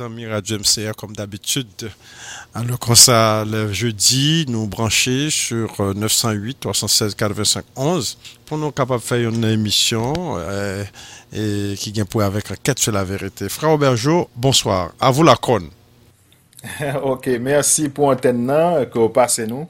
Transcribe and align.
amis 0.00 0.26
Radio 0.26 0.58
MCR 0.58 0.94
comme 0.96 1.14
d'habitude. 1.14 1.90
Alors 2.54 2.78
comme 2.78 2.94
ça, 2.94 3.44
le 3.46 3.70
jeudi, 3.72 4.46
nous 4.48 4.66
brancher 4.66 5.28
sur 5.28 5.94
908 5.94 6.60
316 6.60 7.14
85 7.14 7.64
11 7.76 8.18
pour 8.46 8.56
nous 8.56 8.70
capables 8.70 9.00
de 9.00 9.06
faire 9.06 9.28
une 9.28 9.44
émission 9.44 10.14
euh, 10.38 10.84
qui 11.30 11.92
vient 11.92 12.06
pour 12.06 12.22
avec 12.22 12.44
quête 12.62 12.78
sur 12.78 12.92
la 12.92 13.04
vérité. 13.04 13.48
Frère 13.50 13.72
Aubergeau, 13.72 14.30
bonsoir. 14.34 14.92
À 14.98 15.10
vous 15.10 15.22
la 15.22 15.36
conne. 15.36 15.68
ok, 17.02 17.28
merci 17.40 17.90
pour 17.90 18.08
antenne 18.08 18.46
que 18.90 18.98
vous 18.98 19.10
passez 19.10 19.46
nous. 19.46 19.68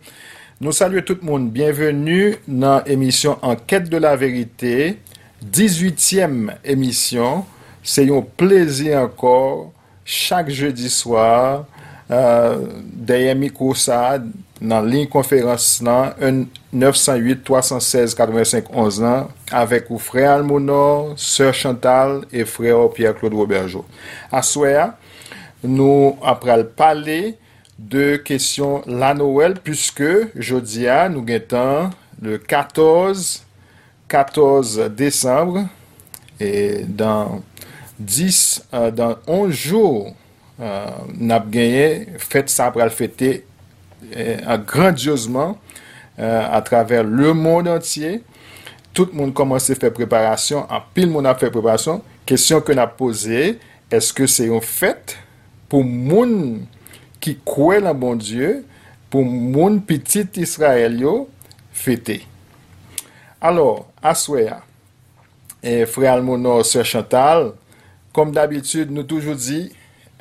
Nous 0.60 0.72
saluons 0.72 1.02
tout 1.02 1.18
le 1.20 1.26
monde. 1.26 1.50
Bienvenue 1.50 2.36
dans 2.46 2.82
l'émission 2.86 3.38
Enquête 3.42 3.88
de 3.88 3.96
la 3.96 4.14
vérité, 4.14 4.98
18e 5.44 6.54
émission. 6.64 7.44
C'est 7.82 8.08
un 8.10 8.22
plaisir 8.22 9.00
encore 9.00 9.72
chak 10.08 10.48
jeudi 10.48 10.88
swar, 10.90 11.66
uh, 12.08 12.56
deye 12.80 13.34
mikou 13.36 13.74
sa, 13.76 14.16
nan 14.58 14.88
lin 14.88 15.06
konferans 15.10 15.82
nan, 15.84 16.46
908-316-8511 16.72 19.00
nan, 19.04 19.28
avek 19.54 19.90
ou 19.92 19.98
frè 20.02 20.24
Almonor, 20.30 21.14
sèr 21.20 21.54
Chantal, 21.56 22.24
e 22.32 22.44
frè 22.48 22.72
ou 22.74 22.88
Pierre-Claude 22.94 23.36
Robertjo. 23.36 23.84
Aswe 24.34 24.76
a, 24.80 24.86
nou 25.62 26.16
apral 26.26 26.64
pale 26.78 27.34
de 27.78 28.18
kesyon 28.26 28.82
la 28.98 29.14
Noël, 29.14 29.54
pwiske 29.62 30.30
jodi 30.34 30.88
a 30.90 31.08
nou 31.12 31.22
gen 31.28 31.42
tan 31.52 31.92
le 32.24 32.38
14, 32.42 33.42
14 34.10 34.88
Desembre, 34.98 35.68
e 36.38 36.84
dan 36.86 37.42
10 37.98 38.64
euh, 38.72 38.90
dans 38.90 39.16
11 39.26 39.50
jours 39.52 40.14
euh, 40.60 40.86
n'a 41.18 41.40
gagné 41.40 42.06
fête 42.18 42.48
ça 42.50 42.70
pour 42.70 42.82
le 42.82 42.90
fêter 42.90 43.44
euh, 44.16 44.58
grandiosement 44.58 45.58
à 46.20 46.60
travers 46.62 47.04
le 47.04 47.32
monde 47.32 47.68
entier. 47.68 48.24
Tout 48.92 49.08
le 49.12 49.16
monde 49.16 49.34
commence 49.34 49.70
à 49.70 49.76
faire 49.76 49.92
préparation 49.92 50.66
en 50.68 50.80
pile 50.92 51.08
monde 51.10 51.28
a 51.28 51.34
fait 51.36 51.48
préparation. 51.48 52.02
Question 52.26 52.60
que 52.60 52.72
n'a 52.72 52.88
posée 52.88 53.60
est-ce 53.88 54.12
que 54.12 54.26
c'est 54.26 54.46
une 54.46 54.60
fête 54.60 55.16
pour 55.68 55.84
monde 55.84 56.62
qui 57.20 57.38
croit 57.44 57.80
en 57.80 57.94
bon 57.94 58.16
Dieu 58.16 58.64
pour 59.08 59.24
monde 59.24 59.86
petit 59.86 60.26
Israël 60.36 61.00
fêter? 61.72 62.26
Alors 63.40 63.86
et 65.62 65.86
frère 65.86 66.14
Almonor 66.14 66.66
sœur 66.66 66.84
Chantal 66.84 67.52
Kom 68.16 68.32
d'abitude, 68.34 68.92
nou 68.94 69.06
toujou 69.06 69.36
di, 69.38 69.66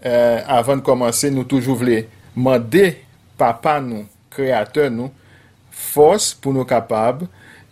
euh, 0.04 0.40
avan 0.58 0.82
komanse, 0.84 1.32
nou 1.34 1.48
toujou 1.48 1.78
vle 1.80 2.04
mande 2.38 2.92
papa 3.40 3.78
nou, 3.84 4.06
kreator 4.34 4.92
nou, 4.94 5.14
fos 5.72 6.34
pou 6.38 6.54
nou 6.56 6.68
kapab 6.68 7.24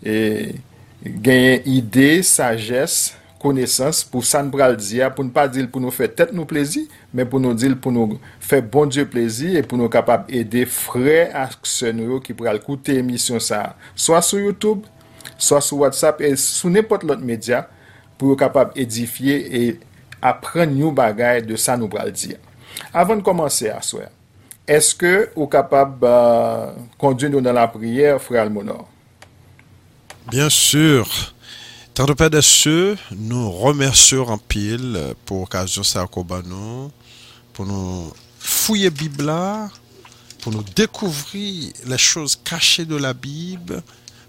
e 0.02 0.56
genye 1.04 1.60
ide, 1.70 2.10
sajes, 2.26 3.14
konesans 3.46 4.02
pou 4.10 4.26
san 4.26 4.50
pral 4.54 4.74
diya, 4.80 5.12
pou 5.14 5.26
nou 5.26 5.34
pa 5.36 5.46
dil 5.52 5.68
pou 5.70 5.84
nou 5.84 5.94
fe 5.94 6.08
tet 6.10 6.32
nou 6.34 6.50
plezi, 6.50 6.86
men 7.14 7.28
pou 7.30 7.42
nou 7.42 7.58
dil 7.58 7.76
pou 7.78 7.94
nou 7.94 8.18
fe 8.42 8.62
bon 8.62 8.90
diyo 8.90 9.06
plezi, 9.12 9.54
e 9.60 9.64
pou 9.66 9.78
nou 9.78 9.92
kapab 9.92 10.30
ede 10.34 10.66
fre 10.72 11.28
aksen 11.44 12.02
yo 12.08 12.22
ki 12.24 12.34
pral 12.38 12.62
koute 12.64 12.96
emisyon 13.02 13.44
sa. 13.44 13.76
Soa 13.94 14.24
sou 14.26 14.42
Youtube, 14.42 14.88
soa 15.38 15.62
sou 15.62 15.84
WhatsApp, 15.84 16.24
e 16.26 16.34
sou 16.42 16.72
nepot 16.74 17.06
lot 17.06 17.22
media, 17.22 17.66
pou 18.18 18.32
yo 18.32 18.40
kapab 18.40 18.74
edifiye 18.80 19.38
e 19.46 19.66
apren 20.26 20.74
nou 20.74 20.94
bagay 20.96 21.44
de 21.46 21.58
sa 21.60 21.78
nou 21.78 21.92
bral 21.92 22.12
di. 22.16 22.34
Avan 22.96 23.22
komanse 23.26 23.70
aswe, 23.72 24.08
eske 24.68 25.30
ou 25.36 25.48
kapab 25.52 26.04
kondye 27.02 27.30
nou 27.32 27.44
nan 27.44 27.58
la 27.58 27.68
priyer, 27.72 28.20
Fré 28.24 28.42
Almonor? 28.42 28.86
Bien 30.32 30.50
sur, 30.50 31.06
tan 31.94 32.10
de 32.10 32.30
de 32.34 32.42
se, 32.42 32.96
nou 33.12 33.54
remersur 33.62 34.32
an 34.34 34.42
pil 34.42 34.98
pou 35.26 35.46
okasyon 35.46 35.86
sa 35.86 36.06
akobanou, 36.08 36.90
pou 37.54 37.68
nou 37.68 38.10
fouye 38.40 38.90
Bibla, 38.90 39.70
pou 40.42 40.54
nou 40.54 40.66
dekouvri 40.76 41.74
le 41.86 41.98
chouse 41.98 42.40
kache 42.44 42.88
de 42.90 42.98
la 42.98 43.14
Bib, 43.14 43.72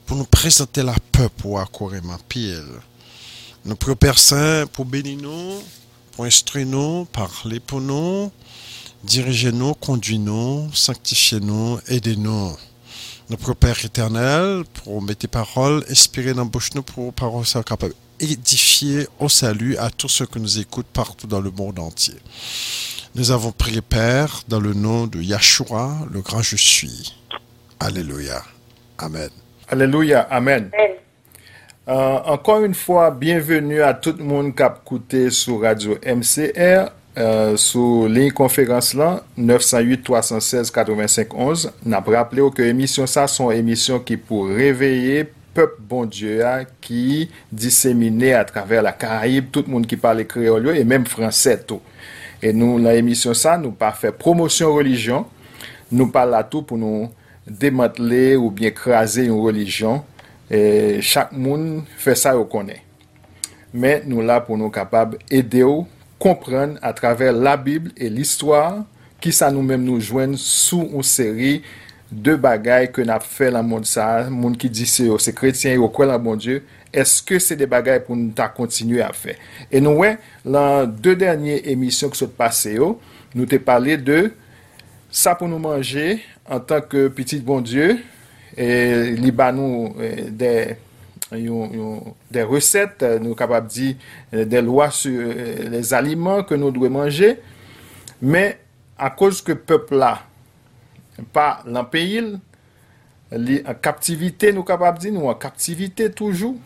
pou 0.05 0.15
nou 0.19 0.29
prezante 0.29 0.85
la 0.85 0.99
pep 1.13 1.47
ou 1.49 1.57
akoreman 1.59 2.21
pil. 2.29 2.69
Nou 3.67 3.75
prepersen 3.81 4.69
pou 4.71 4.87
beni 4.87 5.17
nou, 5.19 5.57
pour 5.57 5.57
instruire 5.57 5.65
nous, 5.65 5.86
parler 7.13 7.61
pour 7.61 7.81
nous, 7.81 8.31
diriger 9.05 9.53
nous, 9.53 9.75
conduire 9.75 10.19
nous, 10.19 10.71
sanctifier 10.73 11.41
nous, 11.41 11.79
aider 11.89 12.17
nous. 12.17 12.57
Notre 13.29 13.55
Père 13.55 13.85
éternel, 13.85 14.65
pour 14.73 15.03
mettre 15.03 15.21
tes 15.21 15.29
paroles, 15.29 15.85
inspirer 15.91 16.33
dans 16.33 16.45
la 16.45 16.49
bouche 16.49 16.75
nous, 16.75 16.83
pour 16.83 17.13
paroles 17.13 17.45
soient 17.45 17.63
capables 17.63 17.95
d'édifier 18.19 19.07
au 19.19 19.29
salut 19.29 19.77
à 19.77 19.91
tous 19.91 20.09
ceux 20.09 20.27
qui 20.27 20.41
nous 20.41 20.59
écoutent 20.59 20.87
partout 20.87 21.27
dans 21.27 21.41
le 21.41 21.51
monde 21.51 21.79
entier. 21.79 22.15
Nous 23.15 23.31
avons 23.31 23.53
prié, 23.53 23.83
Père, 23.83 24.43
dans 24.49 24.61
le 24.61 24.73
nom 24.73 25.07
de 25.07 25.21
Yahshua, 25.21 26.07
le 26.11 26.21
grand 26.23 26.43
je 26.43 26.57
suis. 26.57 27.15
Alléluia. 27.79 28.43
Amen. 28.99 29.31
Alléluia. 29.69 30.21
Amen. 30.31 30.71
Euh, 31.89 32.19
encore 32.25 32.65
une 32.65 32.75
fois, 32.75 33.13
bienvenue 33.13 33.81
à 33.81 33.95
tout 33.95 34.13
le 34.19 34.25
monde 34.25 34.57
qui 34.57 34.63
a 34.65 34.75
écouté 34.77 35.31
sur 35.31 35.61
Radio 35.61 35.97
MCR, 36.05 36.91
euh, 37.17 37.57
sur 37.57 38.09
ligne 38.09 38.33
conférence 38.33 38.93
là, 38.93 39.23
908 39.37 40.03
316 40.03 40.73
85 40.73 41.33
11. 41.33 41.73
N'a 41.85 42.01
rappelé 42.01 42.43
que 42.53 42.63
émission 42.63 43.07
ça 43.07 43.29
sont 43.29 43.53
émissions 43.53 44.01
qui 44.01 44.17
pour 44.17 44.49
réveiller 44.49 45.31
peuple 45.55 45.81
bon 45.89 46.07
Dieu 46.07 46.45
hein, 46.45 46.65
qui 46.81 47.31
disséminé 47.53 48.35
à 48.35 48.45
travers 48.45 48.83
la 48.83 48.91
Caraïbe, 48.91 49.53
tout 49.53 49.63
le 49.65 49.73
monde 49.73 49.87
qui 49.87 49.97
parle 49.97 50.25
créole 50.25 50.77
et 50.77 50.83
même 50.83 51.07
français 51.07 51.63
tout. 51.65 51.81
Et 52.43 52.53
nous, 52.53 52.81
dans 52.81 52.91
l'émission 52.91 53.33
ça, 53.33 53.59
nous 53.59 53.71
pas 53.71 53.93
fait 53.93 54.11
promotion 54.11 54.75
religion, 54.75 55.25
nous 55.93 56.09
parlons 56.09 56.35
à 56.35 56.43
tout 56.43 56.63
pour 56.63 56.79
nous 56.79 57.09
démanteler 57.47 58.35
ou 58.35 58.51
bien 58.51 58.73
craser 58.73 59.27
une 59.27 59.41
religion 59.41 60.03
e, 60.51 60.99
chak 61.05 61.33
moun 61.35 61.85
fè 62.01 62.17
sa 62.19 62.35
yo 62.37 62.45
konè. 62.51 62.81
Men 63.77 64.07
nou 64.09 64.25
la 64.25 64.39
pou 64.45 64.59
nou 64.59 64.73
kapab 64.73 65.17
ede 65.29 65.65
yo 65.65 65.85
kompren 66.23 66.77
a 66.85 66.93
traver 66.97 67.35
la 67.35 67.57
Bibl 67.61 67.93
e 67.97 68.09
l'histoire 68.13 68.85
ki 69.23 69.33
sa 69.35 69.51
nou 69.53 69.65
menm 69.67 69.85
nou 69.85 70.01
jwen 70.01 70.37
sou 70.41 70.87
ou 70.87 71.05
seri 71.07 71.59
de 72.11 72.37
bagay 72.39 72.87
ke 72.95 73.05
nap 73.07 73.25
fè 73.27 73.49
la 73.51 73.63
moun 73.67 73.85
sa, 73.89 74.27
moun 74.31 74.55
ki 74.59 74.71
di 74.71 74.87
se 74.89 75.09
yo 75.09 75.19
se 75.23 75.35
kretien 75.35 75.77
yo 75.77 75.89
kwen 75.93 76.11
la 76.13 76.19
moun 76.23 76.39
Diyo, 76.41 76.61
eske 76.95 77.41
se 77.43 77.57
de 77.59 77.67
bagay 77.69 78.01
pou 78.05 78.17
nou 78.17 78.35
ta 78.37 78.47
kontinye 78.53 79.03
a 79.05 79.11
fè. 79.17 79.35
E 79.69 79.83
nou 79.83 80.05
wè, 80.05 80.15
lan 80.47 80.93
de 81.03 81.17
dernye 81.19 81.59
emisyon 81.73 82.13
ki 82.13 82.23
sot 82.23 82.37
pase 82.39 82.77
yo, 82.77 82.95
nou 83.35 83.49
te 83.51 83.59
pale 83.63 83.99
de 83.99 84.21
sa 85.11 85.35
pou 85.37 85.51
nou 85.51 85.61
manje 85.63 86.21
an 86.47 86.63
tanke 86.63 87.09
pitit 87.17 87.43
bon 87.45 87.65
Diyo, 87.65 87.97
E 88.57 88.67
li 89.21 89.31
ba 89.37 89.51
nou 89.53 89.91
e, 90.01 90.31
de, 90.33 90.53
yon, 91.37 91.75
yon, 91.77 92.15
de 92.33 92.45
reset, 92.49 93.05
nou 93.21 93.37
kapab 93.37 93.69
di 93.69 93.91
e, 94.33 94.47
de 94.49 94.63
lwa 94.65 94.89
su 94.95 95.13
les 95.75 95.93
aliman 95.97 96.41
ke 96.49 96.57
nou 96.57 96.73
dwe 96.73 96.89
manje, 96.93 97.35
men 98.25 98.57
a 98.97 99.13
koz 99.13 99.43
ke 99.45 99.59
pepla 99.61 100.15
pa 101.37 101.61
lan 101.69 101.85
peyil, 101.93 102.33
li 103.37 103.61
an 103.69 103.77
kaptivite 103.85 104.55
nou 104.57 104.65
kapab 104.65 105.03
di, 105.03 105.13
nou 105.13 105.29
an 105.29 105.37
kaptivite 105.41 106.09
toujou, 106.17 106.57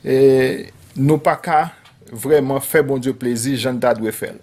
e, 0.00 0.72
nou 0.96 1.20
pa 1.20 1.36
ka 1.36 1.66
vreman 2.14 2.64
fe 2.64 2.80
bon 2.86 3.00
diyo 3.02 3.12
plezi, 3.20 3.58
jan 3.60 3.76
da 3.80 3.92
dwe 3.96 4.12
fel. 4.14 4.40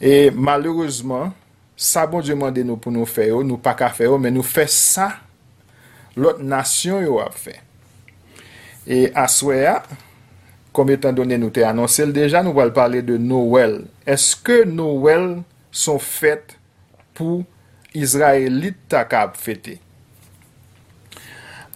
E 0.00 0.30
malerouzman, 0.32 1.34
sa 1.76 2.06
bon 2.08 2.24
diyo 2.24 2.40
mande 2.40 2.64
nou 2.64 2.80
pou 2.80 2.94
nou 2.94 3.04
fe 3.04 3.28
yo, 3.28 3.44
nou 3.44 3.60
pa 3.60 3.76
ka 3.76 3.92
fe 3.92 4.08
yo, 4.08 4.16
men 4.16 4.40
nou 4.40 4.46
fe 4.46 4.64
sa 4.72 5.18
lot 6.18 6.40
nasyon 6.42 7.04
yo 7.04 7.18
ap 7.22 7.36
fe. 7.38 7.56
E 8.90 9.08
aswe 9.18 9.60
ya, 9.62 9.76
kom 10.74 10.90
etan 10.94 11.16
donen 11.16 11.42
nou 11.42 11.54
te 11.54 11.64
anonsel 11.66 12.14
deja, 12.16 12.42
nou 12.42 12.56
wale 12.58 12.74
pale 12.74 13.02
de 13.06 13.18
Noël. 13.20 13.82
Eske 14.08 14.62
Noël 14.66 15.42
son 15.70 16.00
fet 16.02 16.56
pou 17.18 17.44
Izraelit 17.96 18.78
tak 18.90 19.14
ap 19.18 19.36
fete? 19.38 19.78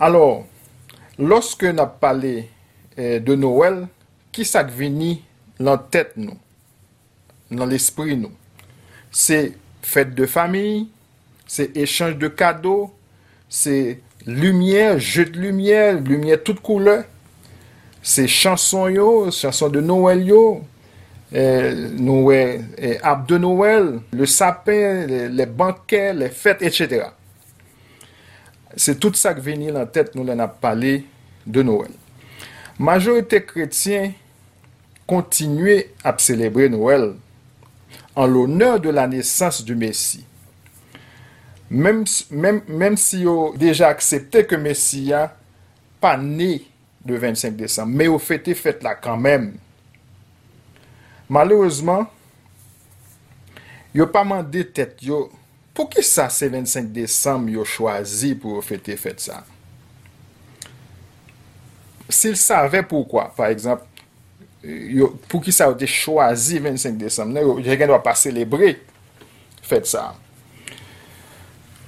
Alors, 0.02 0.42
loske 1.18 1.70
nap 1.74 2.00
pale 2.02 2.36
eh, 2.96 3.20
de 3.22 3.36
Noël, 3.38 3.84
ki 4.34 4.46
sak 4.46 4.72
vini 4.74 5.20
lan 5.62 5.78
tet 5.94 6.16
nou, 6.18 6.38
Nan 7.54 7.68
l'espri 7.70 8.16
nou? 8.18 8.32
Se 9.14 9.52
fet 9.84 10.14
de 10.16 10.26
fami, 10.26 10.88
se 11.46 11.68
echange 11.78 12.16
de 12.18 12.30
kado, 12.32 12.88
se 13.52 14.00
lumiè, 14.26 14.98
jet 14.98 15.36
lumiè, 15.36 15.92
lumiè 16.00 16.38
tout 16.44 16.60
koule, 16.64 17.02
se 18.04 18.26
chanson 18.28 18.88
yo, 18.92 19.30
chanson 19.30 19.68
de 19.72 19.80
Noël 19.80 20.24
yo, 20.26 20.44
eh, 21.32 21.74
Noël, 21.98 22.64
eh, 22.78 22.98
ap 23.02 23.26
de 23.28 23.38
Noël, 23.38 24.00
le 24.12 24.26
sapin, 24.26 25.06
le 25.06 25.44
bankè, 25.44 26.12
le 26.12 26.28
fèt, 26.28 26.62
etc. 26.62 27.06
Se 28.76 28.92
tout 28.98 29.14
sa 29.14 29.34
k 29.34 29.42
veni 29.42 29.70
lan 29.74 29.86
tèt 29.86 30.14
nou 30.16 30.26
lan 30.26 30.42
ap 30.42 30.58
pale 30.62 31.02
de 31.46 31.62
Noël. 31.62 31.92
Majorite 32.78 33.44
kretien 33.46 34.12
kontinue 35.06 35.84
ap 36.02 36.22
celebre 36.24 36.66
Noël 36.72 37.12
an 38.16 38.26
l'honneur 38.26 38.80
de 38.80 38.90
la 38.90 39.06
nesans 39.06 39.62
du 39.64 39.76
Messie. 39.76 40.24
Mem, 41.70 42.02
mem, 42.30 42.60
mem 42.68 42.96
si 43.00 43.22
yo 43.24 43.52
deja 43.58 43.88
aksepte 43.92 44.44
ke 44.48 44.58
Messia 44.60 45.26
pa 46.02 46.14
ne 46.20 46.58
de 47.04 47.16
25 47.20 47.56
Desem, 47.58 47.88
me 47.88 48.08
yo 48.08 48.18
fète 48.22 48.52
fète 48.56 48.84
la 48.84 48.94
kanmèm. 48.96 49.52
Malouzman, 51.32 52.04
yo 53.96 54.06
pa 54.12 54.24
mande 54.28 54.64
tet 54.76 55.00
yo, 55.04 55.26
pou 55.76 55.88
ki 55.90 56.04
sa 56.04 56.28
se 56.32 56.50
25 56.52 56.92
Desem 56.94 57.48
yo 57.56 57.64
chwazi 57.68 58.34
pou 58.38 58.58
yo 58.58 58.64
fete 58.64 58.96
fete 59.00 59.28
sa? 59.30 59.42
Sil 62.12 62.36
save 62.36 62.84
poukwa, 62.86 63.30
par 63.36 63.50
exemple, 63.52 63.88
Yo, 64.64 65.10
pou 65.28 65.44
ki 65.44 65.52
sa 65.52 65.66
yo 65.68 65.74
te 65.76 65.84
chwazi 65.84 66.56
25 66.62 66.96
Desem, 66.96 67.32
yo 67.36 67.58
gen 67.60 67.90
do 67.90 67.96
a 67.96 68.00
pa 68.00 68.14
celebre 68.16 68.70
fèt 69.64 69.90
sa. 69.90 70.06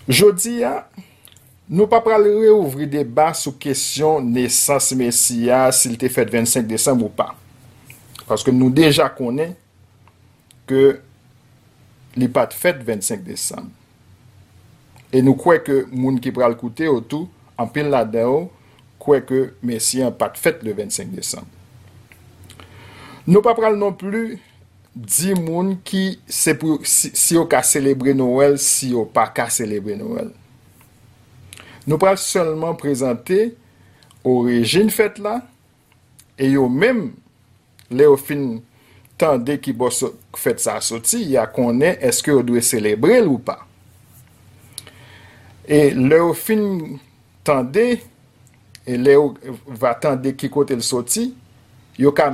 Jodi 0.07 0.61
ya, 0.61 0.85
nou 1.67 1.91
pa 1.91 1.99
pral 2.03 2.29
reouvri 2.29 2.87
deba 2.87 3.33
sou 3.35 3.57
kesyon 3.59 4.29
nesans 4.37 4.93
mesiya 4.99 5.65
sil 5.75 5.97
te 5.99 6.11
fet 6.13 6.31
25 6.31 6.69
Desembre 6.71 7.09
ou 7.09 7.15
pa. 7.15 7.33
Paske 8.27 8.55
nou 8.55 8.71
deja 8.71 9.09
konen 9.11 9.57
ke 10.71 11.01
li 12.15 12.31
pat 12.31 12.55
fet 12.55 12.79
25 12.87 13.27
Desembre. 13.27 13.75
E 15.11 15.23
nou 15.23 15.39
kwe 15.39 15.59
ke 15.63 15.83
moun 15.91 16.21
ki 16.23 16.33
pral 16.35 16.55
koute 16.59 16.87
ou 16.91 17.03
tou, 17.03 17.27
an 17.59 17.67
pil 17.73 17.91
la 17.91 18.05
de 18.07 18.23
ou, 18.27 18.47
kwe 19.03 19.21
ke 19.27 19.43
mesiyan 19.67 20.15
pat 20.15 20.39
fet 20.39 20.63
le 20.67 20.75
25 20.77 21.15
Desembre. 21.15 21.51
Nou 23.27 23.43
pa 23.43 23.57
pral 23.59 23.75
non 23.79 23.95
plu 23.99 24.37
di 24.97 25.35
moun 25.37 25.75
ki 25.85 26.17
se 26.25 26.55
pou, 26.57 26.81
si, 26.89 27.11
si 27.13 27.37
yo 27.37 27.45
ka 27.51 27.61
celebre 27.67 28.15
Noël, 28.17 28.57
si 28.63 28.95
yo 28.95 29.05
pa 29.13 29.27
ka 29.29 29.51
celebre 29.53 29.93
Noël. 29.99 30.31
Nou 31.87 32.01
pral 32.01 32.17
seulement 32.19 32.75
prezante 32.79 33.53
orijin 34.27 34.89
fèt 34.91 35.21
la, 35.23 35.39
e 36.41 36.49
yo 36.55 36.65
mèm 36.73 37.11
le 37.93 38.09
yo 38.09 38.17
fin 38.19 38.47
tande 39.21 39.59
ki 39.63 39.75
bo 39.77 39.91
so, 39.93 40.15
fèt 40.37 40.65
sa 40.65 40.79
soti, 40.85 41.21
ya 41.37 41.45
konen 41.53 42.01
eske 42.05 42.33
yo 42.33 42.41
dwe 42.47 42.65
celebre 42.65 43.21
l 43.21 43.29
ou 43.29 43.43
pa. 43.45 43.61
E 45.69 45.91
le 45.93 46.23
yo 46.25 46.33
fin 46.37 46.65
tande, 47.47 47.85
e 48.87 48.97
le 48.97 49.19
yo 49.19 49.29
va 49.69 49.93
tande 50.01 50.33
ki 50.41 50.49
kote 50.57 50.81
l 50.81 50.83
soti, 50.83 51.29
yo 52.01 52.17
ka 52.17 52.33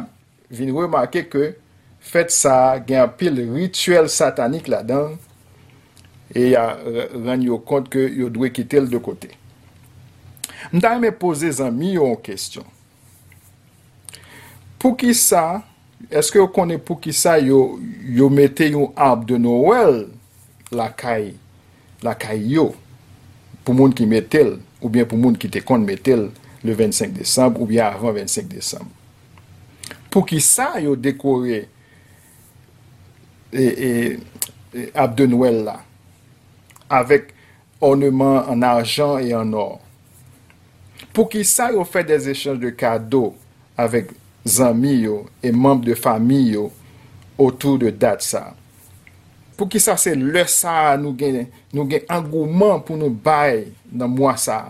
vin 0.52 0.70
remake 0.78 1.26
ke 1.32 1.50
fèt 2.02 2.32
sa 2.34 2.56
gen 2.82 3.04
apil 3.04 3.40
rituel 3.54 4.08
satanik 4.12 4.68
la 4.70 4.82
dan, 4.86 5.16
e 6.32 6.52
ya 6.52 6.66
ran 7.24 7.42
yo 7.44 7.60
kont 7.62 7.90
ke 7.92 8.06
yo 8.16 8.30
dwe 8.32 8.50
kitel 8.54 8.88
de 8.90 9.00
kote. 9.02 9.30
Mta 10.72 10.94
me 10.98 11.10
pose 11.10 11.50
zan 11.52 11.74
mi 11.76 11.94
yo 11.96 12.06
an 12.12 12.18
kestyon. 12.22 12.66
Pou 14.82 14.96
ki 14.98 15.12
sa, 15.14 15.62
eske 16.10 16.40
yo 16.40 16.48
konen 16.50 16.80
pou 16.82 16.98
ki 16.98 17.14
sa 17.14 17.36
yo, 17.38 17.78
yo 18.02 18.28
mette 18.32 18.66
yon 18.72 18.90
ab 18.98 19.26
de 19.28 19.38
Noel 19.38 20.06
la 20.74 20.88
kay, 20.90 21.32
la 22.02 22.16
kay 22.18 22.40
yo, 22.56 22.72
pou 23.62 23.76
moun 23.78 23.94
ki 23.94 24.08
metel, 24.10 24.56
ou 24.82 24.90
bien 24.90 25.06
pou 25.06 25.20
moun 25.20 25.36
ki 25.38 25.50
te 25.52 25.62
kon 25.62 25.84
metel 25.86 26.30
le 26.66 26.74
25 26.74 27.14
Desembre, 27.14 27.62
ou 27.62 27.70
bien 27.70 27.86
avan 27.86 28.16
25 28.16 28.48
Desembre. 28.50 28.90
Pou 30.10 30.26
ki 30.28 30.42
sa 30.44 30.74
yo 30.82 30.96
dekore 30.98 31.62
E, 33.52 33.62
e, 33.62 34.18
e, 34.72 34.86
ap 34.96 35.12
de 35.18 35.26
nouel 35.28 35.58
la, 35.66 35.74
avek 36.88 37.34
orneman 37.84 38.46
an 38.48 38.64
arjan 38.64 39.20
e 39.20 39.34
an 39.36 39.52
or. 39.52 39.74
Pou 41.12 41.28
ki 41.28 41.42
sa 41.44 41.68
yo 41.74 41.84
fè 41.84 42.00
des 42.08 42.30
echange 42.32 42.62
de 42.62 42.70
kado 42.72 43.34
avek 43.76 44.14
zanmi 44.48 44.94
yo 45.02 45.18
e 45.44 45.52
mamb 45.52 45.84
de 45.84 45.92
fami 45.98 46.40
yo 46.54 46.70
otou 47.36 47.76
de 47.76 47.92
dat 47.92 48.24
sa. 48.24 48.46
Pou 49.58 49.68
ki 49.68 49.82
sa 49.84 49.98
se 50.00 50.14
le 50.16 50.46
sa 50.48 50.96
nou 50.96 51.12
gen, 51.20 51.44
gen 51.76 52.08
angouman 52.08 52.80
pou 52.80 52.96
nou 52.96 53.12
bay 53.12 53.66
nan 53.92 54.16
mwa 54.16 54.32
sa, 54.40 54.62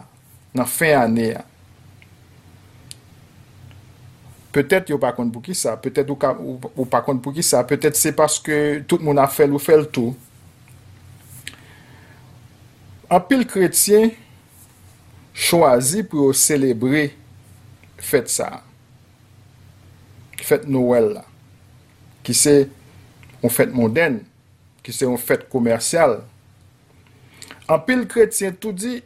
nan 0.51 0.67
fin 0.67 0.99
ane 1.05 1.31
ya. 1.31 1.47
Petet 4.53 4.91
yo 4.93 4.99
pa 5.01 5.15
kont 5.17 5.33
pou 5.33 5.41
ki 5.45 5.55
sa, 5.57 5.79
petet 5.81 6.11
ou, 6.13 6.19
ou, 6.37 6.73
ou 6.75 6.85
pa 6.89 7.01
kont 7.05 7.23
pou 7.25 7.33
ki 7.33 7.45
sa, 7.47 7.63
petet 7.65 7.97
se 7.97 8.13
paske 8.17 8.83
tout 8.89 9.01
moun 9.01 9.21
a 9.21 9.25
fel 9.33 9.55
ou 9.57 9.63
fel 9.63 9.87
tou. 9.89 10.13
An 13.13 13.21
pil 13.29 13.47
kretien 13.49 14.11
chwazi 15.33 16.05
pou 16.05 16.29
yo 16.29 16.37
celebre 16.37 17.07
fèt 18.03 18.29
sa, 18.33 18.51
fèt 20.43 20.69
Noël 20.69 21.09
la, 21.15 21.25
ki 22.27 22.37
se 22.37 22.55
yon 23.43 23.53
fèt 23.53 23.73
moden, 23.73 24.21
ki 24.85 24.93
se 24.93 25.09
yon 25.09 25.21
fèt 25.21 25.47
komersyal. 25.53 26.19
An 27.73 27.81
pil 27.87 28.05
kretien 28.11 28.53
tou 28.53 28.77
di, 28.77 28.99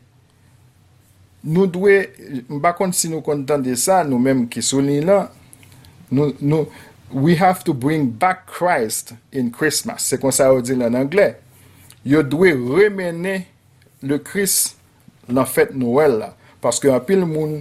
nou 1.47 1.71
dwe, 1.71 2.03
mba 2.51 2.75
kont 2.77 2.97
si 2.99 3.11
nou 3.13 3.23
kontan 3.25 3.63
de 3.63 3.77
sa, 3.79 4.03
nou 4.07 4.19
menm 4.23 4.45
ki 4.51 4.65
soni 4.65 4.99
la, 5.05 5.27
nou, 6.11 6.35
nou, 6.43 6.67
we 7.11 7.37
have 7.37 7.63
to 7.65 7.73
bring 7.73 8.11
back 8.11 8.47
Christ 8.47 9.15
in 9.33 9.51
Christmas. 9.51 10.03
Se 10.03 10.19
kon 10.19 10.35
sa 10.35 10.51
ou 10.53 10.65
di 10.65 10.75
lan 10.79 10.97
Angle. 10.99 11.35
Yo 12.07 12.23
dwe 12.27 12.53
remene 12.55 13.45
le 14.03 14.19
Christ 14.23 14.77
nan 15.31 15.47
fèt 15.49 15.75
Noël 15.79 16.19
la. 16.21 16.33
Paske 16.63 16.91
an 16.91 17.03
pil 17.07 17.25
moun, 17.29 17.61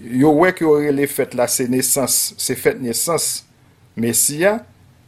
yo 0.00 0.34
wek 0.40 0.62
yo 0.64 0.76
re 0.82 0.92
le 0.94 1.08
fèt 1.08 1.34
la 1.38 1.48
se 1.50 1.66
nesans, 1.70 2.34
se 2.36 2.56
fèt 2.58 2.80
nesans 2.82 3.44
Mesia, 3.96 4.58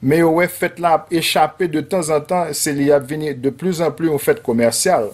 me 0.00 0.20
yo 0.20 0.30
wek 0.36 0.52
fèt 0.52 0.80
la 0.80 0.94
ap 1.00 1.12
echapè 1.14 1.68
de 1.72 1.82
tan 1.84 2.04
an 2.14 2.24
tan 2.28 2.52
se 2.56 2.72
li 2.76 2.90
ap 2.94 3.06
vini 3.08 3.34
de 3.34 3.50
plus 3.50 3.80
an 3.84 3.92
plus 3.96 4.12
ou 4.12 4.22
fèt 4.22 4.42
komersyal. 4.46 5.10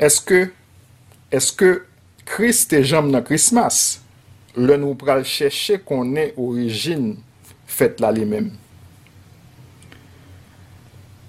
Eske 0.00 0.50
eske 1.30 1.78
kris 2.28 2.64
te 2.70 2.82
jam 2.82 3.10
nan 3.10 3.24
krismas, 3.26 4.00
le 4.58 4.76
nou 4.80 4.98
pral 4.98 5.22
chèche 5.26 5.78
konen 5.86 6.32
orijin 6.40 7.12
fet 7.70 8.02
la 8.02 8.10
li 8.14 8.26
men. 8.26 8.50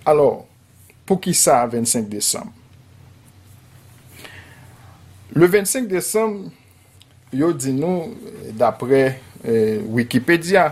Alors, 0.08 0.48
pou 1.06 1.22
ki 1.22 1.34
sa 1.38 1.60
25 1.70 2.10
Desem? 2.10 2.50
Le 5.38 5.48
25 5.48 5.86
Desem, 5.92 6.40
yo 7.32 7.52
di 7.54 7.72
nou, 7.76 8.10
dapre 8.58 9.04
eh, 9.46 9.78
Wikipedia, 9.86 10.72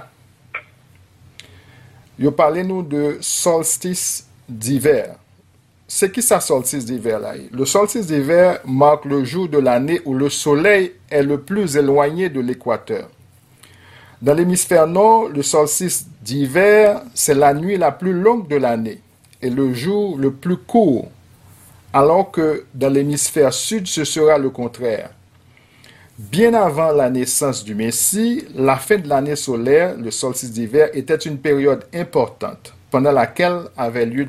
yo 2.19 2.33
pale 2.35 2.65
nou 2.67 2.81
de 2.83 3.19
solstice 3.23 4.25
diver. 4.49 5.18
Se 5.89 6.05
ki 6.05 6.21
sa 6.21 6.37
solstice 6.39 6.85
d'hiver 6.85 7.17
la? 7.19 7.33
Le 7.51 7.65
solstice 7.65 8.05
d'hiver 8.05 8.59
marque 8.63 9.05
le 9.05 9.23
jour 9.23 9.49
de 9.49 9.57
l'année 9.57 9.99
ou 10.05 10.13
le 10.13 10.29
soleil 10.29 10.91
est 11.09 11.23
le 11.23 11.41
plus 11.41 11.77
éloigné 11.77 12.29
de 12.29 12.39
l'équateur. 12.39 13.09
Dans 14.21 14.35
l'hémisphère 14.35 14.85
nord, 14.85 15.29
le 15.29 15.41
solstice 15.41 16.05
d'hiver, 16.21 17.01
c'est 17.15 17.33
la 17.33 17.55
nuit 17.55 17.77
la 17.77 17.91
plus 17.91 18.13
longue 18.13 18.47
de 18.47 18.57
l'année 18.57 19.01
et 19.41 19.49
le 19.49 19.73
jour 19.73 20.15
le 20.17 20.31
plus 20.31 20.57
court. 20.57 21.09
alors 21.93 22.31
que 22.31 22.65
dans 22.73 22.89
l'hémisphère 22.89 23.53
sud, 23.53 23.87
ce 23.87 24.03
sera 24.03 24.37
le 24.37 24.49
contraire. 24.49 25.09
Bien 26.17 26.53
avant 26.53 26.91
la 26.91 27.09
naissance 27.09 27.63
du 27.63 27.73
Messie, 27.75 28.45
la 28.53 28.75
fin 28.75 28.97
de 28.97 29.07
l'année 29.07 29.35
solaire, 29.35 29.95
le 29.97 30.11
solstice 30.11 30.51
d'hiver, 30.51 30.89
était 30.93 31.15
une 31.15 31.37
période 31.37 31.85
importante, 31.93 32.73
pendant 32.91 33.11
laquelle 33.11 33.61
avaient 33.77 34.05
lieu 34.05 34.27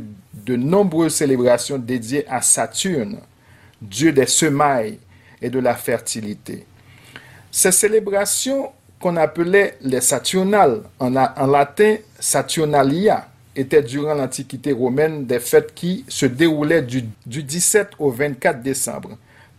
de 0.50 0.56
nombreuses 0.56 1.14
célébrations 1.14 1.78
dédiées 1.78 2.26
à 2.28 2.42
Saturne, 2.42 3.20
dieu 3.80 4.10
des 4.10 4.26
semailles 4.26 4.98
et 5.40 5.48
de 5.48 5.60
la 5.60 5.76
fertilité. 5.76 6.66
Ces 7.52 7.70
célébrations 7.70 8.70
qu'on 8.98 9.16
appelait 9.16 9.76
les 9.80 10.00
Saturnales, 10.00 10.82
en, 10.98 11.10
latin 11.10 11.96
Saturnalia, 12.18 13.28
étaient 13.54 13.82
durant 13.82 14.14
l'Antiquité 14.14 14.72
romaine 14.72 15.24
des 15.24 15.38
fêtes 15.38 15.72
qui 15.72 16.04
se 16.08 16.26
déroulaient 16.26 16.82
du, 16.82 17.04
17 17.26 17.90
au 18.00 18.10
24 18.10 18.60
décembre, 18.60 19.16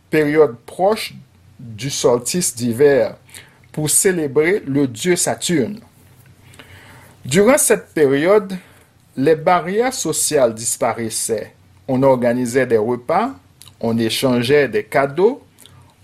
période 0.10 0.58
proche 0.66 1.14
du 1.58 1.90
solstice 1.90 2.54
d'hiver, 2.54 3.16
pour 3.72 3.90
célébrer 3.90 4.62
le 4.68 4.88
dieu 4.88 5.16
Saturne. 5.16 5.80
Durant 7.24 7.58
cette 7.58 7.94
période, 7.94 8.58
les 9.18 9.36
barrières 9.36 9.94
sociales 9.94 10.54
disparaissaient. 10.54 11.54
On 11.88 12.04
organisait 12.04 12.66
des 12.66 12.78
repas, 12.78 13.32
on 13.80 13.98
échangeait 13.98 14.68
des 14.68 14.84
cadeaux, 14.84 15.42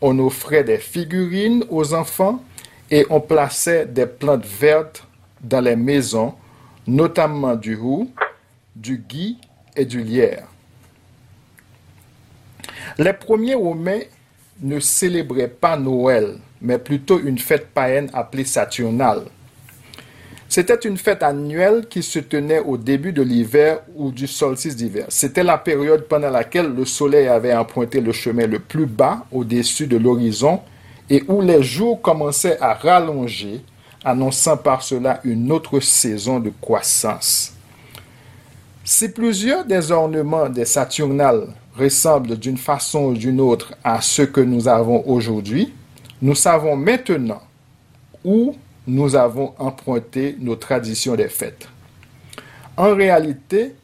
on 0.01 0.17
offrait 0.19 0.63
des 0.63 0.77
figurines 0.77 1.63
aux 1.69 1.93
enfants 1.93 2.43
et 2.91 3.05
on 3.09 3.21
plaçait 3.21 3.85
des 3.85 4.05
plantes 4.05 4.45
vertes 4.45 5.05
dans 5.41 5.61
les 5.61 5.75
maisons, 5.75 6.33
notamment 6.85 7.55
du 7.55 7.75
roux, 7.75 8.11
du 8.75 8.97
gui 8.97 9.37
et 9.75 9.85
du 9.85 10.03
lierre. 10.03 10.47
Les 12.97 13.13
premiers 13.13 13.55
Romains 13.55 14.01
ne 14.61 14.79
célébraient 14.79 15.47
pas 15.47 15.77
Noël, 15.77 16.37
mais 16.61 16.79
plutôt 16.79 17.19
une 17.19 17.37
fête 17.37 17.67
païenne 17.67 18.09
appelée 18.13 18.45
Saturnale. 18.45 19.25
C'était 20.57 20.87
une 20.89 20.97
fête 20.97 21.21
annuelle 21.21 21.85
qui 21.87 22.01
se 22.01 22.17
tenait 22.17 22.61
au 22.61 22.77
début 22.77 23.13
de 23.13 23.21
l'hiver 23.21 23.81
ou 23.95 24.09
du 24.09 24.25
solstice 24.25 24.75
d'hiver. 24.75 25.05
C'était 25.07 25.43
la 25.43 25.59
période 25.59 26.07
pendant 26.07 26.31
laquelle 26.31 26.73
le 26.73 26.83
soleil 26.83 27.27
avait 27.27 27.53
emprunté 27.53 28.01
le 28.01 28.11
chemin 28.11 28.47
le 28.47 28.57
plus 28.57 28.87
bas 28.87 29.27
au-dessus 29.31 29.85
de 29.85 29.97
l'horizon 29.97 30.61
et 31.11 31.23
où 31.27 31.41
les 31.41 31.61
jours 31.61 32.01
commençaient 32.01 32.59
à 32.59 32.73
rallonger, 32.73 33.61
annonçant 34.03 34.57
par 34.57 34.81
cela 34.81 35.19
une 35.23 35.51
autre 35.51 35.79
saison 35.79 36.39
de 36.39 36.51
croissance. 36.59 37.53
Si 38.83 39.09
plusieurs 39.09 39.63
des 39.63 39.91
ornements 39.91 40.49
des 40.49 40.65
Saturnales 40.65 41.53
ressemblent 41.77 42.35
d'une 42.35 42.57
façon 42.57 43.09
ou 43.09 43.13
d'une 43.13 43.41
autre 43.41 43.75
à 43.83 44.01
ceux 44.01 44.25
que 44.25 44.41
nous 44.41 44.67
avons 44.67 45.03
aujourd'hui, 45.07 45.71
nous 46.19 46.33
savons 46.33 46.75
maintenant 46.75 47.43
où 48.25 48.55
nous 48.87 49.15
avons 49.15 49.53
emprunté 49.59 50.35
nos 50.39 50.55
traditions 50.55 51.15
des 51.15 51.27
fêtes. 51.27 51.67
En 52.77 52.95
réalité, 52.95 53.75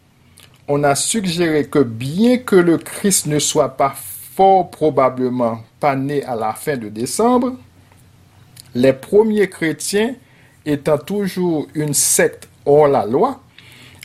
on 0.68 0.84
a 0.84 0.96
suggéré 0.96 1.66
que 1.66 1.80
bien 1.80 2.38
que 2.38 2.56
le 2.56 2.78
Christ 2.78 3.28
ne 3.28 3.40
soit 3.40 3.76
pas 3.76 3.94
fort 4.36 4.72
probablement 4.72 5.60
pas 5.80 5.96
né 5.96 6.24
à 6.24 6.36
la 6.36 6.54
fin 6.54 6.78
de 6.78 6.90
décembre, 6.90 7.58
les 8.74 8.94
premiers 8.94 9.50
chrétiens, 9.50 10.16
étant 10.66 10.98
toujours 10.98 11.68
une 11.76 11.94
secte 11.94 12.48
hors 12.66 12.88
la 12.88 13.06
loi, 13.06 13.42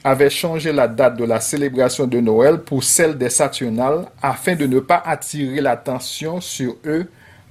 avaient 0.04 0.30
changé 0.30 0.72
la 0.72 0.88
date 0.88 1.16
de 1.16 1.24
la 1.24 1.40
célébration 1.40 2.06
de 2.06 2.20
Noël 2.20 2.58
pour 2.58 2.82
celle 2.84 3.16
des 3.16 3.30
Saturnales 3.30 4.06
afin 4.20 4.54
de 4.54 4.66
ne 4.66 4.80
pas 4.80 5.02
attirer 5.04 5.60
l'attention 5.60 6.40
sur 6.40 6.76
eux 6.84 7.06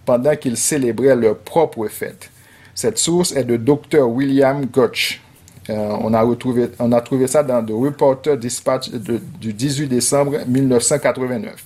pendant 0.06 0.36
qu'ils 0.36 0.58
célébraient 0.58 1.16
leur 1.16 1.38
propre 1.38 1.88
fête. 1.88 2.30
Cette 2.78 3.00
source 3.00 3.32
est 3.32 3.44
de 3.44 3.58
Dr. 3.58 4.08
William 4.08 4.64
Gotch. 4.68 5.20
Euh, 5.68 5.98
on, 6.00 6.14
a 6.14 6.22
retrouvé, 6.22 6.70
on 6.78 6.92
a 6.92 7.02
trouvé 7.02 7.26
ça 7.26 7.42
dans 7.42 7.66
The 7.66 7.72
Reporter 7.72 8.38
Dispatch 8.38 8.92
du 8.92 9.52
18 9.52 9.88
décembre 9.88 10.38
1989. 10.46 11.66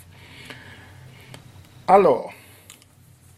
Alors, 1.85 2.31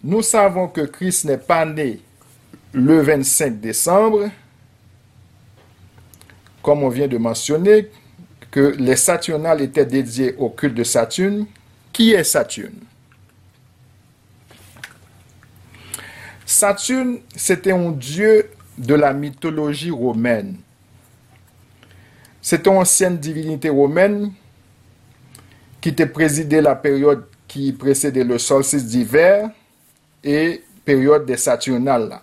nous 0.03 0.22
savons 0.22 0.68
que 0.68 0.82
Christ 0.82 1.25
n'est 1.25 1.39
pas 1.39 1.65
né 1.65 2.00
le 2.74 3.01
25 3.01 3.60
décembre, 3.60 4.30
comme 6.62 6.84
on 6.84 6.89
vient 6.89 7.08
de 7.08 7.18
mentionner, 7.18 7.89
que 8.51 8.75
les 8.77 8.98
Saturnales 8.98 9.62
étaient 9.62 9.88
dédiés 9.88 10.36
au 10.38 10.50
culte 10.50 10.75
de 10.75 10.84
Saturne. 10.84 11.48
Qui 11.92 12.13
est 12.13 12.24
Saturne? 12.24 12.75
Saturne, 16.53 17.19
c'était 17.36 17.72
un 17.72 17.91
dieu 17.91 18.51
de 18.77 18.93
la 18.93 19.12
mythologie 19.12 19.89
romaine. 19.89 20.57
C'était 22.41 22.69
une 22.69 22.77
ancienne 22.77 23.17
divinité 23.17 23.69
romaine 23.69 24.31
qui 25.81 25.89
était 25.89 26.05
présidée 26.05 26.62
la 26.62 26.75
période 26.75 27.25
qui 27.48 27.74
précédait 27.74 28.24
le 28.24 28.38
solstice 28.38 28.86
d'hiver 28.86 29.50
et 30.24 30.63
période 30.86 31.25
des 31.25 31.38
Saturnales. 31.38 32.19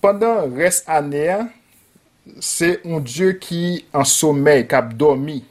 Pendant 0.00 0.44
le 0.46 0.56
reste 0.56 0.84
année, 0.88 1.36
c'est 2.40 2.84
un 2.84 2.98
dieu 2.98 3.32
qui 3.32 3.84
en 3.92 4.04
sommeil, 4.04 4.66
qui 4.66 4.74
a 4.74 4.82
dormi, 4.82 5.44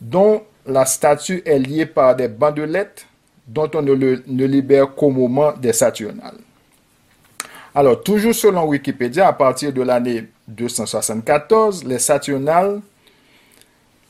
dont 0.00 0.42
la 0.66 0.86
statue 0.86 1.42
est 1.46 1.58
liée 1.58 1.86
par 1.86 2.16
des 2.16 2.28
bandelettes 2.28 3.06
dont 3.46 3.70
on 3.74 3.82
ne, 3.82 3.92
le, 3.92 4.22
libère 4.26 4.94
qu'au 4.94 5.10
moment 5.10 5.52
des 5.52 5.72
Saturnales. 5.72 6.38
Alors, 7.74 8.02
toujours 8.02 8.34
selon 8.34 8.66
Wikipédia, 8.66 9.28
à 9.28 9.32
partir 9.32 9.72
de 9.72 9.82
l'année 9.82 10.24
274, 10.48 11.84
les 11.84 11.98
Saturnales 11.98 12.80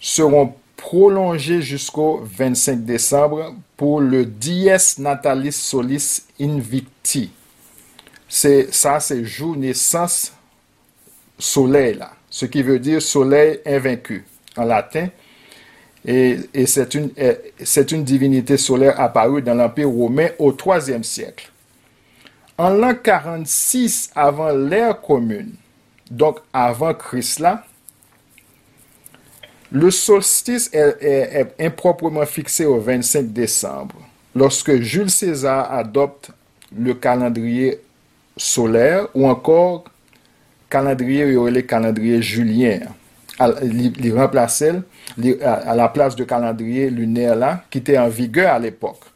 seront 0.00 0.54
prolongées 0.76 1.62
jusqu'au 1.62 2.20
25 2.24 2.84
décembre 2.84 3.54
pour 3.76 4.00
le 4.00 4.26
Dies 4.26 4.68
Natalis 4.98 5.52
Solis 5.52 6.24
Invicti. 6.40 7.30
C'est 8.28 8.72
ça, 8.74 9.00
c'est 9.00 9.24
jour 9.24 9.56
naissance 9.56 10.32
soleil 11.38 11.94
là, 11.94 12.12
ce 12.30 12.46
qui 12.46 12.62
veut 12.62 12.78
dire 12.78 13.00
soleil 13.02 13.60
invaincu 13.66 14.24
en 14.56 14.64
latin 14.64 15.08
et, 16.06 16.66
c'est 16.66 16.94
une, 16.94 17.10
une, 17.92 18.04
divinité 18.04 18.56
solaire 18.58 19.00
apparue 19.00 19.40
dans 19.40 19.54
l'Empire 19.54 19.88
romain 19.88 20.28
au 20.38 20.52
IIIe 20.52 21.02
siècle. 21.02 21.50
En 22.58 22.70
l'an 22.70 22.94
46 22.94 24.10
avant 24.14 24.50
l'ère 24.50 25.00
commune, 25.00 25.54
donc 26.10 26.38
avant 26.52 26.92
Christ 26.94 27.38
là, 27.40 27.64
le 29.72 29.90
solstice 29.90 30.70
est, 30.72 31.46
improprement 31.58 32.26
fixé 32.26 32.64
au 32.64 32.78
25 32.78 33.32
décembre, 33.32 33.96
lorsque 34.36 34.80
Jules 34.82 35.10
César 35.10 35.72
adopte 35.72 36.30
le 36.76 36.94
calendrier 36.94 37.80
solaire 38.36 39.08
ou 39.14 39.26
encore 39.26 39.84
calendrier, 40.68 41.24
le 41.24 41.60
calendrier 41.62 42.20
julien 42.20 42.80
li 43.40 44.12
remplase 44.14 44.70
a 45.42 45.74
la 45.76 45.88
plas 45.94 46.14
de 46.18 46.26
kalandriye 46.28 46.90
luner 46.92 47.34
la 47.38 47.56
ki 47.70 47.82
te 47.84 47.98
an 47.98 48.12
vigeur 48.12 48.52
al 48.52 48.68
epok. 48.70 49.10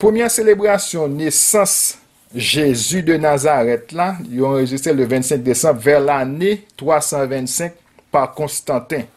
Poumyen 0.00 0.32
selebrasyon 0.32 1.16
nesans 1.20 1.96
Jezu 2.30 3.00
de 3.02 3.16
Nazaret 3.18 3.90
la, 3.90 4.12
yon 4.30 4.54
enregistre 4.54 4.92
le 4.94 5.04
25 5.10 5.42
Desembre 5.42 5.82
ver 5.82 5.98
l'année 5.98 6.60
325 6.78 7.74
par 8.12 8.30
Konstantin 8.36 9.08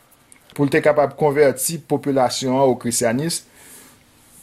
pou 0.53 0.67
lte 0.67 0.81
kapab 0.85 1.15
konverti 1.19 1.79
populasyon 1.89 2.57
an 2.57 2.69
ou 2.69 2.79
krisyanis 2.79 3.41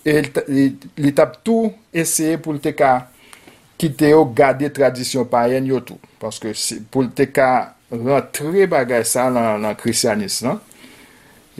e 0.06 0.20
li 0.20 1.12
tap 1.16 1.38
tou 1.47 1.70
eseye 1.94 2.38
pou 2.42 2.56
lte 2.56 2.75
ka 2.76 3.09
kite 3.80 4.11
yo 4.12 4.25
gade 4.37 4.68
tradisyon 4.76 5.28
payen 5.30 5.66
yo 5.70 5.80
tou. 5.85 5.99
Paske 6.20 6.52
pou 6.92 7.06
lte 7.06 7.28
ka 7.30 7.50
rentre 7.90 8.66
bagay 8.70 9.04
sa 9.09 9.28
nan, 9.30 9.61
nan 9.62 9.76
krisyanis 9.78 10.40
nan. 10.47 10.61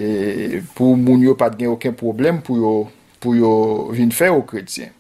E 0.01 0.63
pou 0.77 0.97
moun 0.97 1.25
yo 1.27 1.35
pat 1.39 1.57
gen 1.59 1.75
oken 1.75 1.97
problem 1.99 2.41
pou 2.45 2.61
yo, 2.61 2.75
pou 3.21 3.37
yo 3.37 3.53
vin 3.95 4.13
fè 4.15 4.31
ou 4.33 4.47
kretien. 4.49 4.95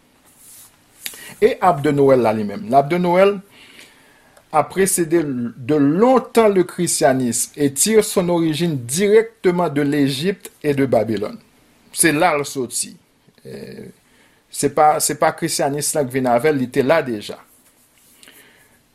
E 1.40 1.54
ap 1.64 1.80
de 1.84 1.92
Noël 1.94 2.20
la 2.26 2.34
li 2.37 2.44
men. 2.44 2.66
L'ap 2.68 2.90
de 2.90 2.99
Noël 2.99 3.38
a 4.52 4.64
précédé 4.64 5.22
de 5.25 5.75
longtemps 5.75 6.49
le 6.49 6.64
christianisme 6.64 7.52
et 7.56 7.72
tire 7.72 8.04
son 8.04 8.28
origine 8.28 8.76
directement 8.76 9.68
de 9.68 9.80
l'Égypte 9.80 10.50
et 10.62 10.75
de 10.75 10.87
Babylone. 10.87 11.38
C'est 11.92 12.12
là 12.12 12.37
le 12.37 12.44
sorti. 12.44 12.96
Euh, 13.46 13.87
c'est 14.50 14.75
pas, 14.75 14.99
pas 15.18 15.32
christianisme 15.32 15.99
là 15.99 16.04
que 16.04 16.10
Vinavel 16.10 16.60
était 16.62 16.82
là 16.82 17.00
déjà. 17.02 17.38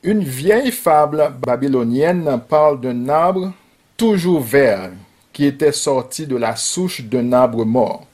Une 0.06 0.24
vieille 0.24 0.72
fable 0.72 1.34
babylonienne 1.44 2.40
parle 2.48 2.80
d'un 2.80 3.10
arbre 3.10 3.52
toujours 3.98 4.40
vert 4.40 4.92
qui 5.34 5.46
était 5.46 5.72
sorti 5.72 6.28
de 6.28 6.36
la 6.36 6.56
souche 6.56 7.02
d'un 7.02 7.34
arbre 7.34 7.66
mort. 7.66 8.06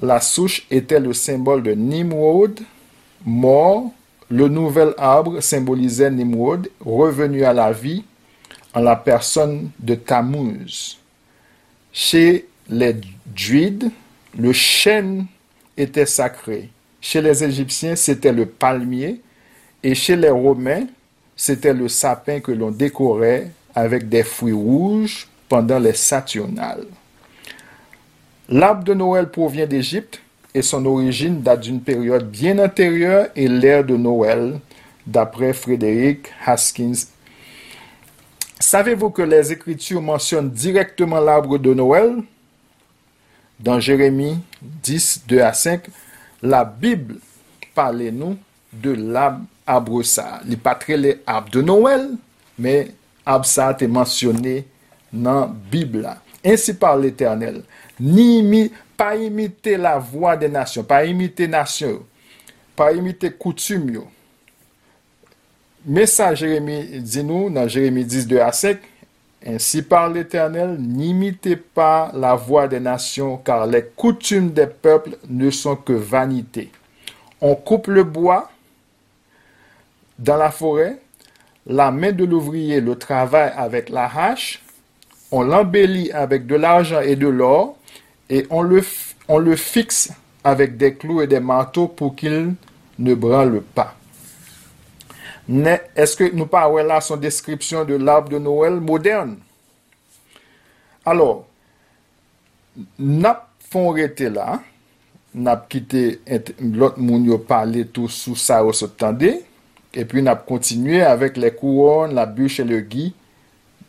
La 0.00 0.18
souche 0.18 0.66
était 0.70 0.98
le 0.98 1.12
symbole 1.12 1.62
de 1.62 1.72
Nimrod, 1.72 2.58
mort. 3.22 3.92
Le 4.30 4.48
nouvel 4.48 4.94
arbre 4.96 5.40
symbolisait 5.40 6.10
Nimrod, 6.10 6.70
revenu 6.80 7.44
à 7.44 7.52
la 7.52 7.70
vie 7.70 8.02
en 8.72 8.80
la 8.80 8.96
personne 8.96 9.68
de 9.78 9.94
Tammuz. 9.94 10.96
Chez 11.92 12.48
les 12.70 12.96
druides, 13.26 13.90
le 14.38 14.54
chêne 14.54 15.26
était 15.76 16.06
sacré. 16.06 16.70
Chez 16.98 17.20
les 17.20 17.44
Égyptiens, 17.44 17.94
c'était 17.94 18.32
le 18.32 18.46
palmier. 18.46 19.20
Et 19.82 19.94
chez 19.94 20.16
les 20.16 20.30
Romains, 20.30 20.86
c'était 21.36 21.72
le 21.72 21.88
sapin 21.88 22.40
que 22.40 22.52
l'on 22.52 22.70
décorait 22.70 23.50
avec 23.74 24.08
des 24.08 24.22
fruits 24.22 24.52
rouges 24.52 25.26
pendant 25.48 25.78
les 25.78 25.94
Saturnales. 25.94 26.86
L'arbre 28.48 28.84
de 28.84 28.94
Noël 28.94 29.30
provient 29.30 29.66
d'Égypte 29.66 30.20
et 30.54 30.62
son 30.62 30.84
origine 30.84 31.40
date 31.40 31.60
d'une 31.60 31.80
période 31.80 32.28
bien 32.28 32.58
antérieure 32.58 33.28
et 33.36 33.48
l'ère 33.48 33.84
de 33.84 33.96
Noël 33.96 34.58
d'après 35.06 35.52
Frédéric 35.52 36.26
Haskins. 36.44 37.06
Savez-vous 38.58 39.10
que 39.10 39.22
les 39.22 39.52
Écritures 39.52 40.02
mentionnent 40.02 40.50
directement 40.50 41.20
l'arbre 41.20 41.58
de 41.58 41.72
Noël? 41.72 42.16
Dans 43.58 43.80
Jérémie 43.80 44.38
10, 44.60 45.24
2 45.26 45.40
à 45.40 45.52
5, 45.52 45.88
la 46.42 46.64
Bible 46.64 47.16
parle 47.74 48.02
nous 48.12 48.36
de 48.72 48.90
l'arbre 48.90 49.44
Il 50.48 50.58
pas 50.58 50.74
très 50.74 50.96
les 50.96 51.20
arbres 51.26 51.50
de 51.50 51.62
Noël, 51.62 52.10
mais 52.58 52.92
arbre 53.24 53.46
ça 53.46 53.76
est 53.78 53.86
mentionné 53.86 54.66
dans 55.12 55.40
la 55.40 55.50
Bible. 55.70 56.08
Ainsi 56.44 56.74
parle 56.74 57.02
l'Éternel. 57.02 57.62
Ni 57.98 58.70
pas 58.96 59.16
imiter 59.16 59.76
la 59.76 59.98
voix 59.98 60.36
des 60.36 60.48
nations, 60.48 60.82
pas 60.82 61.04
imiter 61.04 61.48
nations, 61.48 62.02
pas 62.76 62.92
imiter 62.92 63.30
coutumes. 63.30 64.02
Mais 65.86 66.04
ça, 66.04 66.34
Jérémie 66.34 67.00
dit 67.00 67.24
nous, 67.24 67.48
dans 67.48 67.66
Jérémie 67.66 68.04
10, 68.04 68.26
2 68.26 68.40
à 68.40 68.52
5, 68.52 68.78
ainsi 69.46 69.80
parle 69.80 70.14
l'Éternel, 70.14 70.76
n'imitez 70.78 71.56
pas 71.56 72.10
la 72.14 72.34
voix 72.34 72.68
des 72.68 72.80
nations, 72.80 73.38
car 73.38 73.66
les 73.66 73.86
coutumes 73.96 74.50
des 74.50 74.66
peuples 74.66 75.16
ne 75.28 75.50
sont 75.50 75.76
que 75.76 75.94
vanité. 75.94 76.70
On 77.40 77.54
coupe 77.54 77.86
le 77.86 78.04
bois 78.04 78.49
dans 80.20 80.36
la 80.36 80.50
forêt, 80.50 80.98
la 81.66 81.90
main 81.90 82.12
de 82.12 82.24
l'ouvrier 82.24 82.80
le 82.80 82.96
travaille 82.96 83.52
avec 83.56 83.88
la 83.88 84.04
hache, 84.04 84.62
on 85.32 85.42
l'embellit 85.42 86.12
avec 86.12 86.46
de 86.46 86.56
l'argent 86.56 87.00
et 87.00 87.16
de 87.16 87.28
l'or, 87.28 87.76
et 88.28 88.46
on 88.50 88.62
le, 88.62 89.56
fixe 89.56 90.12
avec 90.44 90.76
des 90.76 90.94
clous 90.94 91.22
et 91.22 91.26
des 91.26 91.40
marteaux 91.40 91.88
pour 91.88 92.14
qu'il 92.14 92.54
ne 92.98 93.14
branle 93.14 93.62
pas. 93.62 93.94
Est-ce 95.96 96.16
que 96.16 96.32
nous 96.32 96.46
parlons 96.46 96.76
là 96.76 97.00
son 97.00 97.16
description 97.16 97.84
de 97.84 97.94
l'arbre 97.94 98.28
de 98.28 98.38
Noël 98.38 98.74
moderne? 98.74 99.38
Alors, 101.04 101.46
n'a 102.98 103.48
font 103.70 103.94
là, 103.94 104.60
n'a 105.34 105.66
quitté 105.68 106.20
l'autre 106.60 106.98
monde 106.98 107.36
parler 107.44 107.86
tout 107.86 108.08
sous 108.08 108.36
ça 108.36 108.64
au 108.64 108.72
E 109.90 110.04
pi 110.06 110.22
nap 110.22 110.44
kontinue 110.46 111.00
avèk 111.02 111.38
le 111.42 111.50
kouon, 111.50 112.14
la 112.14 112.26
bûche 112.30 112.62
e 112.62 112.66
le 112.68 112.78
ghi, 112.86 113.08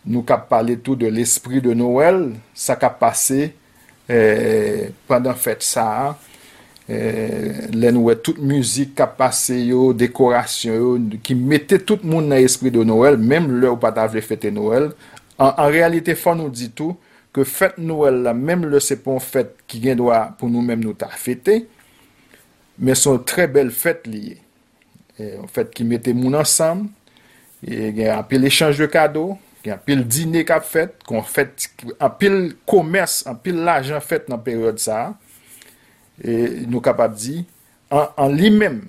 nou 0.10 0.25
kap 0.25 0.48
pale 0.50 0.79
tou 0.81 0.98
de 0.98 1.05
l'esprit 1.05 1.62
de 1.62 1.75
Noël, 1.77 2.31
sa 2.58 2.75
kap 2.79 2.98
pase 3.01 3.51
eh, 4.10 4.89
pandan 5.10 5.38
fèt 5.38 5.62
sa. 5.65 5.86
Eh, 6.89 7.70
le 7.70 7.93
nou 7.93 8.10
wè 8.10 8.17
tout 8.17 8.41
müzik 8.41 8.96
kap 8.98 9.13
pase 9.20 9.60
yo, 9.62 9.91
dekorasyon 9.93 10.81
yo, 10.81 10.98
ki 11.22 11.38
mette 11.38 11.84
tout 11.86 12.01
moun 12.01 12.34
nan 12.34 12.41
esprit 12.41 12.74
de 12.74 12.81
Noël, 12.88 13.22
mèm 13.22 13.51
lè 13.62 13.70
ou 13.70 13.77
pat 13.79 14.01
avle 14.01 14.25
fète 14.25 14.50
Noël. 14.50 14.89
An, 15.38 15.53
an 15.53 15.70
realite 15.70 16.17
fò 16.17 16.34
nou 16.38 16.50
di 16.50 16.72
tou, 16.74 16.98
ke 17.31 17.46
fèt 17.46 17.77
Noël 17.77 18.24
la, 18.25 18.34
mèm 18.34 18.65
lè 18.74 18.81
se 18.81 18.98
pon 18.98 19.22
fèt 19.22 19.53
ki 19.70 19.85
gen 19.85 20.01
doa 20.01 20.31
pou 20.40 20.50
nou 20.50 20.66
mèm 20.66 20.81
nou 20.81 20.98
ta 20.98 21.14
fète, 21.14 21.61
mè 22.81 22.98
son 22.98 23.22
trè 23.22 23.46
bel 23.46 23.70
fèt 23.70 24.09
liye. 24.09 24.42
en 25.40 25.50
fèt 25.51 25.72
ki 25.75 25.86
mette 25.88 26.14
moun 26.16 26.36
ansam, 26.40 26.88
gen 27.62 28.12
apil 28.16 28.48
echange 28.50 28.81
de 28.81 28.88
kado, 28.92 29.31
gen 29.66 29.75
apil 29.75 30.03
dine 30.07 30.44
kap 30.48 30.66
fèt, 30.68 30.98
kon 31.07 31.25
fèt 31.25 31.68
apil 32.01 32.55
komers, 32.70 33.22
apil 33.29 33.62
lajan 33.66 34.01
fèt 34.03 34.29
nan 34.31 34.42
peryode 34.44 34.81
sa, 34.81 35.12
e, 36.22 36.66
nou 36.66 36.81
kapap 36.84 37.14
di, 37.18 37.42
an, 37.94 38.10
an 38.25 38.36
li 38.36 38.51
mèm, 38.53 38.81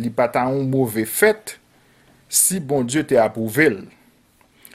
li 0.00 0.12
pata 0.12 0.44
an 0.48 0.62
mouve 0.68 1.06
fèt, 1.08 1.56
si 2.32 2.60
bon 2.64 2.86
Diyo 2.88 3.04
te 3.04 3.18
apouvel, 3.20 3.82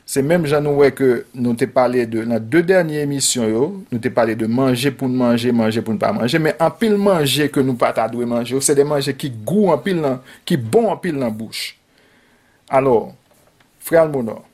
Se 0.08 0.24
menm 0.24 0.48
jan 0.48 0.64
nou 0.64 0.80
we 0.80 0.88
ke 0.96 1.10
nou 1.36 1.52
te 1.60 1.68
pale 1.68 2.06
de, 2.08 2.24
nan 2.30 2.40
de 2.40 2.62
dernye 2.64 3.02
emisyon 3.04 3.50
yo, 3.52 3.66
nou 3.92 4.00
te 4.04 4.12
pale 4.14 4.38
de 4.40 4.48
manje 4.48 4.94
pou 4.96 5.12
nou 5.12 5.20
manje, 5.20 5.52
manje 5.52 5.84
pou 5.84 5.96
nou 5.96 6.02
pa 6.02 6.14
manje, 6.16 6.40
men 6.40 6.56
an 6.64 6.72
pil 6.80 6.96
manje 7.02 7.50
ke 7.52 7.64
nou 7.64 7.76
pata 7.80 8.08
dwe 8.12 8.28
manje 8.30 8.56
yo, 8.56 8.64
se 8.64 8.76
de 8.78 8.88
manje 8.88 9.12
ki 9.20 9.34
gou 9.44 9.74
an 9.74 9.84
pil 9.84 10.00
nan, 10.04 10.22
ki 10.48 10.56
bon 10.56 10.88
an 10.94 11.02
pil 11.04 11.20
nan 11.20 11.34
bouch. 11.36 11.74
Alors, 12.72 13.12
Fral 13.84 14.08
Mounor, 14.12 14.46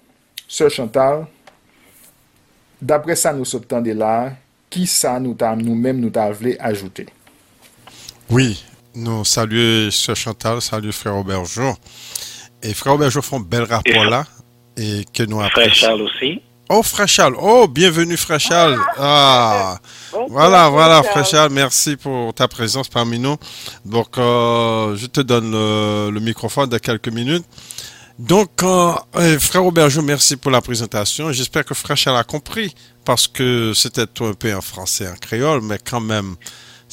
Sir 0.49 0.73
Chantal, 0.73 1.27
dapre 2.81 3.13
sa 3.17 3.33
nou 3.33 3.45
sotan 3.45 3.85
de 3.85 3.93
la, 3.93 4.33
qui 4.73 4.87
ça 4.87 5.19
nous 5.19 5.37
nous-mêmes 5.57 5.99
nous 5.99 6.11
voulu 6.33 6.57
ajouter? 6.59 7.05
Oui, 8.27 8.65
nous 8.95 9.23
saluons 9.23 9.91
Sœur 9.91 10.15
Chantal, 10.15 10.63
salut 10.63 10.91
Frère 10.91 11.15
Aubergeon. 11.15 11.75
Et 12.63 12.73
Frère 12.73 12.95
Aubergeon 12.95 13.21
font 13.21 13.37
un 13.37 13.41
bel 13.41 13.63
rapport 13.63 14.05
là. 14.05 14.25
Et 14.77 15.05
que 15.13 15.23
nous 15.23 15.39
Frère 15.39 15.73
Charles 15.73 16.01
aussi. 16.01 16.41
Oh, 16.69 16.81
Frère 16.81 17.07
Charles. 17.07 17.35
Oh, 17.39 17.67
bienvenue, 17.67 18.17
Frère 18.17 18.39
Charles. 18.39 18.79
Ah, 18.97 19.77
voilà, 20.29 20.69
voilà, 20.69 21.03
Frère 21.03 21.25
Charles. 21.25 21.51
Merci 21.51 21.97
pour 21.97 22.33
ta 22.33 22.47
présence 22.47 22.87
parmi 22.87 23.19
nous. 23.19 23.35
Donc, 23.85 24.17
euh, 24.17 24.95
je 24.95 25.05
te 25.05 25.21
donne 25.21 25.51
le, 25.51 26.19
microphone 26.19 26.69
dans 26.69 26.79
quelques 26.79 27.09
minutes. 27.09 27.45
Donc, 28.17 28.63
euh, 28.63 28.93
eh, 29.19 29.37
Frère 29.39 29.65
Aubergeon, 29.65 30.03
merci 30.03 30.37
pour 30.37 30.51
la 30.51 30.61
présentation. 30.61 31.31
J'espère 31.31 31.65
que 31.65 31.73
Frère 31.73 31.97
Charles 31.97 32.17
a 32.17 32.23
compris 32.23 32.73
parce 33.05 33.27
que 33.27 33.73
c'était 33.75 34.01
un 34.21 34.33
peu 34.33 34.55
en 34.55 34.61
français, 34.61 35.07
en 35.07 35.15
créole, 35.15 35.61
mais 35.61 35.77
quand 35.77 36.01
même, 36.01 36.35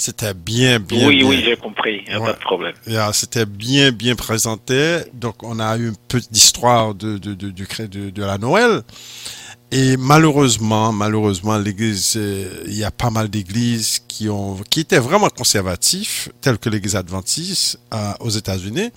c'était 0.00 0.34
bien, 0.34 0.80
bien. 0.80 1.06
Oui, 1.06 1.22
oui, 1.24 1.42
j'ai 1.44 1.56
compris, 1.56 2.02
il 2.06 2.10
n'y 2.10 2.14
a 2.14 2.20
pas 2.24 2.32
de 2.32 2.38
problème. 2.38 2.74
c'était 3.12 3.46
bien, 3.46 3.92
bien 3.92 4.14
présenté. 4.14 5.00
Donc, 5.12 5.42
on 5.42 5.60
a 5.60 5.76
eu 5.76 5.88
une 5.88 5.96
petite 6.08 6.36
histoire 6.36 6.94
de, 6.94 7.18
de, 7.18 7.34
de, 7.34 7.50
de, 7.50 8.10
de 8.10 8.22
la 8.24 8.38
Noël. 8.38 8.82
Et 9.72 9.96
malheureusement, 9.96 10.92
malheureusement, 10.92 11.56
l'église, 11.56 12.14
euh, 12.16 12.64
il 12.66 12.76
y 12.76 12.82
a 12.82 12.90
pas 12.90 13.10
mal 13.10 13.28
d'églises 13.28 14.00
qui 14.08 14.28
ont, 14.28 14.56
qui 14.68 14.80
étaient 14.80 14.98
vraiment 14.98 15.28
conservatifs, 15.28 16.28
telles 16.40 16.58
que 16.58 16.68
l'église 16.68 16.96
adventiste 16.96 17.78
euh, 17.94 18.12
aux 18.20 18.30
États-Unis 18.30 18.90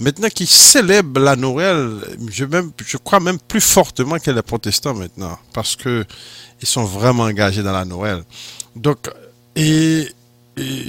maintenant 0.00 0.28
qui 0.28 0.46
célèbrent 0.46 1.20
la 1.20 1.36
Noël, 1.36 1.98
je, 2.30 2.44
même, 2.44 2.70
je 2.84 2.96
crois 2.96 3.20
même 3.20 3.38
plus 3.38 3.60
fortement 3.60 4.18
que 4.18 4.30
les 4.30 4.42
protestants 4.42 4.94
maintenant, 4.94 5.38
parce 5.52 5.76
que 5.76 6.04
ils 6.60 6.68
sont 6.68 6.84
vraiment 6.84 7.24
engagés 7.24 7.62
dans 7.62 7.72
la 7.72 7.84
Noël. 7.84 8.22
Donc, 8.76 9.10
et, 9.56 10.08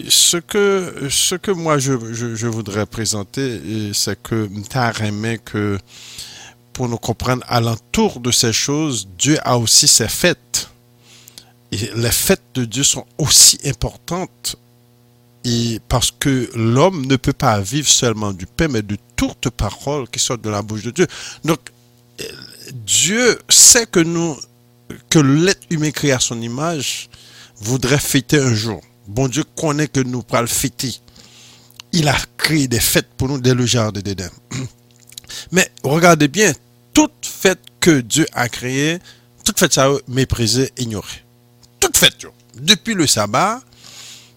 ce 0.10 0.38
que 0.38 1.08
ce 1.10 1.36
que 1.36 1.52
moi 1.52 1.78
je, 1.78 1.94
je, 2.14 2.48
voudrais 2.48 2.86
présenter, 2.86 3.62
c'est 3.94 4.22
que 4.22 4.50
aimé 5.04 5.40
que 5.44 5.78
pour 6.74 6.88
nous 6.88 6.98
comprendre 6.98 7.44
alentour 7.48 8.20
de 8.20 8.32
ces 8.32 8.54
choses, 8.54 9.08
Dieu 9.18 9.38
a 9.44 9.58
aussi 9.58 9.88
ses 9.88 10.08
fêtes. 10.08 10.70
Et 11.72 11.90
les 11.96 12.12
fêtes 12.12 12.42
de 12.56 12.66
Dieu 12.66 12.84
sont 12.84 13.06
aussi 13.18 13.60
importantes 13.66 14.58
et 15.46 15.80
parce 15.88 16.12
que 16.12 16.50
l'homme 16.56 17.06
ne 17.06 17.16
peut 17.16 17.34
pas 17.34 17.60
vivre 17.62 17.88
seulement 17.88 18.34
du 18.34 18.46
pain, 18.46 18.68
mais 18.68 18.82
de 18.82 18.98
toutes 19.16 19.50
paroles 19.50 20.08
qui 20.10 20.20
sortent 20.20 20.42
de 20.42 20.50
la 20.50 20.62
bouche 20.62 20.84
de 20.84 20.92
Dieu. 20.92 21.08
Donc, 21.44 21.60
Dieu 22.74 23.40
sait 23.48 23.86
que 23.86 24.00
nous, 24.00 24.38
que 25.10 25.20
l'être 25.20 25.66
humain 25.70 25.92
créé 25.92 26.12
à 26.12 26.20
son 26.20 26.42
image 26.42 27.10
voudrait 27.58 28.00
fêter 28.00 28.40
un 28.40 28.54
jour. 28.54 28.82
Bon 29.10 29.28
Dieu 29.28 29.44
connaît 29.58 29.88
que 29.88 30.02
nous 30.02 30.24
le 30.32 30.46
fêter. 30.46 30.94
Il 31.94 32.08
a 32.08 32.16
créé 32.38 32.68
des 32.68 32.80
fêtes 32.80 33.10
pour 33.18 33.28
nous 33.28 33.40
dès 33.42 33.56
le 33.56 33.66
jardin 33.66 34.02
d'Éden. 34.02 34.30
Mais 35.52 35.72
regardez 35.84 36.28
bien, 36.28 36.54
toute 36.94 37.26
fête 37.26 37.60
que 37.80 38.02
Dieu 38.02 38.28
a 38.34 38.48
créée, 38.50 39.00
toute 39.44 39.58
fête 39.58 39.74
ça 39.74 39.90
méprisée, 40.08 40.72
ignorée. 40.78 41.26
Toute 41.80 41.98
fête, 41.98 42.18
depuis 42.62 42.94
le 42.94 43.08
sabbat, 43.08 43.62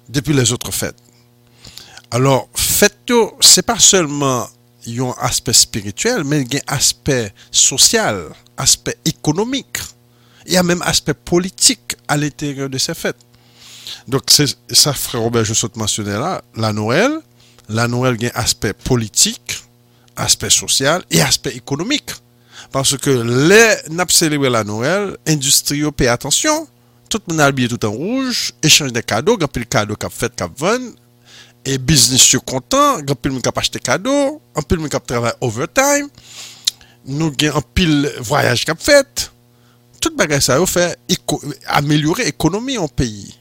depuis 0.08 0.32
les 0.32 0.52
autres 0.52 0.72
fêtes. 0.72 0.96
Alors, 2.10 2.48
fête, 2.54 3.12
c'est 3.40 3.66
pas 3.66 3.78
seulement 3.78 4.48
un 4.88 5.14
aspect 5.20 5.52
spirituel, 5.52 6.24
mais 6.24 6.40
il 6.40 6.54
y 6.54 6.56
a 6.56 6.62
un 6.68 6.76
aspect 6.76 7.34
social, 7.50 8.30
aspect 8.56 8.96
économique. 9.04 9.80
Il 10.46 10.54
y 10.54 10.56
a 10.56 10.62
même 10.62 10.80
aspect 10.80 11.14
politique 11.14 11.94
à 12.08 12.16
l'intérieur 12.16 12.70
de 12.70 12.78
ces 12.78 12.94
fêtes. 12.94 13.20
Donc, 14.08 14.22
ça, 14.30 14.92
frère 14.92 15.22
Robert, 15.22 15.44
je 15.44 15.54
saute 15.54 15.76
mentionner 15.76 16.12
là, 16.12 16.42
la 16.56 16.72
Noël, 16.72 17.12
la 17.68 17.88
Noël 17.88 18.16
gagne 18.16 18.32
aspect 18.34 18.72
politique, 18.72 19.62
aspect 20.16 20.50
social 20.50 21.02
et 21.10 21.20
aspect 21.20 21.54
économique. 21.56 22.10
Parce 22.70 22.96
que 22.96 23.10
les 23.10 23.94
n'a 23.94 24.06
célébré 24.08 24.48
la 24.50 24.64
Noël, 24.64 25.16
industrie 25.26 25.82
paye 25.92 26.08
attention. 26.08 26.66
Tout 27.08 27.20
le 27.28 27.34
monde 27.34 27.40
habillé 27.42 27.68
tout 27.68 27.84
en 27.84 27.90
rouge, 27.90 28.52
échange 28.62 28.92
des 28.92 29.02
cadeaux, 29.02 29.36
grand 29.36 29.54
le 29.54 29.64
cadeau 29.64 29.96
qu'a 29.96 30.08
fait, 30.08 30.34
qu'a 30.34 30.48
vendu. 30.56 30.94
Et 31.64 31.78
business, 31.78 32.28
je 32.28 32.38
content, 32.38 33.00
grand 33.02 33.14
pile 33.14 33.32
monde 33.32 33.42
qui 33.42 33.50
acheté 33.54 33.78
cadeau, 33.78 34.40
un 34.56 34.62
pile 34.62 34.78
le 34.78 34.82
monde 34.82 34.90
qui 34.90 34.98
travaille 35.06 35.32
overtime. 35.40 36.08
nous 37.06 37.32
gen 37.38 37.52
un 37.54 37.62
pile 37.74 38.10
voyage 38.20 38.64
qu'a 38.64 38.74
fait, 38.74 39.30
Tout 40.00 40.14
bagage 40.16 40.42
ça 40.42 40.56
a 40.56 40.66
fait 40.66 40.98
améliorer 41.66 42.24
l'économie 42.24 42.78
en 42.78 42.88
pays. 42.88 43.38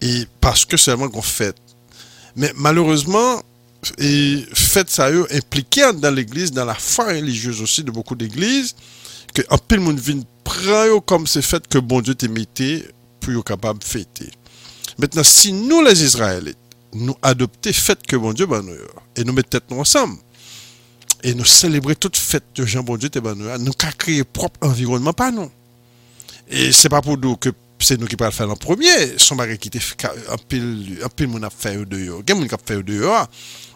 Et 0.00 0.26
parce 0.40 0.64
que 0.64 0.76
seulement 0.76 1.08
qu'on 1.08 1.22
fait. 1.22 1.56
Mais 2.36 2.52
malheureusement, 2.56 3.42
et 3.98 4.44
fête 4.54 4.90
ça 4.90 5.10
eux 5.10 5.26
impliqué 5.32 5.92
dans 5.92 6.14
l'église, 6.14 6.52
dans 6.52 6.64
la 6.64 6.74
foi 6.74 7.06
religieuse 7.06 7.60
aussi 7.62 7.84
de 7.84 7.90
beaucoup 7.90 8.14
d'églises, 8.14 8.74
que 9.34 9.42
un 9.50 9.58
pile 9.58 9.80
monde 9.80 9.98
vient 9.98 10.20
prendre 10.44 11.00
comme 11.04 11.26
ces 11.26 11.42
fêtes 11.42 11.68
que 11.68 11.78
bon 11.78 12.00
Dieu 12.00 12.14
t'a 12.14 12.28
mis 12.28 12.46
pour 13.20 13.32
être 13.32 13.44
capable 13.44 13.80
de 13.80 13.84
fêter. 13.84 14.30
Maintenant, 14.98 15.22
si 15.22 15.52
nous 15.52 15.82
les 15.82 16.02
Israélites, 16.02 16.58
nous 16.92 17.14
adopter 17.22 17.72
fête 17.72 18.06
que 18.06 18.16
bon 18.16 18.32
Dieu 18.32 18.46
ben 18.46 18.62
nous 18.62 18.74
et 19.14 19.24
nous 19.24 19.32
mettre 19.32 19.50
tête 19.50 19.64
nous 19.70 19.78
ensemble 19.78 20.16
et 21.22 21.34
nous 21.34 21.44
célébrer 21.44 21.94
toute 21.94 22.16
fête 22.16 22.44
de 22.54 22.64
Jean 22.64 22.82
bon 22.82 22.96
Dieu 22.96 23.10
ben 23.10 23.34
nous 23.34 23.58
nous 23.58 23.72
créer 23.72 24.24
propre 24.24 24.66
environnement 24.66 25.12
pas 25.12 25.30
nous. 25.30 25.50
Et 26.48 26.72
c'est 26.72 26.88
pas 26.88 27.02
pour 27.02 27.18
nous 27.18 27.36
que 27.36 27.50
c'est 27.80 27.98
nous 27.98 28.06
qui 28.06 28.16
le 28.26 28.32
faire 28.32 28.50
en 28.50 28.56
premier, 28.56 29.18
son 29.18 29.36
mari 29.36 29.58
qui 29.58 29.68
était 29.68 29.80
un 30.28 30.36
un 31.02 31.08
pile 31.08 31.22
mon. 32.82 33.28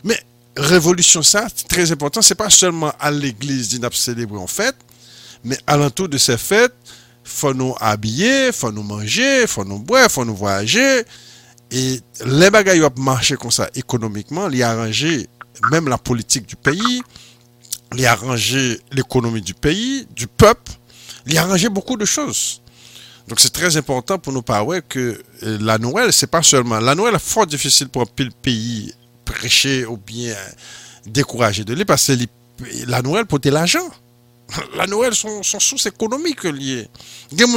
Mais 0.05 0.21
révolution 0.57 1.23
ça, 1.23 1.47
très 1.69 1.93
important, 1.93 2.23
c'est 2.23 2.35
pas 2.35 2.51
seulement 2.51 2.93
à 2.99 3.11
l'église 3.11 3.69
d'y 3.69 3.81
célébrer 3.93 4.39
en 4.39 4.47
fête, 4.47 4.77
mais 5.45 5.59
alentour 5.67 6.09
de 6.09 6.19
ces 6.19 6.37
fêtes, 6.37 6.75
faut 7.25 7.55
nous 7.55 7.75
habiller, 7.81 8.53
faut 8.53 8.73
nous 8.73 8.83
manger, 8.83 9.47
faut 9.47 9.65
nous 9.65 9.79
boire, 9.79 10.11
faut 10.11 10.25
nous 10.25 10.35
voyager. 10.35 11.05
Et 11.71 12.01
les 12.27 12.51
bagages 12.51 12.81
ont 12.83 13.01
marché 13.01 13.37
comme 13.37 13.51
ça 13.51 13.71
économiquement, 13.75 14.49
il 14.51 14.63
a 14.63 14.73
arrangé 14.73 15.29
même 15.71 15.89
la 15.89 15.99
politique 15.99 16.47
du 16.47 16.57
pays, 16.57 17.03
il 17.97 18.07
a 18.07 18.13
arrangé 18.13 18.81
l'économie 18.91 19.41
du 19.41 19.55
pays, 19.55 20.07
du 20.15 20.27
peuple, 20.27 20.73
il 21.27 21.39
a 21.39 21.43
arrangé 21.43 21.69
beaucoup 21.69 21.97
de 21.97 22.05
choses. 22.05 22.62
Donc 23.29 23.41
c'est 23.41 23.53
très 23.53 23.77
important 23.77 24.19
pour 24.19 24.33
nous 24.33 24.43
parler 24.43 24.81
que 24.89 25.23
euh, 25.43 25.59
la 25.61 25.79
Noël, 25.79 26.13
c'est 26.13 26.27
pas 26.27 26.43
seulement. 26.43 26.81
La 26.81 26.95
Noël 26.95 27.15
est 27.15 27.23
fort 27.23 27.47
difficile 27.47 27.89
pour 27.89 28.03
un 28.03 28.29
pays 28.43 28.93
prêcher 29.25 29.87
ou 29.87 29.97
bien 29.97 30.35
décourager 31.07 31.65
de 31.65 31.75
lui 31.75 31.85
parce 31.85 32.07
que 32.09 32.13
la 32.87 33.03
Noël 33.03 33.27
pour 33.27 33.39
l'argent. 33.45 33.89
La 34.77 34.87
Noël, 34.87 35.15
son, 35.15 35.43
son 35.43 35.59
source 35.59 35.87
économique 35.87 36.45
liée. 36.45 36.87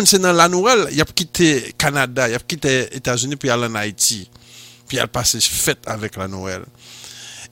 c'est 0.06 0.20
dans 0.20 0.32
la 0.32 0.48
Noël, 0.48 0.88
il 0.92 1.02
a 1.02 1.06
quitté 1.06 1.74
Canada, 1.78 2.30
il 2.30 2.36
a 2.36 2.40
quitté 2.40 2.96
États-Unis, 2.96 3.36
puis 3.36 3.50
aller 3.50 3.66
en 3.66 3.76
Haïti. 3.76 4.30
Puis 4.88 4.96
il 4.98 5.00
a 5.02 5.08
passé 5.08 5.40
fête 5.42 5.80
avec 5.88 6.16
la 6.16 6.30
Noël. 6.30 6.64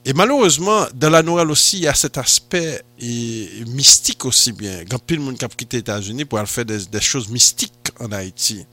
Et 0.06 0.12
malheureusement, 0.12 0.86
dans 0.94 1.08
la 1.08 1.22
Noël 1.22 1.50
aussi, 1.50 1.78
il 1.78 1.82
y 1.84 1.88
a 1.88 1.94
cet 1.94 2.18
aspect 2.18 2.82
mystique 3.00 4.26
aussi 4.26 4.52
bien. 4.52 4.84
Quand 4.88 4.98
le 5.10 5.18
monde 5.18 5.38
qui 5.38 5.44
a 5.46 5.48
quitté 5.48 5.78
les 5.78 5.80
États-Unis 5.80 6.26
pour 6.26 6.38
aller 6.38 6.46
faire 6.46 6.66
des, 6.66 7.00
choses 7.00 7.28
mystiques 7.28 7.72
en 7.98 8.12
Haïti. 8.12 8.66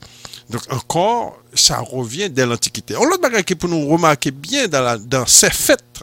Donc 0.50 0.62
encore, 0.70 1.38
ça 1.54 1.78
revient 1.78 2.28
dès 2.28 2.44
l'Antiquité. 2.44 2.96
On 2.96 3.04
l'autre 3.04 3.22
bagage 3.22 3.44
qui 3.44 3.54
pour 3.54 3.70
nous 3.70 3.88
remarquer 3.88 4.30
bien 4.30 4.68
dans, 4.68 5.26
ces 5.26 5.48
fêtes 5.50 6.02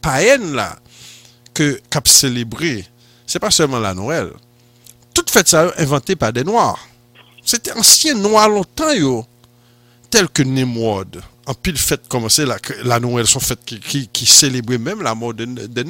païennes 0.00 0.54
là, 0.54 0.78
que 1.52 1.80
cap 1.90 2.06
célébré, 2.06 2.86
c'est 3.26 3.40
pas 3.40 3.50
seulement 3.50 3.80
la 3.80 3.94
Noël. 3.94 4.30
Toute 5.12 5.30
fête 5.30 5.48
ça 5.48 5.72
inventée 5.78 6.14
par 6.14 6.32
des 6.32 6.44
Noirs. 6.44 6.78
C'était 7.44 7.72
ancien 7.72 8.14
Noir 8.14 8.48
longtemps 8.48 8.92
yo, 8.92 9.26
tel 10.10 10.28
que 10.28 10.42
Nimrod 10.44 11.20
en 11.48 11.54
pile 11.54 11.78
fête 11.78 12.06
commencer 12.08 12.44
la, 12.44 12.58
la 12.84 13.00
Noël 13.00 13.26
sont 13.26 13.40
fêtes 13.40 13.64
qui, 13.64 14.06
qui, 14.08 14.26
célébraient 14.26 14.76
même 14.76 15.00
la 15.00 15.14
mort 15.14 15.32
de, 15.32 15.46
de. 15.46 15.84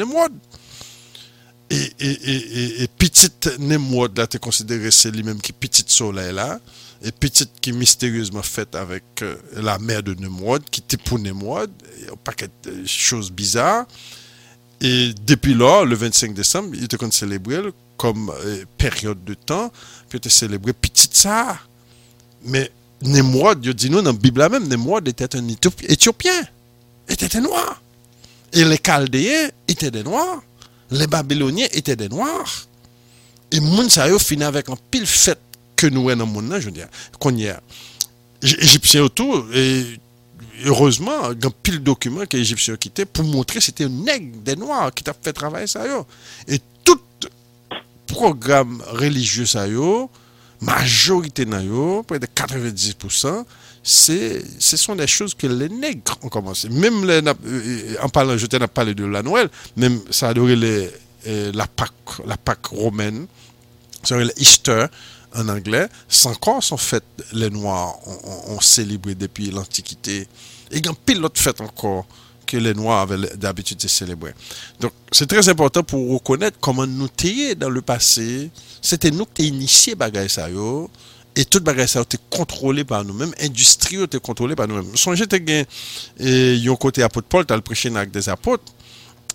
Et, 1.71 1.93
et, 1.99 2.11
et, 2.11 2.83
et, 2.85 2.89
petite 2.89 3.59
Nemrod 3.59 4.17
là, 4.17 4.29
tu 4.29 4.39
considéré 4.39 4.91
c'est 4.93 5.11
lui-même 5.11 5.41
qui 5.41 5.53
petite 5.53 5.91
soleil 5.91 6.33
là, 6.33 6.61
et 7.03 7.11
petite 7.11 7.51
qui 7.61 7.73
mystérieusement 7.73 8.43
faite 8.43 8.77
avec 8.77 9.03
euh, 9.23 9.35
la 9.57 9.81
mère 9.81 10.05
de 10.05 10.15
Nemrod, 10.15 10.63
qui 10.71 10.81
était 10.81 10.97
pour 10.97 11.19
Nemrod, 11.19 11.71
un 12.11 12.17
paquet 12.17 12.49
de 12.63 12.87
choses 12.87 13.33
bizarres. 13.33 13.85
Et 14.81 15.13
depuis 15.27 15.55
là, 15.55 15.85
le 15.85 15.97
25 15.97 16.35
décembre, 16.35 16.71
il 16.75 16.85
était 16.85 17.11
célébré 17.11 17.59
comme 17.97 18.31
euh, 18.31 18.65
période 18.79 19.25
de 19.25 19.35
temps, 19.35 19.73
puis 20.09 20.19
était 20.19 20.31
célébré 20.31 20.73
petite 20.73 21.17
ça. 21.17 21.59
Mais 22.45 22.71
Nemrod, 23.03 23.61
Dieu 23.61 23.75
dit 23.75 23.91
nous 23.91 24.03
dans 24.03 24.13
la 24.13 24.19
Bible 24.19 24.49
même, 24.51 24.67
Nemrod 24.69 25.07
était 25.07 25.37
un 25.37 25.47
Éthiopien, 25.49 26.43
était 27.09 27.37
un 27.37 27.43
noir. 27.43 27.81
Et 28.53 28.65
les 28.65 28.79
Chaldéens 28.79 29.51
étaient 29.69 29.91
des 29.91 30.03
noirs, 30.03 30.43
les 30.91 31.07
Babyloniens 31.07 31.69
étaient 31.73 31.97
des 31.97 32.09
noirs. 32.09 32.67
Et 33.51 33.61
moun 33.61 33.89
sa 33.89 34.09
yo 34.09 34.19
fini 34.19 34.45
avec 34.45 34.69
un 34.69 34.77
pile 34.91 35.07
fait 35.07 35.39
que 35.75 35.87
nous 35.87 36.11
dans 36.11 36.17
le 36.17 36.25
monde, 36.25 36.55
je 36.59 36.67
veux 36.67 36.71
dire, 36.71 36.89
qu'on 37.19 37.35
y 37.37 37.49
a. 37.49 37.61
Égyptiens 38.43 39.03
autour, 39.03 39.47
et 39.55 39.85
heureusement, 40.65 41.33
il 41.33 41.43
y 41.43 41.45
a 41.45 41.49
un 41.49 41.53
pile 41.63 41.83
document 41.83 42.27
que 42.27 42.37
les 42.37 42.43
Égyptiens 42.43 42.75
ont 42.75 42.77
quitté 42.77 43.05
pour 43.05 43.25
montrer 43.25 43.59
que 43.59 43.65
c'était 43.65 43.85
un 43.85 43.89
nègre 43.89 44.39
des 44.39 44.57
noirs 44.57 44.93
qui 44.93 45.03
t'a 45.03 45.15
fait 45.15 45.33
travailler 45.33 45.67
ça. 45.67 45.85
Et 46.47 46.61
tout 46.85 47.01
programme 48.07 48.83
religieux 48.89 49.47
ça 49.47 49.67
yo, 49.67 50.11
majorité 50.61 51.47
nan 51.47 51.65
yo, 51.65 52.03
près 52.03 52.19
de 52.19 52.27
90%, 52.27 53.45
c'est, 53.83 54.43
ce 54.59 54.77
sont 54.77 54.97
des 54.97 55.07
choses 55.07 55.35
que 55.35 55.47
les 55.47 55.69
nègres 55.69 56.19
ont 56.23 56.29
commencé. 56.29 56.69
Même 56.69 57.07
les, 57.07 57.23
euh, 57.27 57.35
euh, 57.47 57.95
en 58.03 58.09
parlant, 58.09 58.37
je 58.37 58.47
t'en 58.47 58.59
ai 58.59 58.67
parlé 58.67 58.95
de 58.95 59.05
la 59.05 59.23
Noël, 59.23 59.49
même 59.77 60.01
ça 60.11 60.29
adorait 60.29 60.57
les, 60.57 60.91
euh, 61.27 61.53
la 61.55 61.67
Pâque, 61.67 61.93
la 62.27 62.37
Pâque 62.37 62.67
romaine, 62.67 63.27
ça 64.03 64.17
adorait 64.17 64.33
l'Easter 64.37 64.87
en 65.35 65.49
anglais. 65.49 65.89
Sans 66.09 66.35
Corse, 66.35 66.73
en 66.73 66.77
fait, 66.77 67.05
les 67.33 67.51
Noirs 67.51 67.97
ont, 68.07 68.19
on, 68.25 68.55
on 68.57 68.61
célébré 68.61 69.15
depuis 69.15 69.51
l'Antiquité. 69.51 70.27
Et 70.71 70.79
il 70.79 70.85
y 70.85 70.89
a 70.89 70.91
un 70.91 70.95
pilote 70.95 71.39
fête 71.39 71.61
encore. 71.61 72.07
Que 72.49 72.57
les 72.57 72.75
Noirs 72.75 73.01
avaient 73.03 73.37
d'habitude 73.37 73.79
de 73.79 73.89
célébrer. 73.89 74.33
Donc, 74.81 74.93
c'est 75.13 75.27
très 75.27 75.49
important 75.49 75.83
pour 75.83 76.11
reconnaître 76.11 76.57
comment 76.61 76.87
nous 76.87 77.09
étions 77.23 77.55
dans 77.57 77.69
le 77.69 77.83
passé. 77.83 78.51
C'était 78.81 79.11
nous 79.11 79.27
qui 79.27 79.47
initié. 79.49 79.95
Et 81.37 81.45
tout 81.45 81.61
bagay 81.61 81.85
était 81.85 82.19
contrôlé 82.31 82.85
par 82.85 83.05
nous-mêmes. 83.05 83.33
L'industrie 83.39 84.03
était 84.03 84.19
contrôlée 84.19 84.57
par 84.57 84.67
nous-mêmes. 84.67 84.97
Songez 84.97 85.27
que 85.27 85.65
y 86.19 86.69
a 86.69 86.73
un 86.73 86.77
côté 86.77 87.03
apôtre 87.03 87.29
Paul, 87.29 87.47
tu 87.47 87.53
as 87.53 87.57
le 87.57 87.63
prêché 87.63 87.95
avec 87.95 88.11
des 88.11 88.29
apôtres. 88.29 88.73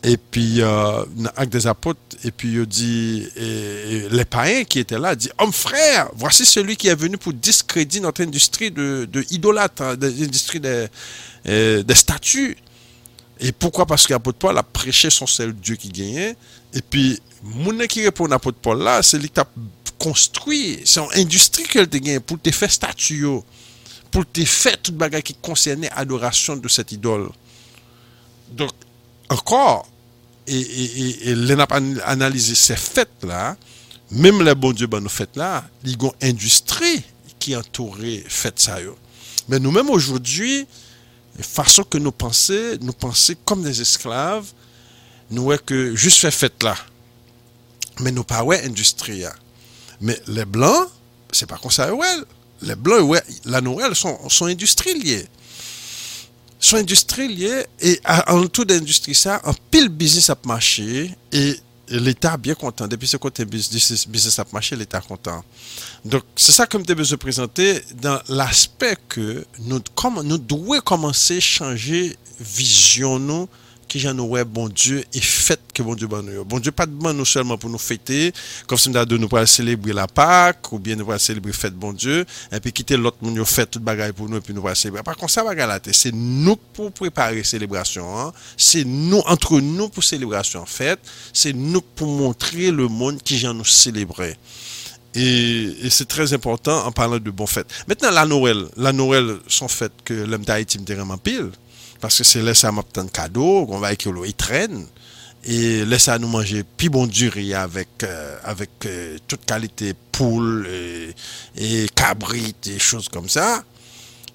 Et 0.06 0.18
puis, 0.18 0.62
euh, 0.62 1.06
avec 1.38 1.50
des 1.50 1.66
apôtres, 1.66 2.02
et 2.26 2.32
puis 2.32 2.56
il 2.56 2.66
dit, 2.66 3.26
les 3.38 4.26
païens 4.26 4.66
qui 4.66 4.80
étaient 4.80 5.00
là, 5.00 5.16
dit, 5.16 5.30
homme 5.38 5.54
frère, 5.54 6.10
voici 6.16 6.46
celui 6.46 6.76
qui 6.76 6.90
est 6.90 6.96
venu 6.96 7.18
pour 7.18 7.32
discréditer 7.32 8.02
notre 8.02 8.22
industrie 8.22 8.70
de, 8.70 9.08
de 9.10 9.24
idolâtre, 9.30 9.96
l'industrie 10.02 10.60
des, 10.60 10.88
euh, 11.48 11.84
des 11.84 11.96
statues. 11.96 12.58
Et 13.44 13.52
pourquoi? 13.52 13.86
Parce 13.86 14.08
qu'Apôtre 14.08 14.40
Paul 14.40 14.58
a 14.58 14.64
prêché 14.64 15.10
son 15.10 15.28
seul 15.28 15.54
Dieu 15.54 15.76
qui 15.76 15.90
gagnait. 15.90 16.38
Et 16.74 16.82
puis, 16.82 17.20
mounen 17.44 17.90
ki 17.92 18.06
repon 18.08 18.32
Apôtre 18.32 18.62
Paul 18.64 18.84
la, 18.88 19.02
se 19.04 19.20
li 19.20 19.28
tap 19.30 19.52
konstruy, 20.02 20.80
se 20.88 21.02
an 21.02 21.12
industri 21.20 21.68
ke 21.68 21.84
l 21.84 21.90
te 21.92 22.00
gagne 22.00 22.24
pou 22.24 22.40
te 22.42 22.54
fè 22.56 22.70
statu 22.72 23.20
yo, 23.20 23.34
pou 24.14 24.24
te 24.24 24.46
fè 24.48 24.78
tout 24.80 24.96
bagay 25.00 25.24
ki 25.26 25.36
konsernè 25.44 25.92
adorasyon 26.00 26.64
de 26.64 26.72
set 26.72 26.96
idol. 26.96 27.28
Donk, 28.56 28.88
ankor, 29.34 29.84
e 30.48 31.36
lè 31.36 31.60
nap 31.60 31.76
analize 31.76 32.56
se 32.60 32.78
fèt 32.80 33.28
la, 33.28 33.54
mèm 34.14 34.44
le 34.46 34.56
bon 34.56 34.76
Dieu 34.76 34.88
ban 34.88 35.04
nou 35.04 35.12
fèt 35.12 35.36
la, 35.40 35.66
li 35.84 35.98
gon 36.00 36.16
industri 36.24 37.02
ki 37.44 37.58
entoure 37.60 38.22
fèt 38.32 38.64
sa 38.64 38.80
yo. 38.80 38.96
Men 39.52 39.64
nou 39.64 39.76
mèm 39.76 39.92
oujoudoui, 39.92 40.64
aujourd'hui, 41.34 41.44
façon 41.44 41.84
que 41.84 41.98
nous 41.98 42.12
pensons, 42.12 42.78
nous 42.82 42.94
pensons 42.94 43.34
comme 43.46 43.64
des 43.64 43.82
esclaves, 43.82 44.52
nous 45.30 45.44
voyons 45.44 45.62
que 45.66 45.96
juste 45.96 46.20
fait 46.20 46.32
fête 46.32 46.64
là. 46.64 46.76
Mais 48.00 48.12
nous 48.12 48.24
pas 48.24 48.44
ouais 48.44 48.64
industrie. 48.64 49.26
Hein. 49.26 49.34
Mais 50.02 50.20
les 50.28 50.46
blancs, 50.46 50.90
c'est 51.32 51.46
pas 51.46 51.58
comme 51.58 51.72
ça 51.72 51.94
ouais. 51.94 52.08
Les 52.62 52.76
blancs 52.76 53.02
ouais, 53.02 53.22
la 53.46 53.62
Noël 53.62 53.96
sont 53.96 54.30
sont 54.30 54.46
industriels 54.46 55.28
sont 56.60 56.78
industriels 56.78 57.68
et 57.82 58.00
en 58.28 58.48
tout 58.48 58.64
d'industrie 58.64 59.14
ça, 59.14 59.42
un 59.44 59.54
pile 59.70 59.90
business 59.90 60.30
a 60.30 60.38
marché 60.46 61.14
et 61.34 61.60
l'État 62.00 62.38
bien 62.38 62.56
content. 62.56 62.88
Depuis 62.88 63.08
ce 63.08 63.18
côté 63.18 63.46
business, 63.46 64.08
business 64.08 64.40
a 64.40 64.46
marché, 64.52 64.76
l'État 64.76 65.02
content. 65.02 65.44
Donc, 66.04 66.24
c'est 66.36 66.52
ça 66.52 66.66
que 66.66 66.78
je 66.78 66.94
besoin 66.94 67.18
présenter 67.18 67.82
dans 68.02 68.20
l'aspect 68.30 68.98
que 69.08 69.46
nous, 69.60 69.82
comme, 69.96 70.22
nous 70.24 70.38
devons 70.38 70.80
commencer 70.82 71.38
à 71.38 71.42
changer 71.42 72.18
vision 72.40 73.20
nous 73.20 73.48
ki 73.94 74.02
jan 74.02 74.18
nou 74.18 74.34
wè 74.34 74.42
bon 74.50 74.72
Diyo 74.74 75.04
e 75.14 75.22
fèt 75.22 75.62
ke 75.76 75.86
bon 75.86 75.98
Diyo 75.98 76.10
ban 76.10 76.26
nou 76.26 76.40
yo. 76.40 76.46
Bon 76.50 76.62
Diyo 76.64 76.74
pat 76.76 76.90
ban 76.90 77.14
nou 77.14 77.30
selman 77.30 77.60
pou 77.62 77.70
nou 77.70 77.82
fètè, 77.82 78.32
kom 78.70 78.80
se 78.82 78.90
mda 78.90 79.06
do 79.06 79.20
nou 79.22 79.30
pral 79.32 79.46
selebri 79.50 79.94
la 79.94 80.08
Pâk, 80.10 80.72
ou 80.74 80.82
bien 80.82 80.98
nou 80.98 81.10
pral 81.10 81.22
selebri 81.22 81.54
fèt 81.56 81.78
bon 81.78 81.94
Diyo, 81.94 82.24
epi 82.54 82.74
kite 82.74 82.98
lot 82.98 83.20
moun 83.22 83.38
yo 83.38 83.46
fèt 83.48 83.76
tout 83.76 83.86
bagay 83.86 84.16
pou 84.18 84.26
nou, 84.32 84.42
epi 84.42 84.56
nou 84.56 84.66
pral 84.66 84.78
selebri. 84.80 85.06
Par 85.06 85.20
kon 85.20 85.32
sa 85.32 85.46
bagay 85.46 85.70
la 85.70 85.78
te, 85.84 85.94
se 85.94 86.10
nou 86.16 86.58
pou 86.74 86.90
prepare 86.98 87.46
selebrasyon, 87.46 88.34
se 88.58 88.82
nou 88.90 89.22
entre 89.30 89.62
nou 89.62 89.94
pou 89.94 90.06
selebrasyon 90.06 90.66
fèt, 90.70 91.14
se 91.30 91.54
nou 91.54 91.86
pou 91.94 92.10
montre 92.10 92.74
le 92.74 92.90
moun 92.90 93.22
ki 93.22 93.44
jan 93.46 93.58
nou 93.58 93.68
selebri. 93.68 94.34
Et, 95.16 95.86
et 95.86 95.90
c'est 95.90 96.08
très 96.08 96.34
important 96.34 96.86
en 96.86 96.92
parlant 96.92 97.20
de 97.20 97.30
bon 97.30 97.46
fête. 97.46 97.68
Maintenant, 97.88 98.10
la 98.10 98.26
Noël. 98.26 98.66
La 98.78 98.92
Noël, 98.92 99.38
son 99.48 99.68
fête 99.68 99.94
que 100.04 100.14
l'homme 100.14 100.44
d'Haïti 100.44 100.80
me 100.80 100.86
dirait 100.86 101.02
en 101.02 101.18
pile. 101.18 101.52
Paske 102.04 102.26
se 102.28 102.44
lè 102.44 102.52
sa 102.58 102.74
map 102.76 102.90
tan 102.92 103.08
kado, 103.08 103.64
kon 103.70 103.80
va 103.84 103.94
ek 103.96 104.10
yo 104.10 104.16
lo 104.16 104.26
itren. 104.28 104.84
E 105.44 105.84
lè 105.88 106.00
sa 106.00 106.18
nou 106.20 106.32
manje 106.32 106.62
pi 106.80 106.90
bon 106.92 107.08
duri 107.08 107.50
avèk 107.56 108.06
euh, 108.08 108.66
euh 108.88 109.18
tout 109.28 109.40
kalite 109.48 109.94
poule, 110.12 110.66
euh, 110.68 111.12
e 111.56 111.88
kabrit, 111.96 112.68
e 112.68 112.78
chos 112.80 113.08
kom 113.12 113.28
sa. 113.28 113.64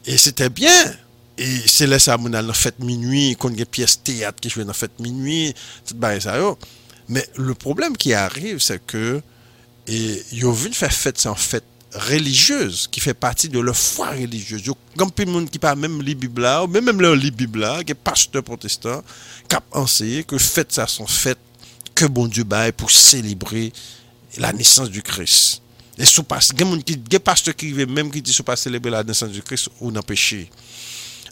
E 0.05 0.17
se 0.17 0.33
te 0.33 0.49
byen. 0.49 0.97
E 1.39 1.47
se 1.71 1.87
lè 1.87 2.01
sa 2.03 2.17
moun 2.19 2.35
al 2.35 2.49
nan 2.51 2.57
fèt 2.57 2.81
minui, 2.83 3.37
kon 3.39 3.55
gen 3.55 3.69
piyes 3.71 4.01
teat 4.03 4.41
ki 4.43 4.51
jwè 4.51 4.65
nan 4.67 4.75
fèt 4.75 4.97
minui, 4.99 5.53
tout 5.87 5.97
bare 6.01 6.19
sa 6.25 6.35
yo. 6.41 6.57
Men 7.09 7.25
le 7.37 7.55
problem 7.55 7.95
ki 7.97 8.13
arrive 8.19 8.61
se 8.65 8.77
ke 8.83 9.21
e, 9.89 9.99
yo 10.35 10.51
vin 10.53 10.75
fè 10.77 10.91
fèt 10.93 11.23
san 11.23 11.37
fèt 11.39 11.65
religieuse 11.95 12.89
qui 12.91 13.01
fait 13.01 13.15
partie 13.15 13.49
de 13.49 13.59
leur 13.59 13.77
foi 13.77 14.11
religieuse. 14.11 14.63
Il 14.65 14.69
y 14.69 15.03
a 15.03 15.27
monde 15.27 15.51
qui 15.51 15.59
parle 15.59 15.79
même 15.79 16.03
les 16.03 16.15
Bible 16.15 16.47
ou 16.63 16.67
même 16.67 16.85
même 16.85 17.01
leur 17.01 17.17
Bible 17.17 17.67
qui 17.85 17.93
est 17.93 17.95
pasteur 17.95 18.43
protestant, 18.43 19.03
qui 19.49 19.57
a 19.57 19.63
enseigné 19.73 20.25
que 20.25 20.39
fête 20.39 20.73
ça 20.73 20.87
sont 20.87 21.07
fêtes 21.07 21.39
que 21.95 22.05
bon 22.07 22.27
Dieu 22.27 22.45
baille 22.45 22.73
pour 22.73 22.91
célébrer 22.91 23.73
la 24.37 24.53
naissance 24.53 24.91
du 24.91 25.03
Christ. 25.03 25.63
Et 25.97 26.05
sous 26.05 26.23
passe, 26.23 26.53
il 26.57 27.13
y 27.13 27.17
a 27.17 27.21
pasteurs 27.21 27.57
qui 27.57 27.73
vivent 27.73 27.91
même 27.91 28.11
qui 28.11 28.23
disent 28.23 28.41
pas 28.43 28.55
célébrer 28.55 28.91
la 28.91 29.03
naissance 29.03 29.31
du 29.31 29.43
Christ 29.43 29.69
ou 29.81 29.91
non 29.91 30.03
péché. 30.03 30.49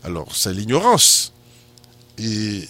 Alors, 0.02 0.34
c'est 0.34 0.52
l'ignorance. 0.52 1.32
Et 2.18 2.68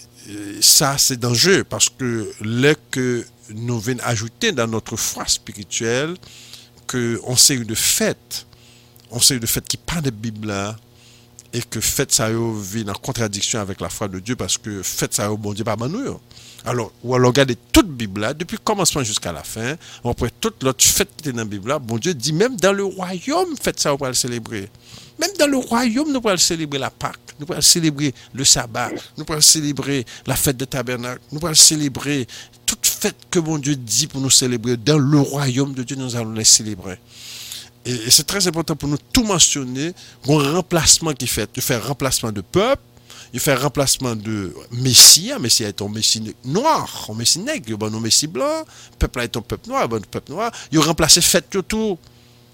ça, 0.61 0.97
c'est 0.99 1.19
dangereux 1.19 1.63
parce 1.63 1.89
que 1.89 2.31
là 2.41 2.75
que 2.91 3.25
nous 3.49 3.79
venons 3.79 4.03
ajouter 4.03 4.51
dans 4.51 4.67
notre 4.67 4.95
foi 4.95 5.25
spirituelle, 5.27 6.15
qu'on 6.87 7.35
sait 7.35 7.55
une 7.55 7.75
fête, 7.75 8.45
on 9.11 9.19
sait 9.19 9.35
une 9.35 9.47
fête 9.47 9.67
qui 9.67 9.77
parle 9.77 10.03
de 10.03 10.09
Bible 10.09 10.47
là, 10.47 10.75
et 11.53 11.61
que 11.61 11.79
fête 11.79 12.11
ça 12.11 12.29
vit 12.29 12.85
en 12.87 12.93
contradiction 12.93 13.59
avec 13.59 13.81
la 13.81 13.89
foi 13.89 14.07
de 14.07 14.19
Dieu 14.19 14.35
parce 14.35 14.57
que 14.57 14.83
fête 14.83 15.13
ça 15.13 15.29
bon 15.29 15.53
Dieu 15.53 15.63
pas 15.63 15.75
nous. 15.75 16.19
Alors, 16.65 16.91
ou 17.03 17.15
alors 17.15 17.29
regardez 17.29 17.55
toute 17.71 17.87
Bible 17.87 18.21
là, 18.21 18.33
depuis 18.33 18.57
le 18.57 18.63
commencement 18.63 19.03
jusqu'à 19.03 19.31
la 19.31 19.43
fin, 19.43 19.75
après 20.03 20.31
toute 20.41 20.63
l'autre 20.63 20.83
fête 20.83 21.09
qui 21.21 21.29
est 21.29 21.31
dans 21.31 21.39
la 21.39 21.45
Bible 21.45 21.69
là, 21.69 21.79
bon 21.79 21.97
Dieu 21.97 22.13
dit 22.13 22.33
même 22.33 22.57
dans 22.57 22.73
le 22.73 22.83
royaume, 22.83 23.55
fête 23.61 23.79
ça 23.79 23.93
on 23.93 23.97
va 23.97 24.09
le 24.09 24.13
célébrer. 24.13 24.69
Même 25.19 25.31
dans 25.39 25.47
le 25.47 25.57
royaume, 25.57 26.11
nous 26.11 26.21
pouvons 26.21 26.37
célébrer 26.37 26.77
la 26.77 26.91
Pâque, 26.91 27.17
nous 27.39 27.45
pouvons 27.45 27.61
célébrer 27.61 28.13
le 28.33 28.45
sabbat, 28.45 28.91
nous 29.17 29.25
pouvons 29.25 29.41
célébrer 29.41 30.05
la 30.27 30.35
fête 30.35 30.57
de 30.57 30.65
tabernacle, 30.65 31.21
nous 31.31 31.39
pouvons 31.39 31.55
célébrer 31.55 32.27
que 33.29 33.39
mon 33.39 33.57
Dieu 33.57 33.75
dit 33.75 34.07
pour 34.07 34.21
nous 34.21 34.29
célébrer. 34.29 34.77
Dans 34.77 34.97
le 34.97 35.19
royaume 35.19 35.73
de 35.73 35.83
Dieu, 35.83 35.95
nous 35.95 36.15
allons 36.15 36.33
les 36.33 36.43
célébrer. 36.43 36.99
Et, 37.85 38.09
c'est 38.09 38.25
très 38.25 38.47
important 38.47 38.75
pour 38.75 38.89
nous 38.89 38.97
tout 39.13 39.23
mentionner, 39.23 39.93
un 40.27 40.51
remplacement 40.53 41.13
qui 41.13 41.27
fait, 41.27 41.49
de 41.53 41.61
faire 41.61 41.85
remplacement 41.87 42.31
de 42.31 42.41
peuple, 42.41 42.81
il 43.33 43.39
fait 43.39 43.55
remplacement 43.55 44.15
de 44.15 44.53
Messie, 44.71 45.31
Messie 45.39 45.63
est 45.63 45.81
un 45.81 45.89
Messie 45.89 46.35
noir, 46.45 47.07
un 47.09 47.13
Messie 47.13 47.39
nègre, 47.39 47.77
un 47.85 47.99
Messie 47.99 48.27
blanc, 48.27 48.63
peuple 48.97 49.21
est 49.21 49.35
un 49.35 49.41
peuple 49.41 49.69
noir, 49.69 49.83
un 49.83 49.99
peuple 49.99 50.31
noir, 50.31 50.51
il 50.71 50.79
remplacé 50.79 51.21
fête 51.21 51.49
tout 51.67 51.97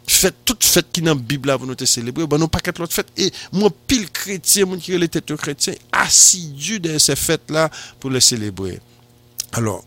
fête 0.08 0.36
toute 0.44 0.64
fête 0.64 0.88
qui 0.92 1.02
dans 1.02 1.14
la 1.14 1.16
Bible 1.16 1.52
vous 1.60 1.66
nous 1.66 1.86
célébrer, 1.86 2.28
ben 2.28 2.38
non 2.38 2.48
pas 2.48 2.60
quatre 2.60 2.82
autres 2.82 2.94
fêtes. 2.94 3.12
Et 3.18 3.32
moi, 3.52 3.70
pile 3.88 4.10
chrétien, 4.10 4.66
mon 4.66 4.78
qui 4.78 4.94
est 4.94 5.08
têtes 5.08 5.36
chrétien, 5.36 5.74
assidu 5.92 6.80
de 6.80 6.98
ces 6.98 7.16
fêtes-là 7.16 7.70
pour 8.00 8.10
les 8.10 8.20
célébrer. 8.20 8.80
Alors, 9.54 9.84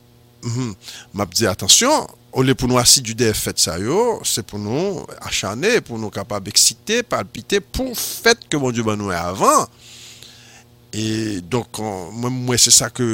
Mhm. 0.46 0.74
map 1.18 1.32
di 1.34 1.48
atensyon, 1.50 2.06
ou 2.36 2.44
le 2.46 2.54
pou 2.54 2.70
nou 2.70 2.78
asidude 2.78 3.26
fèt 3.34 3.58
sa 3.64 3.74
yo, 3.82 4.20
se 4.28 4.44
pou 4.46 4.60
nou 4.62 5.02
achanè, 5.24 5.80
pou 5.82 5.98
nou 5.98 6.12
kapab 6.14 6.46
eksite, 6.52 7.02
palpite, 7.08 7.62
pou 7.74 7.96
fèt 7.96 8.46
ke 8.46 8.60
bon 8.60 8.74
Dieu 8.74 8.86
ban 8.86 8.98
nou 9.00 9.10
e 9.10 9.18
avan. 9.18 9.66
E 10.96 11.40
donk 11.50 11.80
mwen 12.14 12.60
se 12.60 12.70
sa 12.72 12.86
ke 12.94 13.04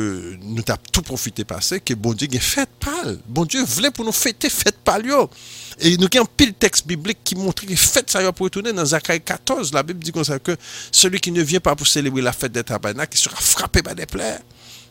nou 0.43 0.63
tap 0.67 0.85
tou 0.93 1.03
profite 1.07 1.47
pase, 1.49 1.81
ke 1.81 1.97
bon 1.99 2.15
Dieu 2.15 2.31
gen 2.31 2.43
fèt 2.45 2.71
pal. 2.83 3.17
Bon 3.25 3.49
Dieu 3.49 3.65
vle 3.65 3.91
pou 3.95 4.05
nou 4.07 4.15
fète 4.15 4.51
fèt 4.53 4.83
pal 4.85 5.09
yo. 5.09 5.25
E 5.81 5.97
nou 5.97 6.13
gen 6.13 6.29
pil 6.37 6.53
tekst 6.53 6.87
biblik 6.87 7.25
ki 7.25 7.39
montre 7.41 7.67
ki 7.67 7.79
fèt 7.81 8.13
sa 8.13 8.23
yo 8.23 8.35
pou 8.37 8.53
etounen 8.53 8.77
nan 8.77 8.87
Zakay 8.87 9.23
14. 9.23 9.73
La 9.75 9.83
Bib 9.87 10.05
di 10.05 10.13
kon 10.15 10.27
sa 10.29 10.37
ke, 10.39 10.59
seli 10.93 11.23
ki 11.23 11.33
ne 11.35 11.47
vyen 11.47 11.65
pa 11.65 11.75
pou 11.79 11.89
selebri 11.89 12.23
la 12.23 12.37
fèt 12.37 12.55
de 12.55 12.67
tabernak, 12.67 13.11
ki 13.11 13.23
sera 13.25 13.41
frape 13.41 13.83
ba 13.87 13.97
de 13.99 14.07
plèr. 14.11 14.43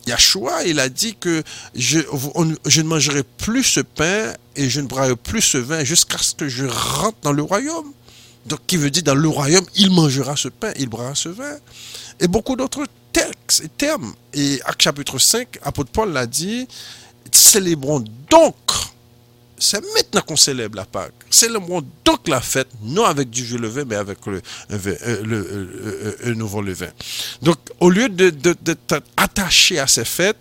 Yahshua, 0.07 0.63
il 0.65 0.79
a 0.79 0.89
dit 0.89 1.15
que 1.15 1.43
je, 1.75 1.99
ne 1.99 2.83
mangerai 2.83 3.23
plus 3.23 3.63
ce 3.63 3.79
pain 3.81 4.33
et 4.55 4.69
je 4.69 4.81
ne 4.81 4.87
boirai 4.87 5.15
plus 5.15 5.41
ce 5.41 5.57
vin 5.57 5.83
jusqu'à 5.83 6.17
ce 6.17 6.35
que 6.35 6.47
je 6.47 6.65
rentre 6.65 7.17
dans 7.21 7.33
le 7.33 7.43
royaume. 7.43 7.91
Donc, 8.45 8.59
qui 8.65 8.77
veut 8.77 8.89
dire 8.89 9.03
dans 9.03 9.15
le 9.15 9.29
royaume, 9.29 9.65
il 9.75 9.91
mangera 9.91 10.35
ce 10.35 10.47
pain, 10.47 10.71
il 10.77 10.89
boira 10.89 11.13
ce 11.13 11.29
vin 11.29 11.57
et 12.19 12.27
beaucoup 12.27 12.55
d'autres 12.55 12.85
textes 13.11 13.63
et 13.63 13.69
termes. 13.69 14.13
Et 14.33 14.59
Acte 14.65 14.81
chapitre 14.81 15.19
5, 15.19 15.59
apôtre 15.63 15.91
Paul 15.91 16.11
l'a 16.11 16.25
dit, 16.25 16.67
célébrons 17.31 18.03
donc, 18.29 18.55
c'est 19.61 19.81
maintenant 19.93 20.21
qu'on 20.21 20.35
célèbre 20.35 20.75
la 20.75 20.85
Pâque, 20.85 21.13
célébrons 21.29 21.83
donc 22.03 22.27
la 22.27 22.41
fête, 22.41 22.67
non 22.81 23.05
avec 23.05 23.29
du 23.29 23.43
vieux 23.43 23.59
levain, 23.59 23.85
mais 23.87 23.95
avec 23.95 24.17
le, 24.25 24.41
le, 24.69 26.33
nouveau 26.33 26.61
levain. 26.61 26.89
Donc, 27.41 27.57
au 27.79 27.89
lieu 27.89 28.09
d'être 28.09 28.63
de, 28.63 28.75
attaché 29.15 29.79
à 29.79 29.87
ces 29.87 30.05
fêtes, 30.05 30.37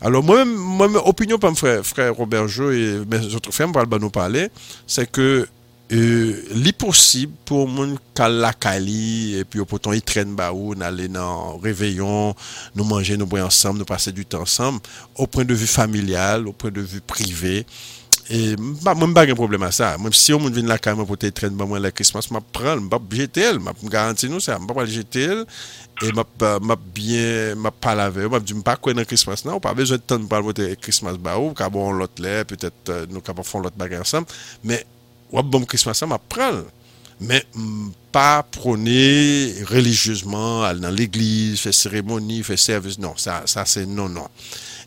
alors 0.00 0.22
moi-même, 0.22 0.54
moi 0.54 0.88
opinion 1.08 1.38
par 1.38 1.50
mon 1.50 1.56
frère, 1.56 2.14
Robert 2.14 2.48
Jo 2.48 2.70
et 2.70 3.02
mes 3.10 3.34
autres 3.34 3.50
frères, 3.50 3.68
va 3.72 3.98
nous 3.98 4.10
parler, 4.10 4.48
c'est 4.86 5.10
que 5.10 5.46
li 5.90 6.72
possible 6.72 7.34
pour 7.44 7.68
mon 7.68 7.96
kalakali 8.14 9.36
et 9.36 9.44
puis 9.44 9.60
au 9.60 9.66
poton 9.66 9.92
il 9.92 10.00
traîne 10.00 10.34
baou 10.34 10.74
aller 10.80 11.08
dans 11.08 11.58
réveillon 11.58 12.34
nous 12.74 12.84
manger 12.84 13.18
nous 13.18 13.26
boire 13.26 13.46
ensemble 13.46 13.80
nous 13.80 13.84
passer 13.84 14.10
du 14.10 14.24
temps 14.24 14.40
ensemble 14.40 14.80
au 15.16 15.26
point 15.26 15.44
de 15.44 15.52
vue 15.52 15.66
familial 15.66 16.48
au 16.48 16.52
point 16.52 16.70
de 16.70 16.80
vue 16.80 17.02
privé 17.02 17.66
E 18.30 18.54
mwen 18.54 19.14
bag 19.16 19.32
yon 19.32 19.38
problem 19.38 19.64
a 19.66 19.70
sa. 19.74 19.92
Mwen 19.98 20.14
si 20.14 20.30
yon 20.30 20.42
moun 20.44 20.54
vin 20.54 20.68
la 20.70 20.78
ka 20.80 20.94
mwen 20.94 21.08
pote 21.08 21.32
tren 21.34 21.56
ba 21.58 21.66
mwen 21.68 21.82
la 21.82 21.90
krismas, 21.94 22.28
mwen 22.30 22.44
pral, 22.54 22.78
mwen 22.78 22.90
pap 22.92 23.16
jetel, 23.18 23.58
mwen 23.58 23.74
pap 23.74 23.94
garanti 23.94 24.30
nou 24.30 24.42
sa, 24.42 24.58
mwen 24.60 24.70
pap 24.70 24.78
pral 24.78 24.92
jetel, 24.92 25.42
e 26.02 26.12
mwen 26.14 26.76
bien, 26.94 27.58
mwen 27.58 27.80
pal 27.82 28.04
ave, 28.04 28.28
mwen 28.28 28.36
pap 28.36 28.46
di 28.46 28.56
mwen 28.56 28.66
pa 28.68 28.76
kwen 28.78 29.00
nan 29.00 29.08
krismas 29.10 29.42
nan, 29.46 29.56
ou 29.58 29.64
pa 29.64 29.74
bezon 29.78 30.02
tan 30.06 30.22
mwen 30.22 30.30
pral 30.30 30.46
pote 30.46 30.68
krismas 30.84 31.18
ba 31.22 31.34
ou, 31.40 31.50
ka 31.58 31.70
bon 31.72 31.98
lot 31.98 32.22
le, 32.22 32.36
petet 32.52 32.94
euh, 32.94 33.08
nou 33.10 33.24
ka 33.26 33.34
pa 33.36 33.46
fon 33.46 33.66
lot 33.66 33.74
bagay 33.80 34.04
ansam, 34.04 34.28
men 34.62 34.86
wap 35.34 35.50
bon 35.50 35.66
krismas 35.66 36.04
nan, 36.04 36.14
mwen 36.14 36.30
pral. 36.30 36.62
Men 37.22 37.44
mpa 37.54 38.42
prone 38.50 39.54
religieusement, 39.70 40.64
al 40.66 40.80
nan 40.82 40.94
l'eglise, 40.96 41.60
fe 41.62 41.70
seremoni, 41.76 42.40
fe 42.46 42.56
servis, 42.58 42.98
non, 42.98 43.14
sa 43.18 43.44
se 43.46 43.84
non, 43.86 44.10
non. 44.10 44.30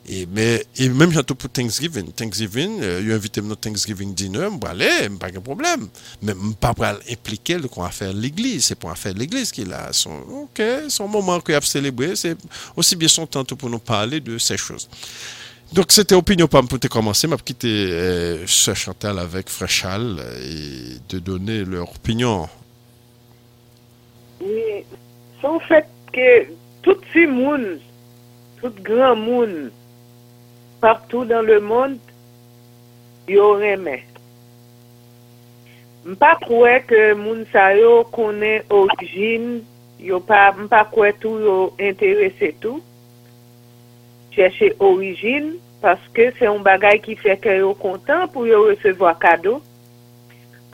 Et, 0.07 0.27
mais, 0.27 0.63
même 0.79 1.11
surtout 1.11 1.35
pour 1.35 1.49
Thanksgiving. 1.49 2.11
Thanksgiving, 2.11 2.79
euh, 2.81 3.01
il 3.03 3.11
a 3.11 3.15
invité 3.15 3.41
mon 3.41 3.55
Thanksgiving 3.55 4.13
dinner, 4.13 4.49
je 4.61 4.67
aller, 4.67 5.09
pas 5.19 5.31
de 5.31 5.39
problème. 5.39 5.87
Mais 6.21 6.33
pas 6.59 6.73
pour 6.73 6.85
impliquer 6.85 7.57
le 7.57 7.67
qu'on 7.67 7.81
va 7.81 7.89
faire 7.89 8.13
l'église. 8.13 8.65
C'est 8.65 8.75
pour 8.75 8.95
faire 8.97 9.13
l'église 9.13 9.51
qu'il 9.51 9.73
a 9.73 9.91
son, 9.91 10.11
ok, 10.11 10.61
son 10.89 11.07
moment 11.07 11.39
qu'il 11.39 11.55
a 11.55 11.61
célébré. 11.61 12.15
C'est 12.15 12.37
aussi 12.75 12.95
bien 12.95 13.07
son 13.07 13.25
temps 13.25 13.43
pour 13.43 13.69
nous 13.69 13.79
parler 13.79 14.19
de 14.19 14.37
ces 14.37 14.57
choses. 14.57 14.87
Donc, 15.73 15.91
c'était 15.91 16.13
Opinion 16.15 16.47
pour 16.47 16.61
commencer. 16.89 17.27
Je 17.29 17.35
quitté 17.37 17.67
euh, 17.67 18.45
Chantal 18.45 19.17
avec 19.17 19.49
Fréchal 19.49 20.19
et 20.43 20.99
de 21.09 21.19
donner 21.19 21.65
leur 21.65 21.89
opinion. 21.89 22.47
Oui, 24.39 24.85
c'est 25.41 25.47
en 25.47 25.59
fait 25.59 25.87
que 26.13 26.45
tout 26.83 26.97
ce 27.11 27.27
monde, 27.27 27.79
tout 28.61 28.71
grand 28.83 29.15
monde, 29.15 29.71
partout 30.81 31.25
dans 31.25 31.41
le 31.41 31.59
monde, 31.59 31.99
yo 33.27 33.55
remè. 33.59 34.01
Mpa 36.05 36.35
kwe 36.43 36.75
ke 36.85 36.99
moun 37.17 37.45
sa 37.49 37.71
yo 37.73 38.03
konen 38.13 38.65
orijin, 38.69 39.63
yo 39.97 40.19
pa, 40.21 40.51
mpa 40.53 40.83
kwe 40.91 41.09
tou 41.21 41.41
yo 41.41 41.55
interese 41.81 42.51
tou, 42.61 42.83
chèche 44.35 44.75
orijin, 44.83 45.55
paske 45.81 46.29
se 46.37 46.45
yon 46.45 46.61
bagay 46.65 46.99
ki 47.01 47.17
fè 47.23 47.39
kè 47.41 47.57
yo 47.63 47.73
kontan 47.81 48.27
pou 48.33 48.45
yo 48.45 48.67
resevo 48.67 49.09
a 49.09 49.15
kado, 49.17 49.57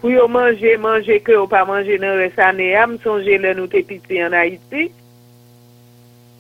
pou 0.01 0.11
yo 0.11 0.27
manje, 0.31 0.75
manje 0.83 1.21
kè 1.23 1.37
yo 1.37 1.47
pa 1.51 1.63
manje 1.69 1.95
nan 2.01 2.19
resane 2.19 2.73
am, 2.81 2.97
sonje 3.05 3.39
lè 3.39 3.55
nou 3.55 3.71
te 3.71 3.85
piti 3.87 4.19
an 4.19 4.35
Haiti, 4.35 4.89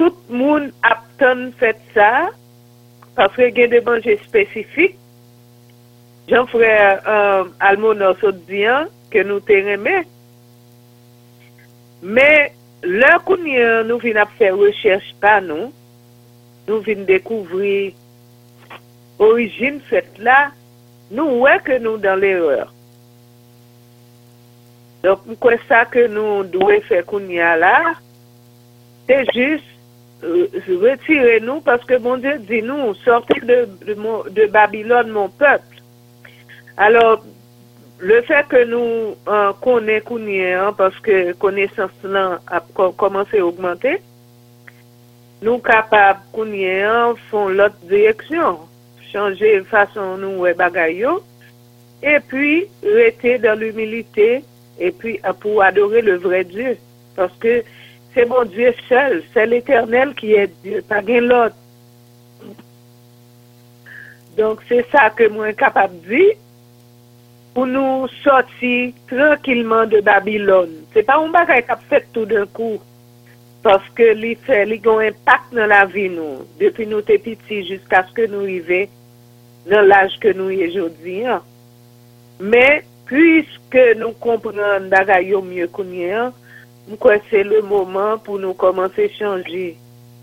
tout 0.01 0.19
moun 0.33 0.67
aptan 0.83 1.47
fèt 1.61 1.79
sa, 1.95 2.11
Paske 3.17 3.49
gen 3.55 3.71
de 3.73 3.81
manje 3.83 4.15
spesifik, 4.23 4.95
jan 6.31 6.47
fwe 6.47 6.69
um, 6.71 7.11
euh, 7.13 7.43
almon 7.67 8.03
an 8.07 8.15
sot 8.21 8.37
diyan 8.47 8.87
ke 9.11 9.23
nou 9.27 9.43
te 9.43 9.57
reme. 9.65 9.97
Me, 12.01 12.29
lè 12.87 13.11
koun 13.27 13.43
yon 13.49 13.89
nou 13.89 14.01
vin 14.01 14.19
ap 14.21 14.31
fè 14.39 14.53
recherche 14.55 15.13
pa 15.21 15.39
nou, 15.43 15.69
nou 16.69 16.79
vin 16.85 17.03
dekouvri 17.09 17.91
orijin 19.21 19.81
fèt 19.89 20.21
la, 20.23 20.53
nou 21.11 21.43
wè 21.43 21.57
ke 21.65 21.81
nou 21.83 21.99
dan 22.01 22.21
l'erreur. 22.23 22.71
Donk 25.01 25.27
mkwen 25.29 25.59
sa 25.67 25.83
ke 25.89 26.07
nou 26.13 26.45
dwe 26.53 26.79
fè 26.87 27.01
koun 27.09 27.27
ya 27.33 27.53
la, 27.59 27.75
te 29.09 29.19
jist 29.33 29.70
euh, 30.23 30.47
retirez-nous 30.67 31.61
parce 31.61 31.83
que 31.85 31.97
mon 31.97 32.17
Dieu 32.17 32.37
dit 32.39 32.61
nous, 32.61 32.93
sortez 32.95 33.39
de, 33.41 33.67
de, 33.85 34.45
Babylone, 34.47 35.09
mon 35.09 35.29
peuple. 35.29 35.81
Alors, 36.77 37.23
le 37.99 38.21
fait 38.23 38.47
que 38.47 38.63
nous 38.65 39.15
euh, 39.27 39.53
connaissons 39.61 40.67
hein, 40.67 40.73
parce 40.77 40.99
que 40.99 41.33
connaissance 41.33 41.91
là 42.03 42.39
a 42.47 42.61
commencé 42.97 43.39
à 43.39 43.45
augmenter, 43.45 44.01
nous 45.41 45.57
capables 45.59 46.21
de 46.33 47.15
font 47.29 47.47
l'autre 47.49 47.75
direction, 47.83 48.59
changer 49.11 49.61
façon 49.63 50.17
nous 50.17 50.45
bagayo, 50.55 51.23
et 52.03 52.19
puis 52.19 52.67
rester 52.83 53.37
dans 53.37 53.59
l'humilité 53.59 54.43
et 54.79 54.91
puis 54.91 55.19
pour 55.39 55.61
adorer 55.61 56.01
le 56.01 56.17
vrai 56.17 56.43
Dieu. 56.43 56.77
Parce 57.15 57.33
que 57.39 57.63
c'est 58.13 58.25
mon 58.25 58.43
Dieu 58.45 58.73
seul, 58.89 59.23
c'est 59.33 59.45
l'éternel 59.45 60.13
qui 60.15 60.33
est 60.33 60.51
Dieu, 60.63 60.83
pas 60.87 60.99
rien 60.99 61.21
l'autre. 61.21 61.55
Donc 64.37 64.59
c'est 64.67 64.85
ça 64.91 65.09
que 65.09 65.27
moi 65.27 65.53
capable 65.53 66.01
de 66.01 66.07
dire 66.07 66.35
pour 67.53 67.67
nous 67.67 68.07
sortir 68.23 68.93
tranquillement 69.07 69.85
de 69.85 69.99
Babylone. 69.99 70.85
C'est 70.93 71.03
pas 71.03 71.17
un 71.17 71.29
bagage 71.29 71.65
qui 71.65 71.71
a 71.71 71.75
fait 71.75 72.05
tout 72.13 72.25
d'un 72.25 72.45
coup. 72.45 72.79
Parce 73.61 73.87
que 73.89 74.13
li 74.13 74.35
fait, 74.35 74.63
un 74.63 74.97
impact 74.99 75.53
dans 75.53 75.67
la 75.67 75.85
vie 75.85 76.09
nous. 76.09 76.45
Depuis 76.59 76.87
nous 76.87 77.01
petits 77.01 77.67
jusqu'à 77.67 78.05
ce 78.07 78.13
que 78.13 78.25
nous 78.25 78.43
arrivions 78.43 78.87
dans 79.69 79.81
l'âge 79.81 80.17
que 80.19 80.33
nous 80.33 80.49
y 80.49 80.67
aujourd'hui. 80.67 81.25
Hein. 81.25 81.43
Mais, 82.39 82.83
puisque 83.05 83.97
nous 83.97 84.13
comprenons 84.13 84.87
bagay 84.89 85.35
mieux 85.43 85.67
qu'on 85.67 85.83
c'est 87.29 87.43
le 87.43 87.61
moment 87.61 88.17
pour 88.17 88.39
nous 88.39 88.53
commencer 88.53 89.11
à 89.13 89.17
changer 89.17 89.77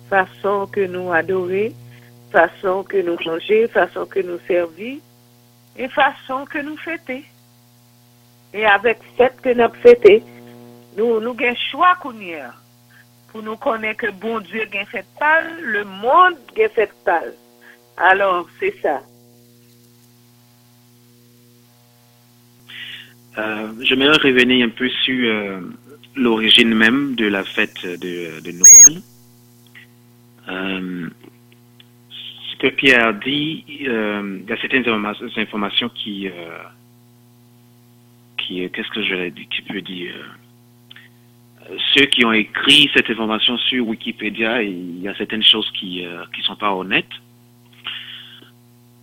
façon 0.09 0.66
que 0.66 0.87
nous 0.87 1.12
adorer, 1.12 1.73
façon 2.31 2.83
que 2.83 2.99
nous 2.99 3.16
manger, 3.25 3.68
façon 3.68 4.07
que 4.07 4.21
nous 4.21 4.38
servir 4.47 4.99
et 5.77 5.88
façon 5.88 6.44
que 6.47 6.59
nous 6.59 6.77
fêter. 6.77 7.25
Et 8.55 8.64
avec 8.64 8.99
cette 9.16 9.40
que 9.40 9.51
nous 9.51 9.75
fêter, 9.83 10.23
nous 10.97 11.21
nous 11.21 11.31
avons 11.31 11.57
choix 11.71 11.97
pour 13.31 13.42
nous 13.42 13.57
connaître 13.57 14.07
que 14.07 14.11
bon 14.11 14.40
Dieu 14.40 14.62
a 14.62 14.85
fait 14.87 15.07
pas, 15.18 15.42
le 15.61 15.85
monde 15.85 16.37
a 16.57 16.68
fait 16.68 16.92
pas. 17.05 17.23
Alors, 17.97 18.49
c'est 18.59 18.75
ça. 18.81 19.01
Euh, 23.37 23.73
J'aimerais 23.81 24.16
revenir 24.16 24.66
un 24.66 24.71
peu 24.71 24.88
sur 24.88 25.14
euh, 25.14 25.61
l'origine 26.18 26.74
même 26.74 27.14
de 27.14 27.26
la 27.26 27.44
fête 27.44 27.87
de, 27.87 28.52
Noël. 28.52 29.02
Euh, 30.48 31.09
ce 32.50 32.57
que 32.59 32.68
Pierre 32.68 33.14
dit, 33.14 33.64
euh, 33.87 34.40
il 34.42 34.48
y 34.48 34.52
a 34.52 34.61
certaines 34.61 34.88
informations 35.37 35.88
qui, 35.90 36.28
euh, 36.28 36.59
qui 38.37 38.68
qu'est-ce 38.70 38.90
que 38.90 39.02
je 39.02 39.28
dit, 39.31 39.46
qui 39.46 39.83
dire 39.83 40.14
ceux 41.94 42.07
qui 42.07 42.24
ont 42.24 42.33
écrit 42.33 42.90
cette 42.94 43.11
information 43.11 43.59
sur 43.59 43.87
Wikipédia, 43.87 44.62
il 44.62 45.02
y 45.02 45.09
a 45.09 45.14
certaines 45.16 45.42
choses 45.42 45.70
qui 45.72 46.02
ne 46.02 46.42
sont 46.42 46.57
pas 46.57 46.72
honnêtes. 46.72 47.04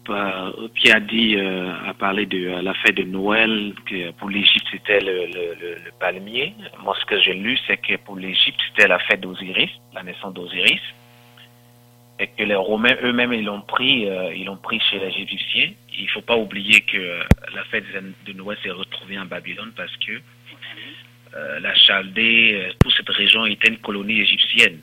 Pierre 0.05 0.97
a 0.97 0.99
dit, 0.99 1.37
a 1.37 1.93
parlé 1.95 2.25
de 2.25 2.61
la 2.61 2.73
fête 2.75 2.95
de 2.95 3.03
Noël, 3.03 3.73
que 3.85 4.11
pour 4.11 4.29
l'Égypte 4.29 4.67
c'était 4.71 4.99
le, 5.01 5.89
palmier. 5.99 6.53
Moi, 6.83 6.95
ce 6.99 7.05
que 7.05 7.19
j'ai 7.21 7.33
lu, 7.33 7.57
c'est 7.65 7.77
que 7.77 7.95
pour 7.97 8.15
l'Égypte 8.15 8.59
c'était 8.67 8.87
la 8.87 8.99
fête 8.99 9.21
d'Osiris, 9.21 9.71
la 9.93 10.03
naissance 10.03 10.33
d'Osiris, 10.33 10.81
et 12.19 12.27
que 12.27 12.43
les 12.43 12.55
Romains 12.55 12.95
eux-mêmes 13.03 13.33
ils 13.33 13.45
l'ont 13.45 13.61
pris, 13.61 14.07
ils 14.35 14.45
l'ont 14.45 14.57
pris 14.57 14.79
chez 14.79 14.99
les 14.99 15.07
Égyptiens. 15.07 15.71
Il 15.97 16.03
ne 16.03 16.09
faut 16.09 16.21
pas 16.21 16.37
oublier 16.37 16.81
que 16.81 17.19
la 17.53 17.63
fête 17.65 17.85
de 18.25 18.33
Noël 18.33 18.57
s'est 18.63 18.71
retrouvée 18.71 19.17
en 19.17 19.25
Babylone 19.25 19.71
parce 19.75 19.95
que 19.97 20.21
euh, 21.35 21.59
la 21.59 21.75
Chaldée, 21.75 22.53
euh, 22.53 22.73
toute 22.79 22.93
cette 22.93 23.09
région 23.09 23.45
était 23.45 23.67
une 23.67 23.77
colonie 23.77 24.21
égyptienne. 24.21 24.79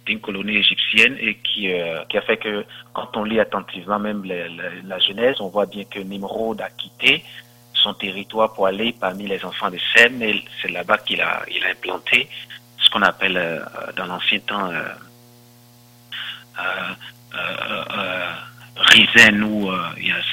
C'était 0.00 0.12
une 0.12 0.20
colonie 0.20 0.56
égyptienne 0.56 1.16
et 1.20 1.34
qui, 1.36 1.72
euh, 1.72 2.02
qui 2.08 2.16
a 2.18 2.22
fait 2.22 2.38
que 2.38 2.64
quand 2.92 3.16
on 3.16 3.24
lit 3.24 3.40
attentivement 3.40 3.98
même 3.98 4.24
la, 4.24 4.98
Genèse, 4.98 5.36
on 5.40 5.48
voit 5.48 5.66
bien 5.66 5.84
que 5.84 6.00
Nimrod 6.00 6.60
a 6.60 6.70
quitté 6.70 7.24
son 7.74 7.94
territoire 7.94 8.52
pour 8.52 8.66
aller 8.66 8.94
parmi 8.98 9.26
les 9.26 9.44
enfants 9.44 9.70
de 9.70 9.78
Sem 9.94 10.22
et 10.22 10.42
c'est 10.60 10.70
là-bas 10.70 10.98
qu'il 10.98 11.20
a, 11.20 11.42
il 11.50 11.64
a 11.64 11.70
implanté 11.70 12.28
ce 12.78 12.90
qu'on 12.90 13.02
appelle 13.02 13.64
dans 13.96 14.06
l'ancien 14.06 14.38
temps 14.40 14.70
Rizen 18.76 19.42
ou 19.44 19.70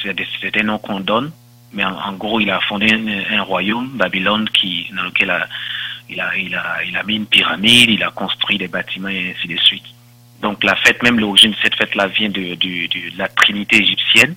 c'est 0.04 0.52
des 0.52 0.64
noms 0.64 0.80
qu'on 0.80 1.00
donne 1.00 1.32
mais 1.74 1.84
en, 1.86 2.14
gros, 2.14 2.40
il 2.40 2.50
a 2.50 2.60
fondé 2.62 2.92
un, 3.30 3.42
royaume, 3.44 3.90
Babylone, 3.98 4.50
qui, 4.50 4.90
dans 4.96 5.04
lequel 5.04 5.30
il, 6.10 6.20
a, 6.22 6.36
il, 6.38 6.56
a, 6.56 6.84
il 6.84 6.98
a 6.98 7.04
mis 7.04 7.16
une 7.16 7.26
pyramide, 7.26 7.90
il 7.90 8.04
a 8.04 8.12
construit 8.12 8.58
des 8.58 8.68
bâtiments 8.68 9.10
et 9.10 9.36
ainsi 9.36 9.48
de 9.48 9.58
suite. 9.58 9.86
Donc 10.42 10.64
la 10.64 10.76
fête, 10.76 11.02
même 11.04 11.20
l'origine 11.20 11.52
de 11.52 11.58
cette 11.62 11.76
fête-là 11.76 12.08
vient 12.08 12.30
de, 12.30 12.56
de, 12.56 13.18
la 13.18 13.28
Trinité 13.28 13.78
égyptienne 13.82 14.36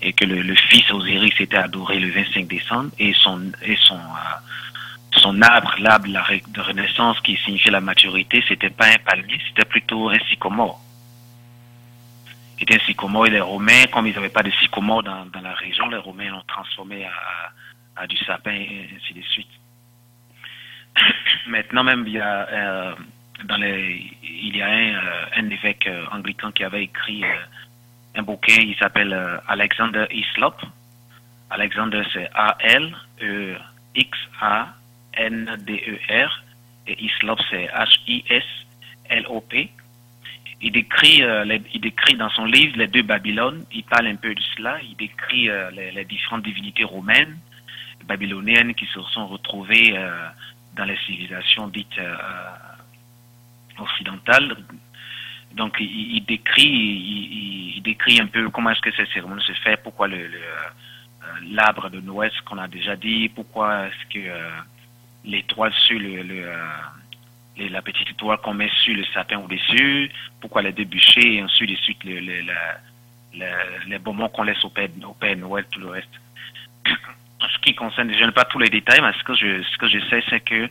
et 0.00 0.12
que 0.12 0.24
le, 0.24 0.54
fils 0.54 0.90
Osiris 0.92 1.34
était 1.40 1.56
adoré 1.56 1.98
le 1.98 2.10
25 2.10 2.46
décembre 2.46 2.90
et 2.98 3.12
son, 3.14 3.52
et 3.62 3.76
son, 3.76 3.96
euh, 3.96 5.18
son 5.20 5.42
arbre, 5.42 5.74
l'arbre 5.80 6.06
de 6.06 6.60
renaissance 6.60 7.18
qui 7.20 7.36
signifiait 7.44 7.72
la 7.72 7.80
maturité, 7.80 8.44
c'était 8.46 8.70
pas 8.70 8.86
un 8.86 8.98
palmier, 9.04 9.40
c'était 9.48 9.64
plutôt 9.64 10.08
un 10.08 10.18
sycomore 10.30 10.80
était 12.60 12.74
un 12.74 12.86
sycomore 12.86 13.26
et 13.26 13.30
les 13.30 13.40
Romains, 13.40 13.86
comme 13.92 14.06
ils 14.06 14.14
n'avaient 14.14 14.28
pas 14.28 14.42
de 14.42 14.50
sycomore 14.50 15.02
dans, 15.02 15.26
dans, 15.26 15.40
la 15.40 15.54
région, 15.54 15.88
les 15.88 15.96
Romains 15.96 16.30
l'ont 16.30 16.42
transformé 16.46 17.04
à, 17.04 18.02
à, 18.02 18.06
du 18.06 18.16
sapin 18.18 18.52
et 18.52 18.88
ainsi 18.96 19.14
de 19.14 19.22
suite. 19.22 19.48
Maintenant 21.46 21.84
même, 21.84 22.04
il 22.06 22.14
y 22.14 22.20
a, 22.20 22.48
euh, 22.48 22.94
dans 23.44 23.56
les, 23.56 24.10
il 24.22 24.56
y 24.56 24.62
a 24.62 24.68
un, 24.68 24.94
euh, 24.94 25.50
évêque 25.50 25.86
euh, 25.86 26.06
anglican 26.12 26.50
qui 26.52 26.64
avait 26.64 26.84
écrit 26.84 27.24
un 28.14 28.22
bouquin, 28.22 28.60
il 28.60 28.74
s'appelle 28.76 29.14
Alexander 29.46 30.06
Islop. 30.10 30.54
Alexander, 31.50 32.02
c'est 32.12 32.28
A-L-E-X-A-N-D-E-R 32.34 33.58
et 36.86 37.04
Islop, 37.04 37.38
c'est 37.50 37.66
H-I-S-L-O-P 37.66 39.70
il 40.60 40.72
décrit, 40.72 41.22
il 41.72 41.80
décrit 41.80 42.16
dans 42.16 42.30
son 42.30 42.44
livre 42.44 42.76
les 42.76 42.88
deux 42.88 43.02
Babylones, 43.02 43.64
il 43.72 43.84
parle 43.84 44.08
un 44.08 44.16
peu 44.16 44.34
de 44.34 44.40
cela, 44.56 44.80
il 44.82 44.96
décrit 44.96 45.48
les, 45.72 46.04
différentes 46.04 46.42
divinités 46.42 46.82
romaines, 46.82 47.38
babyloniennes 48.06 48.74
qui 48.74 48.86
se 48.86 49.00
sont 49.02 49.28
retrouvées 49.28 49.96
dans 50.78 50.84
les 50.84 50.96
civilisations 50.98 51.68
dites 51.68 52.00
occidentales. 53.78 54.56
Donc 55.52 55.76
il, 55.80 56.24
décrit, 56.24 56.66
il, 57.76 57.82
décrit 57.82 58.20
un 58.20 58.26
peu 58.26 58.48
comment 58.50 58.70
est-ce 58.70 58.80
que 58.80 58.92
ces 58.92 59.06
cérémonies 59.06 59.42
se 59.42 59.52
fait, 59.52 59.76
pourquoi 59.82 60.08
le, 60.08 60.30
l'arbre 61.50 61.90
de 61.90 62.00
Noël, 62.00 62.30
ce 62.34 62.42
qu'on 62.42 62.58
a 62.58 62.68
déjà 62.68 62.96
dit, 62.96 63.28
pourquoi 63.28 63.86
est-ce 63.86 64.14
que 64.14 64.32
l'étoile 65.24 65.72
sur 65.74 65.98
le, 65.98 66.22
le 66.22 66.46
la 67.66 67.82
petite 67.82 68.10
étoile 68.10 68.38
qu'on 68.38 68.54
met 68.54 68.70
sur 68.84 68.94
le 68.94 69.04
sapin 69.06 69.38
au-dessus, 69.38 70.10
pourquoi 70.40 70.62
les 70.62 70.72
débûcher, 70.72 71.34
et 71.34 71.42
ensuite 71.42 71.70
de 71.70 71.76
suite 71.76 72.04
les, 72.04 72.20
les, 72.20 73.98
bonbons 73.98 74.28
qu'on 74.28 74.44
laisse 74.44 74.64
au 74.64 74.70
Père 74.70 74.88
Noël, 75.36 75.66
tout 75.70 75.80
le 75.80 75.88
reste. 75.88 76.08
Ce 77.40 77.58
qui 77.60 77.74
concerne, 77.74 78.12
je 78.12 78.24
n'ai 78.24 78.32
pas 78.32 78.44
tous 78.44 78.58
les 78.58 78.68
détails, 78.68 79.00
mais 79.00 79.12
ce 79.12 79.24
que 79.24 79.34
je, 79.34 79.62
ce 79.62 79.78
que 79.78 79.88
je 79.88 79.98
sais, 80.08 80.22
c'est 80.28 80.40
que 80.40 80.68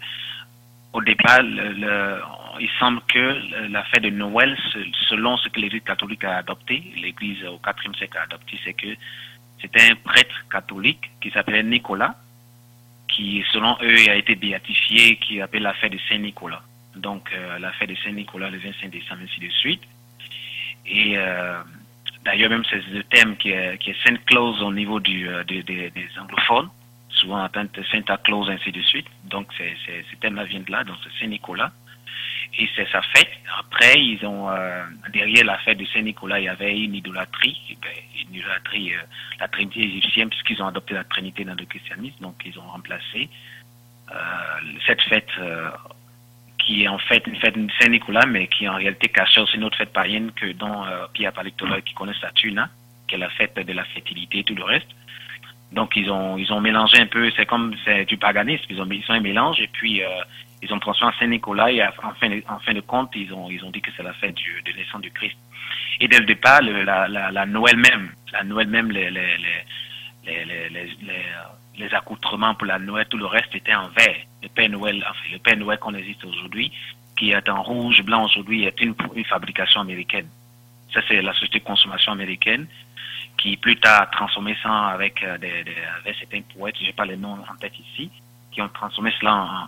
au 0.93 1.01
départ, 1.01 1.41
le, 1.43 2.21
il 2.59 2.69
semble 2.79 3.01
que 3.07 3.69
la 3.69 3.83
fête 3.85 4.03
de 4.03 4.09
Noël, 4.09 4.57
selon 5.09 5.37
ce 5.37 5.49
que 5.49 5.59
l'Église 5.59 5.83
catholique 5.83 6.23
a 6.23 6.37
adopté, 6.37 6.83
l'Église 6.95 7.43
au 7.45 7.59
IVe 7.65 7.95
siècle 7.97 8.17
a 8.17 8.23
adopté, 8.23 8.59
c'est 8.63 8.73
que 8.73 8.87
c'était 9.61 9.91
un 9.91 9.95
prêtre 9.95 10.35
catholique 10.49 11.11
qui 11.21 11.29
s'appelait 11.31 11.63
Nicolas, 11.63 12.15
qui, 13.07 13.43
selon 13.51 13.77
eux, 13.81 14.09
a 14.09 14.15
été 14.15 14.35
béatifié, 14.35 15.17
qui 15.17 15.41
appelle 15.41 15.63
la 15.63 15.73
fête 15.73 15.93
de 15.93 15.99
Saint-Nicolas 16.09 16.61
donc 16.97 17.31
euh, 17.33 17.59
la 17.59 17.71
fête 17.73 17.89
de 17.89 17.95
Saint-Nicolas 17.95 18.49
le 18.49 18.57
25 18.57 18.89
décembre, 18.89 19.21
ainsi 19.23 19.39
de 19.39 19.49
suite. 19.49 19.81
Et 20.85 21.17
euh, 21.17 21.61
d'ailleurs, 22.27 22.49
même 22.49 22.63
c'est 22.69 22.85
le 22.89 23.03
thème 23.03 23.37
qui 23.37 23.49
est, 23.51 23.77
qui 23.77 23.91
est 23.91 24.03
Sainte 24.03 24.23
Claus 24.25 24.61
au 24.61 24.73
niveau 24.73 24.99
du, 24.99 25.29
euh, 25.29 25.43
des 25.45 26.09
anglophones, 26.19 26.69
souvent 27.09 27.41
atteint 27.43 27.65
Santa 27.89 28.17
Claus, 28.17 28.49
ainsi 28.49 28.71
de 28.71 28.81
suite. 28.81 29.07
Donc 29.23 29.47
c'est, 29.57 29.73
ce 30.11 30.15
thème-là 30.17 30.43
vient 30.43 30.59
de 30.59 30.71
là, 30.71 30.83
donc 30.83 30.97
c'est 31.03 31.23
Saint-Nicolas. 31.23 31.71
Et 32.59 32.67
c'est 32.75 32.89
sa 32.89 33.01
fête. 33.01 33.29
Après, 33.59 33.93
ils 33.95 34.25
ont 34.25 34.49
derrière 35.11 35.45
la 35.45 35.57
fête 35.59 35.77
de 35.77 35.85
Saint-Nicolas, 35.85 36.39
il 36.39 36.45
y 36.45 36.49
avait 36.49 36.79
une 36.79 36.95
idolâtrie, 36.95 37.77
ben, 37.81 37.91
une 38.29 38.35
idolâtrie, 38.35 38.93
la 39.39 39.47
Trinité 39.49 39.81
égyptienne, 39.81 40.29
puisqu'ils 40.29 40.61
ont 40.63 40.67
adopté 40.67 40.93
la 40.93 41.03
Trinité 41.03 41.43
dans 41.43 41.55
le 41.55 41.65
christianisme, 41.65 42.15
donc 42.21 42.35
ils 42.45 42.57
ont 42.57 42.67
remplacé 42.67 43.29
cette 44.87 45.01
fête 45.03 45.29
qui 46.67 46.83
est 46.83 46.87
en 46.89 46.97
fait 46.97 47.25
une 47.25 47.37
fête 47.37 47.57
de 47.57 47.71
Saint-Nicolas, 47.79 48.25
mais 48.25 48.47
qui 48.47 48.67
en 48.67 48.75
réalité 48.75 49.07
cache 49.07 49.37
aussi 49.37 49.55
une 49.55 49.63
autre 49.63 49.77
fête 49.77 49.93
païenne 49.93 50.31
que 50.33 50.51
dont 50.51 50.85
euh, 50.85 51.07
Pierre 51.13 51.31
parlait 51.31 51.51
tout 51.51 51.65
à 51.65 51.69
l'heure, 51.69 51.83
qui 51.83 51.93
connaît 51.93 52.19
Saturne, 52.19 52.59
hein, 52.59 52.69
qui 53.07 53.15
est 53.15 53.17
la 53.17 53.29
fête 53.29 53.55
de 53.55 53.73
la 53.73 53.85
fertilité 53.85 54.39
et 54.39 54.43
tout 54.43 54.53
le 54.53 54.65
reste. 54.65 54.89
Donc 55.71 55.95
ils 55.95 56.11
ont 56.11 56.37
ils 56.37 56.51
ont 56.51 56.59
mélangé 56.59 56.99
un 56.99 57.05
peu, 57.07 57.31
c'est 57.37 57.45
comme 57.45 57.73
c'est 57.85 58.03
du 58.03 58.17
paganisme, 58.17 58.65
ils 58.69 58.81
ont 58.81 58.87
ils 58.91 59.03
sont 59.03 59.13
un 59.13 59.21
mélange 59.21 59.61
et 59.61 59.67
puis 59.67 60.03
euh, 60.03 60.07
ils 60.61 60.73
ont 60.73 60.79
transformé 60.79 61.13
en 61.15 61.19
Saint-Nicolas 61.19 61.71
et 61.71 61.81
en 61.83 62.13
fin 62.19 62.29
de, 62.29 62.43
en 62.49 62.59
fin 62.59 62.73
de 62.73 62.81
compte 62.81 63.11
ils 63.15 63.33
ont 63.33 63.49
ils 63.49 63.63
ont 63.63 63.71
dit 63.71 63.81
que 63.81 63.91
c'est 63.95 64.03
la 64.03 64.13
fête 64.13 64.35
du, 64.35 64.61
de 64.65 64.71
naissance 64.77 65.01
du 65.01 65.11
Christ. 65.11 65.37
Et 66.01 66.07
dès 66.07 66.19
le 66.19 66.25
départ, 66.25 66.61
la, 66.61 67.07
la, 67.07 67.45
Noël 67.45 67.77
même, 67.77 68.11
la 68.31 68.43
Noël 68.43 68.67
même, 68.67 68.91
les 68.91 69.09
les, 69.09 69.27
les, 71.77 71.93
accoutrements 71.93 72.55
pour 72.55 72.67
la 72.67 72.79
Noël, 72.79 73.07
tout 73.09 73.17
le 73.17 73.25
reste 73.25 73.53
était 73.55 73.75
en 73.75 73.87
vert. 73.89 74.17
Le 74.41 74.49
Père 74.49 74.69
Noël, 74.69 75.05
le 75.31 75.37
Père 75.39 75.57
Noël 75.57 75.79
qu'on 75.79 75.93
existe 75.93 76.23
aujourd'hui, 76.25 76.71
qui 77.17 77.31
est 77.31 77.49
en 77.49 77.63
rouge, 77.63 78.01
blanc 78.03 78.25
aujourd'hui, 78.25 78.65
est 78.65 78.79
une, 78.81 78.95
fabrication 79.25 79.81
américaine. 79.81 80.27
Ça 80.93 81.01
c'est 81.07 81.21
la 81.21 81.33
société 81.33 81.59
de 81.59 81.63
consommation 81.65 82.11
américaine 82.11 82.67
qui 83.37 83.55
plus 83.57 83.77
tard 83.77 84.01
a 84.01 84.05
transformé 84.07 84.57
ça 84.63 84.87
avec, 84.87 85.23
euh, 85.23 85.37
des, 85.37 85.63
des, 85.63 85.75
avec 85.99 86.15
certains 86.17 86.41
poètes, 86.41 86.75
je 86.79 86.85
n'ai 86.85 86.93
pas 86.93 87.05
les 87.05 87.17
noms 87.17 87.37
en 87.49 87.55
tête 87.57 87.77
ici, 87.79 88.09
qui 88.51 88.61
ont 88.61 88.69
transformé 88.69 89.13
cela 89.19 89.35
en, 89.35 89.67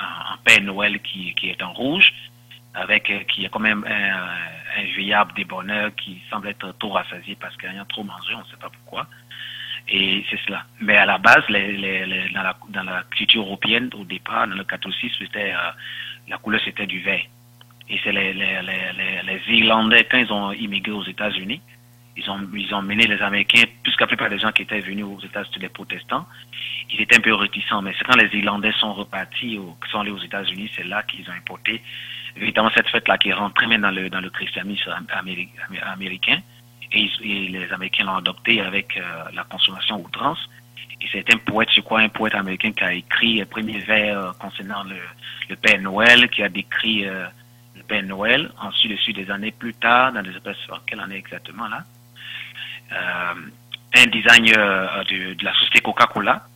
en, 0.00 0.62
Noël 0.62 1.00
qui, 1.00 1.34
est 1.44 1.62
en 1.62 1.72
rouge, 1.72 2.12
avec 2.74 3.10
euh, 3.10 3.20
qui 3.24 3.44
est 3.44 3.48
quand 3.48 3.60
même 3.60 3.84
un, 3.88 4.82
un 4.82 5.24
des 5.36 5.44
bonheurs 5.44 5.94
qui 5.94 6.20
semble 6.30 6.48
être 6.48 6.72
trop 6.78 6.90
rassasié 6.90 7.36
parce 7.40 7.56
qu'il 7.56 7.68
a 7.68 7.84
trop 7.84 8.02
mangé, 8.02 8.34
on 8.34 8.40
ne 8.40 8.44
sait 8.44 8.56
pas 8.56 8.70
pourquoi. 8.70 9.06
Et 9.88 10.24
c'est 10.30 10.38
cela. 10.46 10.64
Mais 10.80 10.96
à 10.96 11.06
la 11.06 11.18
base, 11.18 11.44
dans, 11.48 12.82
la, 12.82 13.02
culture 13.10 13.42
européenne, 13.42 13.90
au 13.94 14.04
départ, 14.04 14.46
dans 14.46 14.54
le 14.54 14.64
catholicisme, 14.64 15.24
euh, 15.36 15.52
la 16.28 16.38
couleur 16.38 16.60
c'était 16.64 16.86
du 16.86 17.00
vert. 17.00 17.24
Et 17.88 18.00
c'est 18.02 18.12
les, 18.12 18.32
Irlandais, 19.48 20.06
quand 20.10 20.18
ils 20.18 20.32
ont 20.32 20.52
immigré 20.52 20.92
aux 20.92 21.04
États-Unis, 21.04 21.60
ils 22.16 22.30
ont, 22.30 22.38
ils 22.54 22.74
ont 22.74 22.82
mené 22.82 23.06
les 23.06 23.20
Américains, 23.20 23.64
puisque 23.82 24.00
la 24.00 24.06
plupart 24.06 24.28
des 24.28 24.38
gens 24.38 24.52
qui 24.52 24.62
étaient 24.62 24.80
venus 24.80 25.04
aux 25.04 25.20
États-Unis, 25.20 25.58
les 25.60 25.68
protestants, 25.68 26.26
ils 26.90 27.00
étaient 27.00 27.16
un 27.16 27.20
peu 27.20 27.34
réticents. 27.34 27.82
Mais 27.82 27.92
c'est 27.98 28.04
quand 28.04 28.16
les 28.16 28.28
Irlandais 28.38 28.72
sont 28.72 28.94
repartis, 28.94 29.58
ou 29.58 29.76
sont 29.90 30.00
allés 30.00 30.10
aux 30.10 30.22
États-Unis, 30.22 30.70
c'est 30.76 30.84
là 30.84 31.02
qu'ils 31.02 31.28
ont 31.28 31.34
importé 31.34 31.82
évidemment 32.36 32.70
cette 32.74 32.88
fête-là 32.88 33.18
qui 33.18 33.32
rentre 33.32 33.54
très 33.54 33.66
bien 33.66 33.78
dans 33.78 33.90
le, 33.90 34.08
dans 34.08 34.20
le 34.20 34.30
christianisme 34.30 34.90
américain. 35.82 36.38
Et, 36.94 37.10
les 37.48 37.72
Américains 37.72 38.04
l'ont 38.04 38.16
adopté 38.16 38.60
avec 38.60 38.96
euh, 38.96 39.02
la 39.32 39.44
consommation 39.44 40.00
outrance. 40.00 40.38
Et 41.00 41.06
c'est 41.10 41.34
un 41.34 41.38
poète, 41.38 41.68
je 41.74 41.80
crois, 41.80 42.00
un 42.00 42.08
poète 42.08 42.34
américain 42.34 42.72
qui 42.72 42.84
a 42.84 42.92
écrit 42.92 43.38
le 43.38 43.46
premier 43.46 43.78
vers 43.78 44.18
euh, 44.18 44.32
concernant 44.38 44.84
le, 44.84 44.96
le 45.48 45.56
Père 45.56 45.80
Noël, 45.80 46.28
qui 46.28 46.42
a 46.42 46.48
décrit 46.48 47.06
euh, 47.06 47.26
le 47.76 47.82
Père 47.82 48.02
Noël. 48.04 48.50
Ensuite, 48.60 48.92
dessus 48.92 49.12
des 49.12 49.30
années 49.30 49.52
plus 49.52 49.74
tard, 49.74 50.12
dans 50.12 50.20
les 50.20 50.32
quelle 50.86 51.00
année 51.00 51.16
exactement 51.16 51.68
là? 51.68 51.84
Euh, 52.92 53.34
un 53.94 54.06
designer 54.06 55.04
de, 55.04 55.34
de 55.34 55.44
la 55.44 55.52
société 55.54 55.80
Coca-Cola 55.80 56.46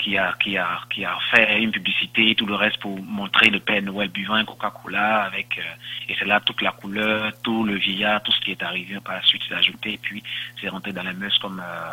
qui 0.00 0.16
a, 0.16 0.34
qui, 0.40 0.56
a, 0.56 0.80
qui 0.90 1.04
a 1.04 1.16
fait 1.30 1.62
une 1.62 1.70
publicité 1.70 2.30
et 2.30 2.34
tout 2.34 2.46
le 2.46 2.54
reste 2.54 2.78
pour 2.78 3.00
montrer 3.02 3.50
le 3.50 3.60
Père 3.60 3.82
Noël 3.82 4.08
buvant 4.08 4.34
un 4.34 4.44
Coca-Cola 4.44 5.22
avec, 5.24 5.58
euh, 5.58 6.08
et 6.08 6.16
c'est 6.18 6.24
là 6.24 6.40
toute 6.40 6.62
la 6.62 6.72
couleur, 6.72 7.32
tout 7.42 7.64
le 7.64 7.76
vieillard, 7.76 8.22
tout 8.22 8.32
ce 8.32 8.40
qui 8.40 8.50
est 8.52 8.62
arrivé 8.62 8.98
par 9.00 9.14
la 9.14 9.22
suite 9.22 9.42
s'est 9.48 9.54
ajouté 9.54 9.94
et 9.94 9.98
puis 9.98 10.22
c'est 10.60 10.68
rentré 10.68 10.92
dans 10.92 11.02
la 11.02 11.12
mœurs 11.12 11.38
comme, 11.38 11.60
euh, 11.60 11.92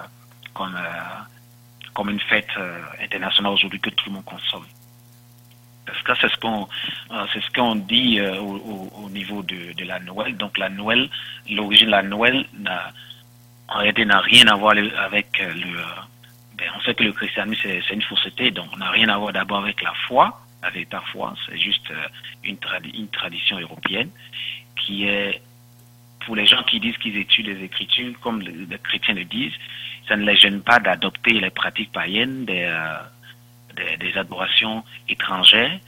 comme, 0.53 0.75
euh, 0.75 1.91
comme 1.93 2.09
une 2.09 2.19
fête 2.19 2.49
internationale 3.01 3.53
aujourd'hui 3.53 3.79
que 3.79 3.89
tout 3.89 4.05
le 4.07 4.13
monde 4.13 4.25
consomme. 4.25 4.65
Parce 5.85 6.01
que 6.01 6.13
c'est 6.19 6.29
ce 6.29 6.37
qu'on 6.37 6.67
c'est 7.33 7.41
ce 7.41 7.49
qu'on 7.51 7.75
dit 7.75 8.19
au, 8.21 8.57
au, 8.57 9.03
au, 9.05 9.09
niveau 9.09 9.41
de, 9.41 9.71
de 9.71 9.85
la 9.85 9.99
Noël. 9.99 10.35
Donc 10.35 10.57
la 10.57 10.69
Noël, 10.69 11.09
l'origine 11.49 11.87
de 11.87 11.91
la 11.91 12.03
Noël 12.03 12.45
n'a 12.59 12.91
en 13.69 13.79
réalité 13.79 14.05
n'a 14.05 14.19
rien 14.19 14.47
à 14.47 14.55
voir 14.55 14.75
avec 14.77 15.39
le 15.39 15.79
ben, 16.57 16.71
on 16.75 16.81
sait 16.81 16.95
que 16.95 17.03
le 17.03 17.13
christianisme, 17.13 17.61
c'est 17.87 17.93
une 17.93 18.01
fausseté, 18.01 18.51
donc 18.51 18.67
on 18.73 18.77
n'a 18.77 18.89
rien 18.89 19.09
à 19.09 19.17
voir 19.17 19.31
d'abord 19.31 19.59
avec 19.59 19.81
la 19.81 19.93
foi, 20.07 20.41
avec 20.63 20.89
ta 20.89 21.01
foi, 21.01 21.35
c'est 21.45 21.57
juste 21.57 21.89
euh, 21.91 22.07
une, 22.43 22.57
tradi 22.57 22.89
une 22.89 23.09
tradition 23.09 23.59
européenne 23.59 24.09
qui 24.75 25.07
est, 25.07 25.41
pour 26.25 26.35
les 26.35 26.47
gens 26.47 26.63
qui 26.63 26.79
disent 26.79 26.97
qu'ils 26.97 27.17
étudient 27.17 27.53
les 27.53 27.63
Écritures, 27.63 28.19
comme 28.21 28.41
les, 28.41 28.77
chrétiens 28.79 29.13
le 29.13 29.25
disent, 29.25 29.53
ça 30.07 30.15
ne 30.15 30.25
les 30.25 30.35
gêne 30.35 30.61
pas 30.61 30.79
d'adopter 30.79 31.33
les 31.33 31.51
pratiques 31.51 31.91
païennes 31.91 32.45
des, 32.45 32.63
euh, 32.63 32.97
des, 33.75 33.97
des, 33.97 34.17
adorations 34.17 34.83
étrangères, 35.07 35.79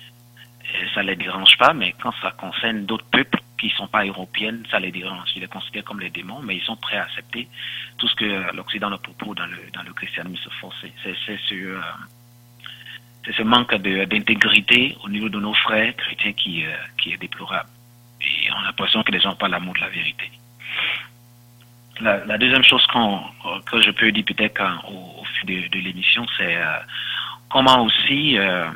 ça 0.93 1.01
ne 1.01 1.07
les 1.07 1.15
dérange 1.15 1.57
pas, 1.57 1.73
mais 1.73 1.95
quand 1.99 2.13
ça 2.21 2.31
concerne 2.31 2.85
d'autres 2.85 3.09
peuples, 3.09 3.39
qui 3.59 3.67
ne 3.67 3.71
sont 3.73 3.87
pas 3.87 4.05
européennes, 4.05 4.63
ça 4.71 4.79
les 4.79 4.91
dérange. 4.91 5.29
Ils 5.35 5.41
les 5.41 5.47
considèrent 5.47 5.83
comme 5.83 5.99
les 5.99 6.09
démons, 6.09 6.41
mais 6.41 6.55
ils 6.55 6.63
sont 6.63 6.77
prêts 6.77 6.97
à 6.97 7.03
accepter 7.03 7.47
tout 7.97 8.07
ce 8.07 8.15
que 8.15 8.55
l'Occident 8.55 8.89
leur 8.89 9.01
propose 9.01 9.35
dans 9.35 9.45
le, 9.45 9.57
dans 9.73 9.83
le 9.83 9.93
christianisme 9.93 10.49
forcé. 10.59 10.91
C'est 11.03 11.15
ce, 11.25 11.53
euh, 11.53 13.43
manque 13.43 13.75
d'intégrité 13.75 14.97
au 15.03 15.09
niveau 15.09 15.29
de 15.29 15.39
nos 15.39 15.53
frères 15.53 15.95
chrétiens 15.95 16.33
qui, 16.33 16.65
euh, 16.65 16.71
qui 16.97 17.13
est 17.13 17.17
déplorable. 17.17 17.69
Et 18.21 18.51
on 18.51 18.55
a 18.55 18.63
l'impression 18.65 19.03
que 19.03 19.11
les 19.11 19.19
gens 19.19 19.35
parlent 19.35 19.51
l'amour 19.51 19.73
de 19.75 19.81
la 19.81 19.89
vérité. 19.89 20.31
La, 22.01 22.37
deuxième 22.37 22.63
chose 22.63 22.85
qu 22.87 22.97
que 23.65 23.81
je 23.81 23.91
peux 23.91 24.09
dire 24.13 24.23
peut-être 24.23 24.61
au, 24.87 25.19
au, 25.19 25.25
fil 25.25 25.45
de, 25.45 25.67
de 25.67 25.79
l'émission, 25.79 26.25
c'est 26.37 26.55
euh, 26.55 26.79
comment 27.49 27.83
aussi 27.83 28.37
euh, 28.37 28.69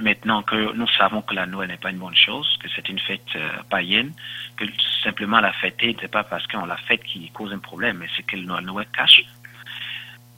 maintenant 0.00 0.42
que 0.42 0.72
nous 0.74 0.88
savons 0.88 1.22
que 1.22 1.34
la 1.34 1.46
Noël 1.46 1.68
n'est 1.68 1.76
pas 1.76 1.90
une 1.90 1.98
bonne 1.98 2.16
chose, 2.16 2.58
que 2.62 2.68
c'est 2.74 2.88
une 2.88 2.98
fête 2.98 3.20
euh, 3.36 3.48
païenne, 3.68 4.12
que 4.56 4.64
simplement 5.02 5.40
la 5.40 5.52
fêter, 5.52 5.96
c'est 6.00 6.10
pas 6.10 6.24
parce 6.24 6.46
qu'on 6.46 6.66
la 6.66 6.76
fête 6.76 7.04
qui 7.04 7.30
cause 7.30 7.52
un 7.52 7.58
problème, 7.58 7.98
mais 7.98 8.08
c'est 8.16 8.22
que 8.24 8.36
la 8.36 8.60
Noël 8.60 8.86
cache. 8.92 9.22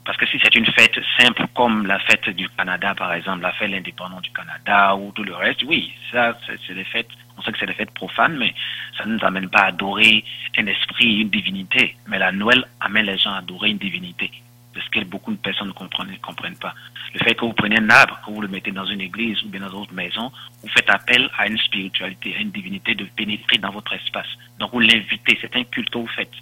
Parce 0.05 0.19
que 0.19 0.27
si 0.27 0.39
c'est 0.43 0.55
une 0.57 0.67
fête 0.67 0.99
simple 1.17 1.47
comme 1.55 1.87
la 1.87 2.01
fête 2.01 2.29
du 2.31 2.49
Canada, 2.49 2.93
par 2.95 3.13
exemple, 3.15 3.43
la 3.43 3.53
fête 3.53 3.71
de 3.71 3.77
l'indépendance 3.77 4.23
du 4.23 4.33
Canada 4.33 4.97
ou 4.97 5.13
tout 5.13 5.23
le 5.23 5.35
reste, 5.35 5.63
oui, 5.63 5.93
ça, 6.11 6.37
c'est 6.67 6.75
des 6.75 6.85
fêtes, 6.85 7.09
on 7.39 7.43
sait 7.43 7.53
que 7.53 7.59
c'est 7.59 7.67
des 7.67 7.73
fêtes 7.73 7.93
profanes, 7.93 8.37
mais 8.37 8.53
ça 8.99 9.05
ne 9.05 9.17
nous 9.17 9.25
amène 9.25 9.49
pas 9.49 9.61
à 9.61 9.67
adorer 9.67 10.25
un 10.59 10.67
esprit, 10.67 11.21
une 11.21 11.31
divinité. 11.31 11.97
Mais 12.09 12.19
la 12.19 12.33
Noël 12.33 12.65
amène 12.81 13.07
les 13.07 13.19
gens 13.19 13.33
à 13.33 13.39
adorer 13.39 13.71
une 13.71 13.79
divinité 13.79 14.31
parce 14.75 14.89
que 14.89 15.01
beaucoup 15.05 15.33
de 15.33 15.37
personnes 15.37 15.69
ne 15.69 15.73
comprennent, 15.73 16.11
ne 16.11 16.17
comprennent 16.17 16.57
pas. 16.57 16.75
Le 17.15 17.21
fait 17.21 17.35
que 17.35 17.45
vous 17.45 17.53
prenez 17.53 17.79
un 17.79 17.91
arbre, 17.91 18.21
que 18.25 18.31
vous 18.31 18.41
le 18.41 18.49
mettez 18.49 18.71
dans 18.71 18.87
une 18.87 19.01
église 19.01 19.43
ou 19.43 19.49
bien 19.49 19.61
dans 19.61 19.69
une 19.71 19.83
autre 19.83 19.93
maison, 19.93 20.33
vous 20.63 20.69
faites 20.69 20.89
appel 20.91 21.31
à 21.37 21.47
une 21.47 21.59
spiritualité, 21.59 22.35
à 22.37 22.41
une 22.41 22.51
divinité 22.51 22.95
de 22.95 23.05
pénétrer 23.05 23.59
dans 23.59 23.71
votre 23.71 23.93
espace. 23.93 24.29
Donc 24.59 24.73
vous 24.73 24.81
l'invitez, 24.81 25.39
c'est 25.41 25.55
un 25.57 25.65
culte 25.65 25.91
que 25.91 25.99
vous 25.99 26.07
faites. 26.09 26.33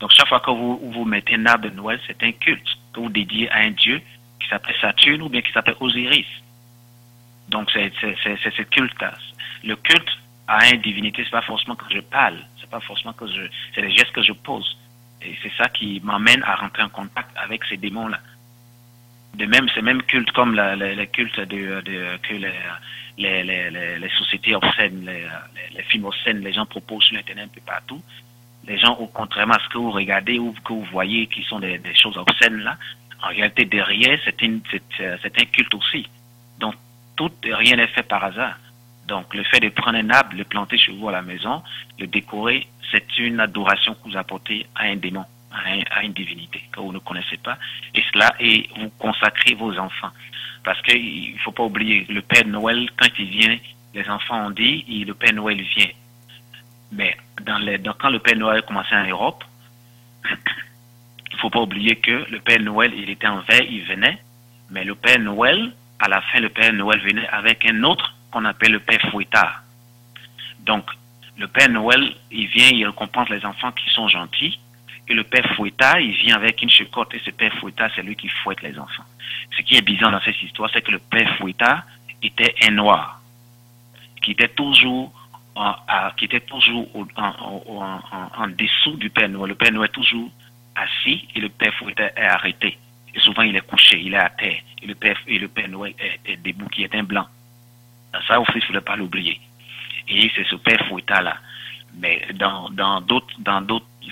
Donc 0.00 0.10
chaque 0.12 0.28
fois 0.28 0.40
que 0.40 0.50
vous, 0.50 0.80
vous 0.92 1.04
mettez 1.04 1.34
un 1.34 1.46
arbre 1.46 1.68
de 1.68 1.74
Noël, 1.74 2.00
c'est 2.06 2.22
un 2.22 2.32
culte 2.32 2.66
que 2.92 3.00
vous 3.00 3.10
dédiez 3.10 3.50
à 3.50 3.58
un 3.58 3.70
dieu 3.70 4.00
qui 4.40 4.48
s'appelle 4.48 4.74
Saturne 4.80 5.22
ou 5.22 5.28
bien 5.28 5.42
qui 5.42 5.52
s'appelle 5.52 5.76
Osiris. 5.80 6.26
Donc 7.48 7.70
c'est 7.72 7.92
ce 8.00 8.62
culte-là. 8.62 9.14
Le 9.64 9.76
culte 9.76 10.08
à 10.48 10.68
une 10.70 10.80
divinité, 10.80 11.22
c'est 11.24 11.30
pas 11.30 11.42
forcément 11.42 11.76
que 11.76 11.84
je 11.92 12.00
parle, 12.00 12.38
c'est 12.60 12.68
pas 12.70 12.80
forcément 12.80 13.12
que 13.12 13.26
je, 13.26 13.42
c'est 13.74 13.82
les 13.82 13.90
gestes 13.90 14.12
que 14.12 14.22
je 14.22 14.32
pose. 14.32 14.76
Et 15.22 15.36
c'est 15.42 15.52
ça 15.56 15.68
qui 15.68 16.00
m'amène 16.02 16.42
à 16.44 16.56
rentrer 16.56 16.82
en 16.82 16.88
contact 16.88 17.30
avec 17.36 17.64
ces 17.64 17.76
démons-là. 17.76 18.18
De 19.34 19.46
même, 19.46 19.68
c'est 19.74 19.82
même 19.82 20.02
culte 20.02 20.30
comme 20.32 20.54
la, 20.54 20.74
la, 20.76 20.94
le 20.94 21.06
culte 21.06 21.38
de, 21.40 21.82
que 22.22 22.34
les, 22.34 22.52
les, 23.18 23.42
les, 23.44 23.98
les, 23.98 24.08
sociétés 24.10 24.54
obscènes, 24.54 25.04
les, 25.04 25.26
les, 25.74 25.82
films 25.84 26.06
obscènes, 26.06 26.40
les 26.40 26.52
gens 26.52 26.66
proposent 26.66 27.04
sur 27.04 27.18
Internet 27.18 27.44
un 27.44 27.54
peu 27.54 27.60
partout. 27.60 28.02
Les 28.66 28.78
gens, 28.78 28.94
au 28.94 29.06
contrairement 29.06 29.54
à 29.54 29.60
ce 29.60 29.68
que 29.68 29.78
vous 29.78 29.90
regardez 29.90 30.38
ou 30.38 30.52
que 30.64 30.72
vous 30.72 30.84
voyez 30.84 31.26
qui 31.26 31.42
sont 31.44 31.60
des, 31.60 31.78
des 31.78 31.94
choses 31.94 32.16
obscènes 32.16 32.58
là, 32.58 32.76
en 33.22 33.28
réalité, 33.28 33.64
derrière, 33.66 34.18
c'est 34.24 34.42
un 34.42 35.44
culte 35.52 35.74
aussi. 35.74 36.08
Donc, 36.58 36.74
tout, 37.16 37.30
rien 37.44 37.76
n'est 37.76 37.88
fait 37.88 38.02
par 38.02 38.24
hasard. 38.24 38.56
Donc, 39.10 39.34
le 39.34 39.42
fait 39.42 39.58
de 39.58 39.70
prendre 39.70 39.98
un 39.98 40.08
arbre, 40.10 40.36
le 40.36 40.44
planter 40.44 40.78
chez 40.78 40.92
vous 40.92 41.08
à 41.08 41.12
la 41.12 41.20
maison, 41.20 41.64
le 41.98 42.06
décorer, 42.06 42.68
c'est 42.92 43.18
une 43.18 43.40
adoration 43.40 43.92
que 43.94 44.08
vous 44.08 44.16
apportez 44.16 44.64
à 44.76 44.84
un 44.84 44.94
démon, 44.94 45.24
à, 45.50 45.68
un, 45.68 45.80
à, 45.90 46.04
une 46.04 46.12
divinité 46.12 46.62
que 46.70 46.78
vous 46.78 46.92
ne 46.92 47.00
connaissez 47.00 47.36
pas. 47.38 47.58
Et 47.92 48.04
cela, 48.12 48.32
et 48.38 48.70
vous 48.78 48.88
consacrez 48.98 49.54
vos 49.54 49.76
enfants. 49.76 50.10
Parce 50.62 50.80
qu'il 50.82 51.32
ne 51.32 51.38
faut 51.38 51.50
pas 51.50 51.64
oublier, 51.64 52.06
le 52.08 52.22
Père 52.22 52.46
Noël, 52.46 52.88
quand 52.96 53.08
il 53.18 53.30
vient, 53.30 53.58
les 53.94 54.08
enfants 54.08 54.46
ont 54.46 54.50
dit, 54.50 54.84
le 55.04 55.14
Père 55.14 55.32
Noël 55.32 55.60
vient. 55.60 55.90
Mais 56.92 57.16
quand 57.44 58.10
le 58.10 58.18
Père 58.20 58.36
Noël 58.36 58.58
a 58.58 58.62
commencé 58.62 58.94
en 58.94 59.08
Europe, 59.08 59.42
il 60.30 61.34
ne 61.34 61.38
faut 61.38 61.50
pas 61.50 61.62
oublier 61.62 61.96
que 61.96 62.30
le 62.30 62.38
Père 62.38 62.60
Noël, 62.60 62.92
il 62.96 63.10
était 63.10 63.26
en 63.26 63.40
veille, 63.40 63.70
il 63.72 63.84
venait. 63.86 64.22
Mais 64.70 64.84
le 64.84 64.94
Père 64.94 65.18
Noël, 65.18 65.72
à 65.98 66.08
la 66.08 66.20
fin, 66.20 66.38
le 66.38 66.48
Père 66.48 66.72
Noël 66.72 67.00
venait 67.00 67.26
avec 67.30 67.66
un 67.68 67.82
autre 67.82 68.14
qu'on 68.30 68.44
appelle 68.44 68.72
le 68.72 68.80
Père 68.80 69.00
Fouettard. 69.10 69.62
Donc, 70.60 70.84
le 71.38 71.48
Père 71.48 71.70
Noël, 71.70 72.14
il 72.30 72.46
vient, 72.48 72.68
il 72.68 72.86
récompense 72.86 73.28
les 73.30 73.44
enfants 73.44 73.72
qui 73.72 73.88
sont 73.90 74.08
gentils. 74.08 74.58
Et 75.08 75.14
le 75.14 75.24
Père 75.24 75.46
Fouettard, 75.56 75.98
il 75.98 76.12
vient 76.12 76.36
avec 76.36 76.62
une 76.62 76.70
chicotte. 76.70 77.14
Et 77.14 77.20
ce 77.24 77.30
Père 77.30 77.52
Fouettard, 77.54 77.90
c'est 77.96 78.02
lui 78.02 78.14
qui 78.14 78.28
fouette 78.28 78.62
les 78.62 78.78
enfants. 78.78 79.04
Ce 79.56 79.62
qui 79.62 79.76
est 79.76 79.82
bizarre 79.82 80.12
dans 80.12 80.20
cette 80.20 80.40
histoire, 80.42 80.70
c'est 80.72 80.82
que 80.82 80.92
le 80.92 80.98
Père 80.98 81.36
Fouettard 81.36 81.82
était 82.22 82.54
un 82.62 82.72
noir. 82.72 83.20
qui 84.22 84.32
était 84.32 84.48
toujours 84.48 85.12
en, 85.54 85.74
qui 86.16 86.26
était 86.26 86.40
toujours 86.40 86.88
en, 87.16 88.48
dessous 88.48 88.96
du 88.96 89.10
Père 89.10 89.28
Noël. 89.28 89.48
Le 89.48 89.54
Père 89.54 89.72
Noël 89.72 89.88
est 89.90 89.92
toujours 89.92 90.30
assis 90.76 91.26
et 91.34 91.40
le 91.40 91.48
Père 91.48 91.74
Fouet 91.74 91.94
est 91.98 92.22
arrêté. 92.22 92.78
Et 93.14 93.20
souvent, 93.20 93.42
il 93.42 93.56
est 93.56 93.66
couché, 93.66 94.00
il 94.00 94.14
est 94.14 94.18
à 94.18 94.30
terre. 94.30 94.60
Et 94.82 94.86
le 94.86 94.94
Père, 94.94 95.16
et 95.26 95.38
le 95.38 95.48
Père 95.48 95.68
Noël 95.68 95.94
est, 96.24 96.36
debout, 96.36 96.68
qui 96.68 96.84
est 96.84 96.94
un 96.94 97.02
blanc. 97.02 97.26
Ça 98.26 98.40
aussi, 98.40 98.52
il 98.54 98.58
ne 98.58 98.64
faudrait 98.64 98.80
pas 98.80 98.96
l'oublier. 98.96 99.40
Et 100.08 100.30
c'est 100.34 100.46
ce 100.46 100.56
Père 100.56 100.84
Fouetta-là. 100.88 101.36
Mais 101.94 102.26
dans, 102.34 103.00
d'autres, 103.00 103.34
dans 103.38 103.60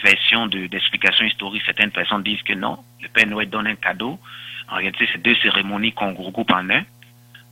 versions 0.03 0.47
d'explications 0.47 1.27
historiques, 1.27 1.63
certaines 1.65 1.91
personnes 1.91 2.23
disent 2.23 2.43
que 2.43 2.53
non, 2.53 2.79
le 3.01 3.09
Père 3.09 3.27
Noël 3.27 3.49
donne 3.49 3.67
un 3.67 3.75
cadeau. 3.75 4.19
En 4.71 4.77
réalité, 4.77 5.09
c'est 5.13 5.23
deux 5.23 5.35
cérémonies 5.37 5.93
qu'on 5.93 6.15
regroupe 6.15 6.53
en 6.53 6.71
un. 6.71 6.83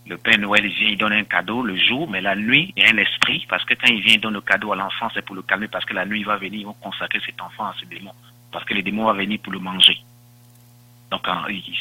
Le 0.06 0.16
Père 0.18 0.38
Noël, 0.38 0.64
il 0.64 0.72
vient, 0.72 0.88
il 0.88 0.98
donne 0.98 1.14
un 1.14 1.24
cadeau 1.24 1.62
le 1.62 1.76
jour, 1.76 2.08
mais 2.08 2.20
la 2.20 2.36
nuit, 2.36 2.72
il 2.76 2.84
y 2.84 2.86
a 2.86 2.92
un 2.92 2.98
esprit, 2.98 3.44
parce 3.48 3.64
que 3.64 3.74
quand 3.74 3.88
il 3.88 4.00
vient, 4.02 4.14
il 4.14 4.20
donne 4.20 4.34
le 4.34 4.40
cadeau 4.40 4.72
à 4.72 4.76
l'enfant, 4.76 5.08
c'est 5.12 5.24
pour 5.24 5.34
le 5.34 5.42
calmer, 5.42 5.66
parce 5.66 5.84
que 5.84 5.94
la 5.94 6.06
nuit, 6.06 6.20
il 6.20 6.26
va 6.26 6.36
venir, 6.36 6.60
ils 6.60 6.66
vont 6.66 6.74
consacrer 6.74 7.20
cet 7.26 7.40
enfant 7.40 7.64
à 7.64 7.74
ce 7.80 7.86
démon, 7.86 8.12
parce 8.52 8.64
que 8.64 8.74
les 8.74 8.82
démons 8.82 9.04
vont 9.04 9.14
venir 9.14 9.40
pour 9.42 9.52
le 9.52 9.58
manger. 9.58 9.98
Donc, 11.10 11.26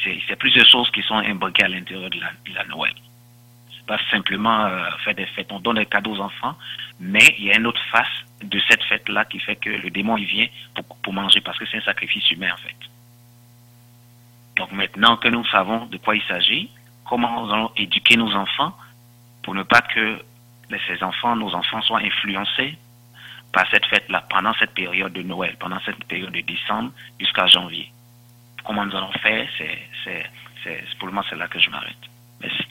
c'est 0.03 0.35
plusieurs 0.37 0.65
choses 0.67 0.89
qui 0.91 1.03
sont 1.03 1.15
imbriquées 1.15 1.65
à 1.65 1.67
l'intérieur 1.67 2.09
de 2.09 2.17
de 2.17 2.55
la 2.55 2.63
Noël 2.65 2.93
pas 3.87 3.99
simplement 4.09 4.65
euh, 4.65 4.89
faire 5.03 5.15
des 5.15 5.25
fêtes. 5.27 5.51
On 5.51 5.59
donne 5.59 5.77
des 5.77 5.85
cadeaux 5.85 6.15
aux 6.15 6.19
enfants, 6.19 6.55
mais 6.99 7.35
il 7.37 7.45
y 7.45 7.51
a 7.51 7.57
une 7.57 7.67
autre 7.67 7.81
face 7.91 8.07
de 8.43 8.59
cette 8.67 8.83
fête-là 8.83 9.25
qui 9.25 9.39
fait 9.39 9.55
que 9.55 9.69
le 9.69 9.89
démon 9.89 10.17
il 10.17 10.25
vient 10.25 10.47
pour, 11.01 11.13
manger 11.13 11.41
parce 11.41 11.57
que 11.57 11.65
c'est 11.65 11.77
un 11.77 11.81
sacrifice 11.81 12.29
humain 12.31 12.51
en 12.53 12.57
fait. 12.57 12.75
Donc 14.57 14.71
maintenant 14.71 15.17
que 15.17 15.27
nous 15.27 15.45
savons 15.45 15.85
de 15.85 15.97
quoi 15.97 16.15
il 16.15 16.23
s'agit, 16.23 16.69
comment 17.05 17.45
nous 17.45 17.53
allons 17.53 17.71
éduquer 17.75 18.17
nos 18.17 18.33
enfants 18.33 18.75
pour 19.43 19.55
ne 19.55 19.63
pas 19.63 19.81
que 19.81 20.21
ces 20.87 21.03
enfants, 21.03 21.35
nos 21.35 21.53
enfants 21.53 21.81
soient 21.81 21.99
influencés 21.99 22.77
par 23.53 23.69
cette 23.69 23.85
fête-là 23.85 24.25
pendant 24.29 24.53
cette 24.55 24.73
période 24.73 25.13
de 25.13 25.21
Noël, 25.21 25.55
pendant 25.59 25.79
cette 25.85 26.03
période 26.05 26.31
de 26.31 26.41
décembre 26.41 26.91
jusqu'à 27.19 27.47
janvier. 27.47 27.91
Comment 28.65 28.85
nous 28.85 28.95
allons 28.95 29.11
faire, 29.13 29.47
c'est, 29.57 30.29
pour 30.97 31.07
le 31.07 31.13
moment 31.13 31.25
c'est 31.29 31.35
là 31.35 31.47
que 31.47 31.59
je 31.59 31.69
m'arrête. 31.69 31.95
Merci. 32.41 32.65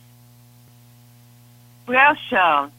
Frère 1.87 2.17
Charles, 2.31 2.71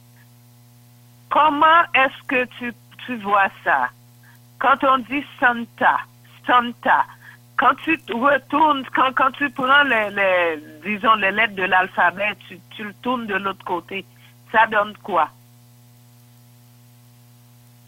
comment 1.30 1.82
est-ce 1.94 2.26
que 2.26 2.44
tu, 2.58 2.72
tu 3.06 3.16
vois 3.18 3.48
ça? 3.62 3.88
Quand 4.58 4.82
on 4.82 4.98
dit 4.98 5.24
Santa, 5.38 5.98
Santa, 6.46 7.04
quand 7.56 7.74
tu 7.84 7.98
retournes, 8.12 8.84
quand, 8.94 9.12
quand 9.14 9.30
tu 9.32 9.48
prends 9.50 9.82
les, 9.84 10.60
disons, 10.84 11.14
les 11.14 11.30
lettres 11.30 11.54
de 11.54 11.62
l'alphabet, 11.64 12.34
tu, 12.48 12.58
tu 12.70 12.84
le 12.84 12.94
tournes 12.94 13.26
de 13.26 13.34
l'autre 13.34 13.64
côté, 13.64 14.04
ça 14.50 14.66
donne 14.66 14.96
quoi? 15.02 15.30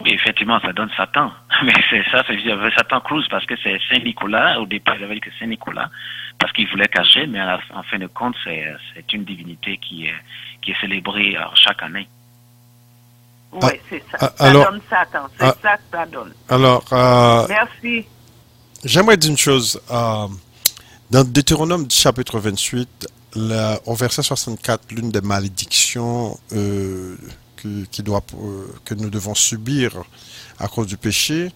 Oui, 0.01 0.11
effectivement, 0.13 0.59
ça 0.61 0.71
donne 0.71 0.89
Satan. 0.95 1.31
Mais 1.63 1.73
c'est 1.89 2.03
ça, 2.11 2.23
c'est 2.25 2.37
Satan 2.75 3.01
Cruz 3.01 3.25
parce 3.29 3.45
que 3.45 3.55
c'est 3.61 3.79
Saint-Nicolas. 3.89 4.59
Au 4.59 4.65
départ, 4.65 4.95
il 4.97 5.03
avait 5.03 5.15
dit 5.15 5.21
que 5.21 5.31
Saint-Nicolas 5.39 5.89
parce 6.39 6.53
qu'il 6.53 6.67
voulait 6.69 6.87
cacher, 6.87 7.27
mais 7.27 7.41
en 7.41 7.83
fin 7.83 7.99
de 7.99 8.07
compte, 8.07 8.35
c'est 8.43 9.13
une 9.13 9.25
divinité 9.25 9.77
qui 9.77 10.07
est, 10.07 10.15
qui 10.61 10.71
est 10.71 10.79
célébrée 10.79 11.35
euh, 11.35 11.43
chaque 11.53 11.83
année. 11.83 12.07
Oui, 13.51 13.59
ah, 13.63 13.71
c'est 13.89 14.03
ça. 14.09 14.17
Ah, 14.21 14.33
ça 14.37 14.51
donne 14.53 14.81
Satan. 14.89 15.27
C'est 15.37 15.45
ah, 15.45 15.55
ça 15.61 15.75
que 15.75 15.83
ça 15.91 16.05
donne. 16.05 16.33
Alors, 16.47 16.85
euh, 16.93 17.45
merci. 17.49 18.05
J'aimerais 18.85 19.17
dire 19.17 19.31
une 19.31 19.37
chose. 19.37 19.81
Euh, 19.91 20.27
dans 21.11 21.23
Deutéronome 21.25 21.89
chapitre 21.91 22.39
28, 22.39 23.07
au 23.85 23.95
verset 23.95 24.23
64, 24.23 24.91
l'une 24.91 25.11
des 25.11 25.21
malédictions 25.21 26.37
doit, 27.99 28.23
que 28.85 28.93
nous 28.93 29.09
devons 29.09 29.35
subir 29.35 30.03
à 30.59 30.67
cause 30.67 30.87
du 30.87 30.97
péché, 30.97 31.51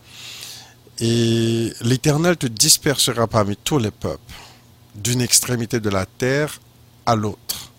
et 1.00 1.74
l'Éternel 1.82 2.38
te 2.38 2.48
dispersera 2.48 3.28
parmi 3.28 3.58
tous 3.58 3.80
les 3.80 3.92
peuples 3.92 4.34
d'une 4.96 5.22
extrémité 5.22 5.80
de 5.80 5.90
la 5.90 6.06
terre 6.06 6.60
à 7.06 7.16
l'autre. 7.16 7.72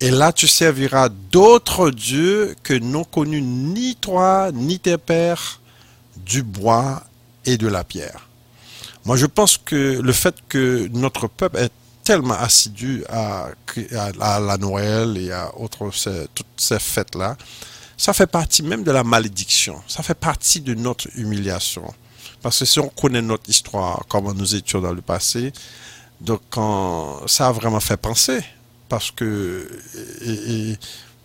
Et 0.00 0.10
là, 0.10 0.32
tu 0.32 0.46
serviras 0.46 1.08
d'autres 1.08 1.90
dieux 1.90 2.54
que 2.62 2.74
n'ont 2.74 3.04
connus 3.04 3.42
ni 3.42 3.96
toi, 3.96 4.50
ni 4.52 4.78
tes 4.78 4.98
pères, 4.98 5.60
du 6.16 6.42
bois 6.42 7.04
et 7.44 7.56
de 7.56 7.66
la 7.66 7.84
pierre. 7.84 8.28
Moi, 9.04 9.16
je 9.16 9.26
pense 9.26 9.58
que 9.58 10.00
le 10.00 10.12
fait 10.12 10.34
que 10.48 10.88
notre 10.92 11.28
peuple 11.28 11.68
tellement 12.08 12.38
assidu 12.38 13.04
à, 13.10 13.50
la 14.40 14.56
Noël 14.56 15.18
et 15.18 15.30
à 15.30 15.54
autres, 15.58 15.90
toutes 16.34 16.46
ces 16.56 16.78
fêtes-là, 16.78 17.36
ça 17.98 18.14
fait 18.14 18.26
partie 18.26 18.62
même 18.62 18.82
de 18.82 18.90
la 18.90 19.04
malédiction. 19.04 19.82
Ça 19.86 20.02
fait 20.02 20.14
partie 20.14 20.62
de 20.62 20.72
notre 20.72 21.06
humiliation. 21.18 21.84
Parce 22.40 22.60
que 22.60 22.64
si 22.64 22.78
on 22.80 22.88
connaît 22.88 23.20
notre 23.20 23.50
histoire, 23.50 24.06
comment 24.08 24.32
nous 24.32 24.54
étions 24.54 24.80
dans 24.80 24.94
le 24.94 25.02
passé, 25.02 25.52
donc, 26.22 26.40
ça 27.26 27.48
a 27.48 27.52
vraiment 27.52 27.80
fait 27.80 27.98
penser, 27.98 28.40
parce 28.88 29.10
que 29.10 29.68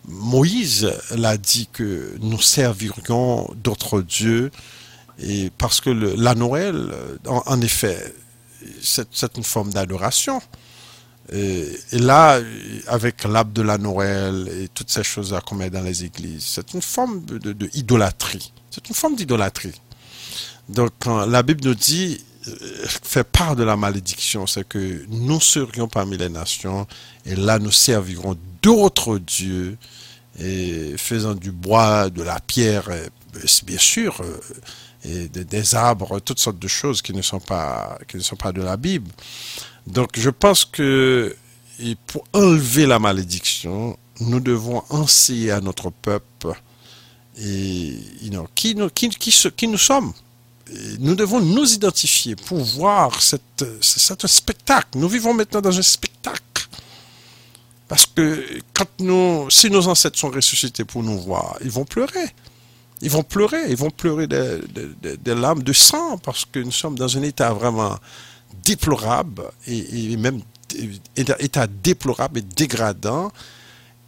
Moïse 0.06 0.92
l'a 1.12 1.38
dit 1.38 1.66
que 1.72 2.14
nous 2.20 2.42
servirions 2.42 3.48
d'autres 3.56 4.02
dieux, 4.02 4.50
et 5.18 5.48
parce 5.56 5.80
que 5.80 5.88
la 5.88 6.34
Noël, 6.34 6.92
en, 7.24 7.60
effet, 7.62 8.14
c'est 8.82 9.38
une 9.38 9.44
forme 9.44 9.72
d'adoration. 9.72 10.42
Et, 11.32 11.78
là, 11.92 12.40
avec 12.86 13.24
l'arbre 13.24 13.52
de 13.52 13.62
la 13.62 13.78
Noël 13.78 14.48
et 14.60 14.68
toutes 14.68 14.90
ces 14.90 15.02
choses-là 15.02 15.40
qu'on 15.40 15.54
met 15.54 15.70
dans 15.70 15.82
les 15.82 16.04
églises, 16.04 16.44
c'est 16.46 16.74
une 16.74 16.82
forme 16.82 17.24
de. 17.24 17.56
C'est 18.70 18.88
une 18.88 18.94
forme 18.94 19.16
d'idolâtrie. 19.16 19.80
Donc, 20.68 20.90
quand 20.98 21.26
la 21.26 21.42
Bible 21.42 21.64
nous 21.64 21.74
dit, 21.74 22.20
fait 23.02 23.24
part 23.24 23.56
de 23.56 23.64
la 23.64 23.76
malédiction, 23.76 24.46
c'est 24.46 24.66
que 24.66 25.04
nous 25.08 25.40
serions 25.40 25.88
parmi 25.88 26.16
les 26.16 26.28
nations 26.28 26.86
et 27.24 27.36
là 27.36 27.58
nous 27.58 27.70
servirons 27.70 28.36
d'autres 28.62 29.18
dieux 29.18 29.78
faisant 30.96 31.34
du 31.34 31.52
bois, 31.52 32.10
de 32.10 32.22
la 32.22 32.40
pierre, 32.40 32.88
bien 33.64 33.78
sûr, 33.78 34.20
euh, 34.20 34.40
et 35.04 35.28
des 35.28 35.74
arbres, 35.74 36.18
toutes 36.20 36.38
sortes 36.38 36.58
de 36.58 36.68
choses 36.68 37.02
qui 37.02 37.12
ne 37.12 37.22
sont 37.22 37.40
pas, 37.40 37.98
qui 38.08 38.16
ne 38.16 38.22
sont 38.22 38.36
pas 38.36 38.52
de 38.52 38.62
la 38.62 38.76
Bible. 38.76 39.10
Donc 39.86 40.10
je 40.14 40.30
pense 40.30 40.64
que 40.64 41.36
pour 42.06 42.24
enlever 42.32 42.86
la 42.86 42.98
malédiction, 42.98 43.98
nous 44.20 44.40
devons 44.40 44.82
enseigner 44.90 45.50
à 45.50 45.60
notre 45.60 45.90
peuple 45.90 46.52
et, 47.38 47.98
qui, 48.54 48.74
nous, 48.76 49.78
sommes 49.78 50.12
nous 51.00 51.14
devons 51.14 51.40
nous 51.40 51.72
identifier 51.72 52.36
pour 52.36 52.58
voir 52.58 53.20
cette, 53.20 53.64
un 53.64 54.28
spectacle. 54.28 54.98
Nous 54.98 55.08
vivons 55.08 55.34
maintenant 55.34 55.60
dans 55.60 55.76
un 55.76 55.82
spectacle. 55.82 56.40
Parce 57.88 58.06
que 58.06 58.60
quand 58.72 58.88
nous, 59.00 59.50
si 59.50 59.68
nos 59.68 59.86
ancêtres 59.88 60.18
sont 60.18 60.30
ressuscités 60.30 60.84
pour 60.84 61.02
nous 61.02 61.18
voir, 61.20 61.58
ils 61.62 61.70
vont 61.70 61.84
pleurer. 61.84 62.26
Ils 63.02 63.10
vont 63.10 63.22
pleurer, 63.22 63.66
ils 63.68 63.76
vont 63.76 63.90
pleurer 63.90 64.26
des, 64.26 65.34
larmes 65.34 65.62
de 65.62 65.72
sang 65.72 66.16
parce 66.18 66.44
que 66.44 66.60
nous 66.60 66.72
sommes 66.72 66.96
dans 66.96 67.18
un 67.18 67.22
état 67.22 67.52
vraiment 67.52 67.98
déplorable 68.62 69.44
et, 69.66 70.16
même 70.16 70.40
état 71.16 71.66
déplorable 71.66 72.40
et 72.40 72.42
dégradant. 72.42 73.32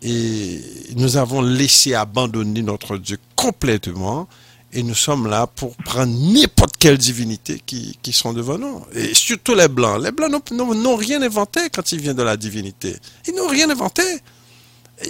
Et 0.03 0.61
nous 0.95 1.17
avons 1.17 1.41
laissé 1.41 1.95
abandonner 1.95 2.63
notre 2.63 2.99
Dieu 2.99 3.19
complètement 3.35 4.29
et 4.73 4.83
nous 4.83 4.95
sommes 4.95 5.27
là 5.27 5.47
pour 5.47 5.75
prendre 5.77 6.13
n'importe 6.13 6.77
quelle 6.79 6.99
divinité 6.99 7.63
qui, 7.65 7.99
qui, 8.03 8.13
sont 8.13 8.33
devant 8.33 8.59
nous. 8.59 8.85
Et 8.95 9.15
surtout 9.15 9.55
les 9.55 9.69
Blancs. 9.69 10.03
Les 10.03 10.13
Blancs 10.13 10.51
n'ont 10.51 10.97
rien 10.97 11.23
inventé 11.23 11.61
quand 11.73 11.93
ils 11.93 12.01
viennent 12.01 12.17
de 12.17 12.23
la 12.23 12.37
divinité. 12.37 12.95
Ils 13.27 13.35
n'ont 13.35 13.49
rien 13.49 13.71
inventé. 13.71 14.03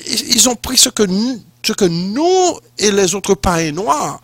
Ils 0.07 0.49
ont 0.49 0.55
pris 0.57 0.77
ce 0.77 0.89
que, 0.89 1.03
nous, 1.03 1.43
ce 1.65 1.73
que 1.73 1.85
nous 1.85 2.59
et 2.79 2.91
les 2.93 3.15
autres 3.15 3.35
païens 3.35 3.73
noirs 3.73 4.21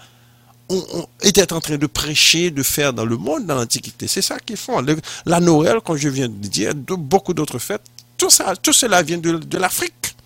ont, 0.73 1.07
étaient 1.23 1.53
en 1.53 1.61
train 1.61 1.77
de 1.77 1.87
prêcher, 1.87 2.51
de 2.51 2.63
faire 2.63 2.93
dans 2.93 3.05
le 3.05 3.17
monde 3.17 3.47
dans 3.47 3.55
l'Antiquité. 3.55 4.07
C'est 4.09 4.23
ça 4.23 4.39
qu'ils 4.39 4.57
font. 4.57 4.85
la 5.27 5.41
Noël, 5.41 5.81
comme 5.85 5.97
je 5.97 6.09
viens 6.09 6.29
de 6.29 6.35
dire, 6.49 6.75
de, 6.75 6.95
beaucoup 6.95 7.35
d'autres 7.35 7.59
fêtes, 7.59 7.83
tout, 8.17 8.31
ça, 8.31 8.55
tout 8.57 8.73
cela 8.73 9.03
vient 9.03 9.19
de, 9.19 9.59
l'Afrique. 9.59 10.17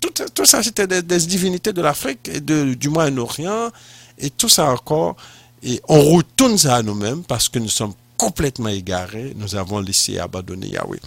Tout, 0.00 0.44
ça, 0.44 0.62
c'était 0.62 0.86
des, 0.86 1.02
des, 1.02 1.18
divinités 1.18 1.72
de 1.72 1.82
l'Afrique 1.82 2.28
et 2.32 2.40
du 2.40 2.88
Moyen-Orient 2.88 3.70
et 4.18 4.30
tout 4.30 4.48
ça 4.48 4.70
encore, 4.70 5.16
et 5.62 5.80
on 5.88 6.00
retourne 6.02 6.56
ça 6.58 6.76
à 6.76 6.82
nous-mêmes 6.82 7.22
parce 7.24 7.48
que 7.48 7.58
nous 7.58 7.68
sommes 7.68 7.94
complètement 8.16 8.68
égarés, 8.68 9.32
nous 9.36 9.54
avons 9.54 9.78
laissé 9.80 10.18
abandonner 10.18 10.68
Yahweh. 10.68 11.00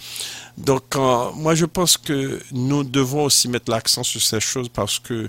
Donc, 0.56 0.96
euh, 0.96 1.30
moi, 1.34 1.54
je 1.54 1.66
pense 1.66 1.96
que 1.96 2.40
nous 2.52 2.84
devons 2.84 3.24
aussi 3.24 3.48
mettre 3.48 3.70
l'accent 3.70 4.02
sur 4.02 4.22
ces 4.22 4.40
choses 4.40 4.68
parce 4.68 4.98
que 4.98 5.28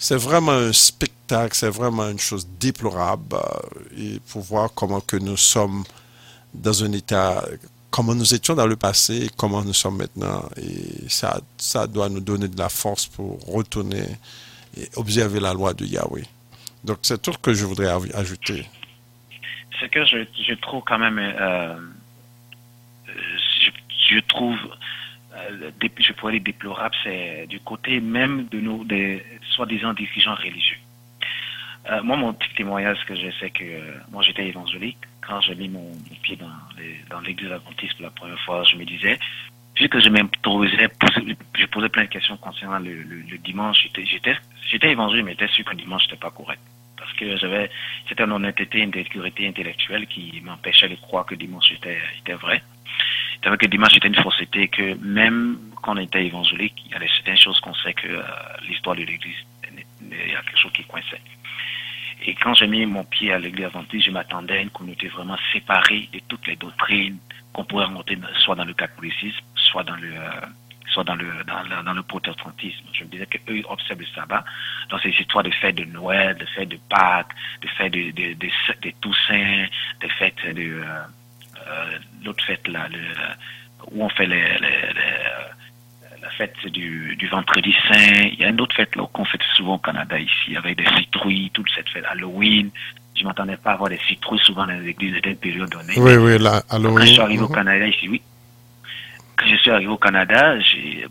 c'est 0.00 0.16
vraiment 0.16 0.52
un 0.52 0.72
spectacle, 0.72 1.54
c'est 1.54 1.68
vraiment 1.68 2.08
une 2.08 2.18
chose 2.18 2.48
déplorable 2.58 3.36
euh, 3.36 4.18
pour 4.32 4.40
voir 4.40 4.70
comment 4.74 5.00
que 5.00 5.16
nous 5.16 5.36
sommes 5.36 5.84
dans 6.54 6.82
un 6.82 6.92
état, 6.92 7.44
comment 7.90 8.14
nous 8.14 8.34
étions 8.34 8.54
dans 8.54 8.66
le 8.66 8.76
passé 8.76 9.26
et 9.26 9.30
comment 9.36 9.62
nous 9.62 9.74
sommes 9.74 9.98
maintenant. 9.98 10.48
Et 10.56 11.06
ça, 11.10 11.38
ça 11.58 11.86
doit 11.86 12.08
nous 12.08 12.20
donner 12.20 12.48
de 12.48 12.58
la 12.58 12.70
force 12.70 13.06
pour 13.06 13.38
retourner 13.46 14.02
et 14.74 14.88
observer 14.96 15.38
la 15.38 15.52
loi 15.52 15.74
de 15.74 15.84
Yahweh. 15.84 16.24
Donc 16.82 17.00
c'est 17.02 17.20
tout 17.20 17.34
ce 17.34 17.38
que 17.38 17.52
je 17.52 17.66
voudrais 17.66 17.90
ajouter. 18.14 18.66
Ce 19.78 19.84
que 19.84 20.02
je, 20.06 20.54
trouve 20.54 20.82
quand 20.86 20.98
même, 20.98 21.18
euh, 21.18 21.76
je, 24.08 24.18
trouve, 24.20 24.56
je 25.98 26.12
pourrais 26.12 26.32
dire 26.34 26.42
déplorable, 26.42 26.94
c'est 27.02 27.46
du 27.48 27.60
côté 27.60 28.00
même 28.00 28.46
de 28.48 28.60
nos, 28.60 28.84
des 28.84 29.22
soi-disant 29.50 29.92
dirigeants 29.94 30.34
religieux. 30.34 30.78
Euh, 31.90 32.02
moi, 32.02 32.16
mon 32.16 32.32
petit 32.34 32.54
témoignage 32.54 33.04
que 33.06 33.14
j'ai, 33.14 33.32
c'est 33.40 33.50
que 33.50 33.64
euh, 33.64 33.94
moi, 34.10 34.22
j'étais 34.22 34.46
évangélique. 34.46 34.98
Quand 35.26 35.40
j'ai 35.40 35.54
mis 35.54 35.68
mon, 35.68 35.90
pied 36.22 36.36
dans 36.36 36.50
dans 37.08 37.20
l'église 37.20 37.50
adventiste 37.50 37.94
pour 37.94 38.02
la 38.04 38.10
première 38.10 38.40
fois, 38.40 38.62
je 38.64 38.76
me 38.76 38.84
disais, 38.84 39.18
vu 39.76 39.88
que 39.88 39.98
je 40.00 40.08
posais- 40.88 41.36
je 41.54 41.66
posais 41.66 41.88
plein 41.88 42.04
de 42.04 42.08
questions 42.08 42.36
concernant 42.36 42.78
le, 42.78 43.02
le, 43.02 43.16
le 43.30 43.38
dimanche. 43.38 43.88
J'étais, 43.94 44.90
évangélique, 44.90 45.24
mais 45.24 45.32
j'étais 45.32 45.48
sûr 45.48 45.64
qu'un 45.64 45.74
dimanche, 45.74 46.02
c'était 46.04 46.16
pas 46.16 46.30
correct. 46.30 46.60
Parce 47.10 47.18
que 47.18 47.36
j'avais, 47.36 47.70
c'était 48.08 48.22
une 48.22 48.32
honnêteté, 48.32 48.80
une 48.80 48.92
sécurité 48.92 49.48
intellectuelle 49.48 50.06
qui 50.06 50.40
m'empêchait 50.44 50.88
de 50.88 50.94
croire 50.94 51.26
que 51.26 51.34
dimanche 51.34 51.72
était, 51.72 51.98
était 52.20 52.34
vrai. 52.34 52.62
C'est 53.42 53.48
vrai 53.48 53.58
que 53.58 53.66
dimanche 53.66 53.96
était 53.96 54.08
une 54.08 54.14
fausseté, 54.14 54.68
que 54.68 54.94
même 55.02 55.58
quand 55.82 55.94
on 55.94 56.00
était 56.00 56.24
évangélique, 56.24 56.74
il 56.86 56.92
y 56.92 56.94
a 56.94 57.00
certaines 57.00 57.38
choses 57.38 57.58
qu'on 57.60 57.74
sait 57.74 57.94
que 57.94 58.06
euh, 58.06 58.22
l'histoire 58.68 58.94
de 58.94 59.02
l'église, 59.02 59.44
il 60.02 60.08
y 60.08 60.34
a 60.34 60.42
quelque 60.42 60.58
chose 60.58 60.72
qui 60.72 60.84
coinçait. 60.84 61.20
Et 62.22 62.34
quand 62.34 62.54
j'ai 62.54 62.66
mis 62.66 62.84
mon 62.86 63.02
pied 63.04 63.32
à 63.32 63.38
l'église 63.38 63.66
adventiste, 63.66 64.06
je 64.06 64.10
m'attendais 64.10 64.58
à 64.58 64.60
une 64.60 64.70
communauté 64.70 65.08
vraiment 65.08 65.38
séparée 65.52 66.08
de 66.12 66.20
toutes 66.28 66.46
les 66.46 66.56
doctrines 66.56 67.18
qu'on 67.52 67.64
pourrait 67.64 67.86
remonter 67.86 68.16
soit 68.38 68.54
dans 68.54 68.64
le 68.64 68.74
catholicisme, 68.74 69.40
soit 69.54 69.82
dans 69.84 69.96
le, 69.96 70.12
euh, 70.14 70.46
soit 70.90 71.04
dans 71.04 71.14
le, 71.14 71.26
dans, 71.46 71.62
le- 71.62 71.82
dans 71.84 71.92
le 71.92 72.02
protestantisme. 72.02 72.84
Je 72.92 73.04
me 73.04 73.08
disais 73.10 73.26
qu'eux 73.26 73.56
ils 73.58 73.64
observent 73.68 74.00
le 74.00 74.06
sabbat. 74.14 74.44
Dans 74.90 74.98
ces 74.98 75.10
histoires 75.10 75.44
de 75.44 75.50
fêtes 75.50 75.76
de 75.76 75.84
Noël, 75.84 76.36
de 76.36 76.46
fêtes 76.46 76.68
de 76.68 76.78
Pâques, 76.88 77.32
de 77.62 77.68
fêtes 77.68 77.92
de, 77.92 78.10
de, 78.10 78.34
de, 78.34 78.48
de 78.82 78.90
Toussaint, 79.00 79.66
de 80.00 80.08
fêtes 80.18 80.44
de, 80.54 80.82
euh, 80.82 81.02
euh, 81.68 81.98
l'autre 82.24 82.44
fête 82.44 82.66
là, 82.68 82.88
le, 82.88 82.98
où 83.92 84.04
on 84.04 84.08
fait 84.08 84.26
les, 84.26 84.42
les, 84.58 84.68
les, 84.98 85.16
euh, 85.26 86.16
la 86.22 86.30
fête 86.30 86.56
du, 86.66 87.16
du 87.16 87.26
vendredi 87.28 87.74
saint. 87.88 88.22
Il 88.32 88.38
y 88.40 88.44
a 88.44 88.48
une 88.48 88.60
autre 88.60 88.74
fête 88.76 88.94
là 88.96 89.04
qu'on 89.12 89.24
fait 89.24 89.40
souvent 89.56 89.74
au 89.74 89.78
Canada 89.78 90.18
ici, 90.18 90.56
avec 90.56 90.76
des 90.76 90.86
citrouilles, 90.98 91.50
toute 91.54 91.70
cette 91.74 91.88
fête 91.88 92.04
Halloween. 92.10 92.70
Je 93.16 93.24
m'attendais 93.24 93.56
pas 93.56 93.70
à 93.70 93.74
avoir 93.74 93.90
des 93.90 93.98
citrouilles 94.08 94.38
souvent 94.40 94.66
dans 94.66 94.72
les 94.80 94.88
églises 94.88 95.14
à 95.24 95.28
une 95.28 95.36
période 95.36 95.68
donnée. 95.70 95.94
Oui, 95.98 96.14
oui, 96.16 96.38
là, 96.38 96.62
Quand 96.68 96.76
je 96.78 96.86
Halloween. 96.86 97.06
suis 97.06 97.20
arrivé 97.20 97.42
au 97.42 97.48
mhm. 97.48 97.54
Canada 97.54 97.86
ici, 97.86 98.08
oui. 98.08 98.22
Quand 99.40 99.46
je 99.46 99.56
suis 99.56 99.70
arrivé 99.70 99.90
au 99.90 99.96
Canada, 99.96 100.56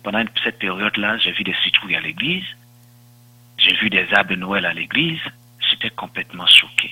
pendant 0.03 0.23
cette 0.43 0.59
période-là, 0.59 1.17
j'ai 1.17 1.31
vu 1.31 1.43
des 1.43 1.55
citrouilles 1.63 1.95
à 1.95 1.99
l'église. 1.99 2.45
J'ai 3.57 3.73
vu 3.77 3.89
des 3.89 4.07
arbres 4.13 4.29
de 4.29 4.35
Noël 4.35 4.67
à 4.67 4.73
l'église. 4.73 5.19
J'étais 5.67 5.89
complètement 5.89 6.45
choqué. 6.45 6.91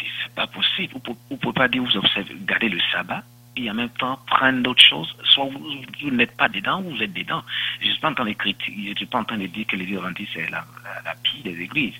C'est 0.00 0.34
pas 0.34 0.48
possible. 0.48 0.94
Vous 0.94 1.16
ne 1.30 1.36
pouvez 1.36 1.52
pas 1.52 1.68
dire 1.68 1.84
vous 1.84 1.96
observez, 1.96 2.34
gardez 2.40 2.68
le 2.68 2.80
sabbat 2.90 3.22
et 3.56 3.70
en 3.70 3.74
même 3.74 3.90
temps 3.90 4.18
prendre 4.26 4.62
d'autres 4.62 4.84
choses. 4.84 5.16
Soit 5.22 5.44
vous, 5.44 6.10
n'êtes 6.10 6.36
pas 6.36 6.48
dedans 6.48 6.82
ou 6.82 6.90
vous 6.90 7.02
êtes 7.04 7.12
dedans. 7.12 7.42
Je 7.80 7.86
ne 7.86 7.92
suis 7.92 8.00
pas 8.00 8.10
en 8.10 8.14
train 8.14 8.24
de 8.24 8.32
critiquer, 8.32 8.90
je 8.90 8.96
suis 8.96 9.06
pas 9.06 9.20
en 9.20 9.24
train 9.24 9.38
de 9.38 9.46
dire 9.46 9.64
que 9.68 9.76
l'église 9.76 9.98
adventiste 9.98 10.32
c'est 10.34 10.50
la, 10.50 10.64
la, 10.82 11.02
la 11.04 11.14
pire 11.22 11.44
des 11.44 11.62
églises. 11.62 11.94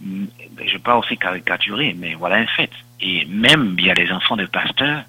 Mm, 0.00 0.24
Je 0.56 0.64
ne 0.64 0.70
vais 0.70 0.78
pas 0.78 0.96
aussi 0.96 1.18
caricaturer, 1.18 1.94
mais 1.98 2.14
voilà 2.14 2.36
un 2.36 2.46
fait. 2.46 2.72
Et 3.00 3.26
même, 3.26 3.76
il 3.78 3.84
y 3.84 3.90
a 3.90 3.94
des 3.94 4.10
enfants 4.10 4.36
de 4.36 4.46
pasteurs 4.46 5.04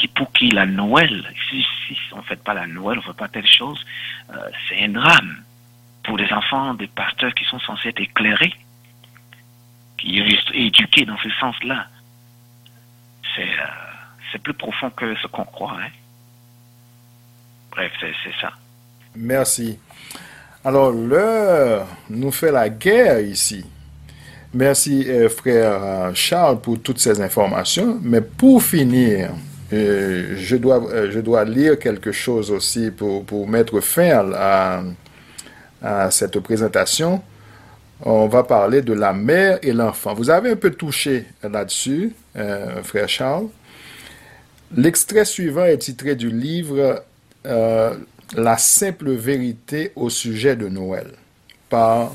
qui, 0.00 0.08
pour 0.08 0.32
qui 0.32 0.48
la 0.48 0.64
Noël, 0.64 1.30
si, 1.48 1.64
on 2.12 2.18
ne 2.18 2.22
fait 2.22 2.42
pas 2.42 2.54
la 2.54 2.66
Noël, 2.66 2.98
on 2.98 3.02
ne 3.02 3.06
fait 3.06 3.18
pas 3.18 3.28
telle 3.28 3.46
chose, 3.46 3.84
euh, 4.30 4.48
c'est 4.68 4.82
un 4.82 4.88
drame. 4.88 5.44
Pour 6.02 6.16
les 6.16 6.32
enfants 6.32 6.72
des 6.74 6.86
pasteurs 6.86 7.34
qui 7.34 7.44
sont 7.44 7.60
censés 7.60 7.90
être 7.90 8.00
éclairés, 8.00 8.54
qui 9.98 10.18
sont 10.18 10.52
éduqués 10.54 11.04
dans 11.04 11.18
ce 11.18 11.28
sens-là, 11.38 11.86
c'est 13.36 13.42
euh, 13.42 14.38
plus 14.42 14.54
profond 14.54 14.88
que 14.90 15.14
ce 15.16 15.26
qu'on 15.26 15.44
croit. 15.44 15.76
Hein. 15.82 15.90
Bref, 17.70 17.92
c'est 18.00 18.14
c'est 18.24 18.34
ça. 18.40 18.52
Merci. 19.14 19.78
Alors, 20.64 20.92
l'heure 20.92 21.86
nous 22.08 22.32
fait 22.32 22.52
la 22.52 22.68
guerre 22.70 23.20
ici. 23.20 23.64
Merci, 24.52 25.04
euh, 25.08 25.28
frère 25.28 25.82
euh, 25.82 26.10
Charles, 26.14 26.60
pour 26.60 26.80
toutes 26.80 26.98
ces 26.98 27.20
informations. 27.20 27.98
Mais 28.02 28.20
pour 28.20 28.62
finir, 28.62 29.30
euh, 29.72 30.34
je, 30.36 30.56
dois, 30.56 30.82
euh, 30.90 31.10
je 31.10 31.20
dois 31.20 31.44
lire 31.44 31.78
quelque 31.78 32.12
chose 32.12 32.50
aussi 32.50 32.90
pour, 32.90 33.24
pour 33.24 33.48
mettre 33.48 33.80
fin 33.80 34.32
à, 34.34 34.82
cette 36.10 36.38
présentation. 36.40 37.22
On 38.02 38.26
va 38.28 38.42
parler 38.42 38.82
de 38.82 38.92
la 38.92 39.12
mère 39.12 39.58
et 39.62 39.72
l'enfant. 39.72 40.14
Vous 40.14 40.30
avez 40.30 40.50
un 40.50 40.56
peu 40.56 40.70
touché 40.70 41.24
là-dessus, 41.42 42.12
euh, 42.36 42.82
frère 42.82 43.08
Charles. 43.08 43.48
L'extrait 44.76 45.24
suivant 45.24 45.64
est 45.64 45.78
titré 45.78 46.16
du 46.16 46.30
livre 46.30 47.02
La 47.44 48.58
simple 48.58 49.10
vérité 49.12 49.92
au 49.96 50.10
sujet 50.10 50.54
de 50.54 50.68
Noël 50.68 51.08
par 51.68 52.12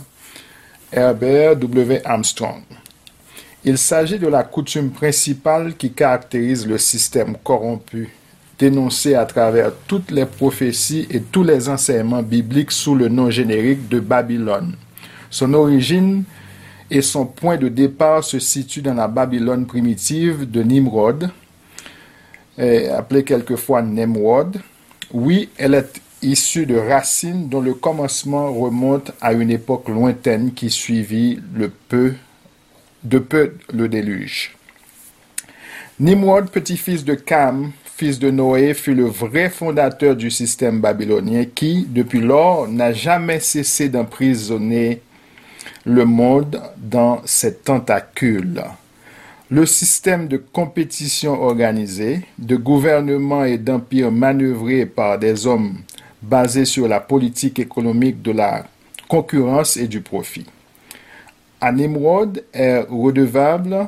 Herbert 0.92 1.56
W. 1.58 2.02
Armstrong. 2.06 2.62
Il 3.68 3.80
s'agit 3.80 4.20
de 4.20 4.28
la 4.28 4.44
coutume 4.44 4.92
principale 4.92 5.76
qui 5.76 5.92
caractérise 5.92 6.68
le 6.68 6.78
système 6.78 7.36
corrompu, 7.44 8.10
dénoncé 8.60 9.16
à 9.16 9.26
travers 9.26 9.72
toutes 9.88 10.12
les 10.12 10.28
prophéties 10.28 11.08
et 11.10 11.20
tous 11.20 11.44
les 11.44 11.68
enseignements 11.68 12.22
bibliques 12.22 12.72
sous 12.72 12.94
le 12.94 13.08
nom 13.08 13.32
générique 13.32 13.90
de 13.90 14.00
Babylone. 14.00 14.76
Son 15.32 15.52
origine 15.56 16.26
et 16.92 17.02
son 17.02 17.26
point 17.26 17.58
de 17.58 17.68
départ 17.68 18.24
se 18.24 18.38
situent 18.38 18.84
dans 18.84 18.94
la 18.94 19.08
Babylone 19.08 19.66
primitive 19.66 20.48
de 20.50 20.62
Nimrod, 20.62 21.32
appelée 22.60 23.24
quelquefois 23.24 23.82
Nemrod. 23.82 24.62
Oui, 25.12 25.50
elle 25.58 25.74
est 25.74 26.00
issue 26.22 26.68
de 26.68 26.78
racines 26.78 27.50
dont 27.50 27.62
le 27.62 27.74
commencement 27.74 28.54
remonte 28.54 29.12
à 29.22 29.34
une 29.34 29.50
époque 29.50 29.90
lointaine 29.90 30.54
qui 30.54 30.70
suivit 30.70 31.40
le 31.56 31.70
peu, 31.70 32.14
de 33.06 33.20
peu 33.20 33.54
le 33.74 33.88
déluge. 33.88 34.56
Nimrod, 36.00 36.50
petit-fils 36.50 37.06
de 37.06 37.14
Cam, 37.14 37.72
fils 37.96 38.20
de 38.20 38.30
Noé, 38.30 38.74
fut 38.74 38.96
le 38.96 39.06
vrai 39.06 39.50
fondateur 39.50 40.16
du 40.16 40.30
système 40.30 40.82
babylonien 40.82 41.46
qui, 41.46 41.86
depuis 41.88 42.20
lors, 42.20 42.68
n'a 42.68 42.92
jamais 42.92 43.40
cessé 43.40 43.88
d'emprisonner 43.88 45.02
le 45.86 46.04
monde 46.06 46.62
dans 46.78 47.22
ses 47.26 47.56
tentacules. 47.56 48.62
Le 49.50 49.66
système 49.68 50.28
de 50.28 50.38
compétition 50.38 51.42
organisée, 51.44 52.22
de 52.40 52.56
gouvernement 52.56 53.46
et 53.46 53.60
d'empire 53.60 54.12
manœuvré 54.12 54.88
par 54.88 55.20
des 55.20 55.46
hommes 55.46 55.78
basés 56.22 56.66
sur 56.66 56.88
la 56.88 57.00
politique 57.00 57.60
économique 57.60 58.24
de 58.24 58.32
la 58.32 58.66
concurrence 59.08 59.78
et 59.78 59.88
du 59.88 60.02
profit. 60.02 60.48
À 61.62 61.72
Nimrod 61.72 62.44
est 62.54 62.82
redevable 62.90 63.88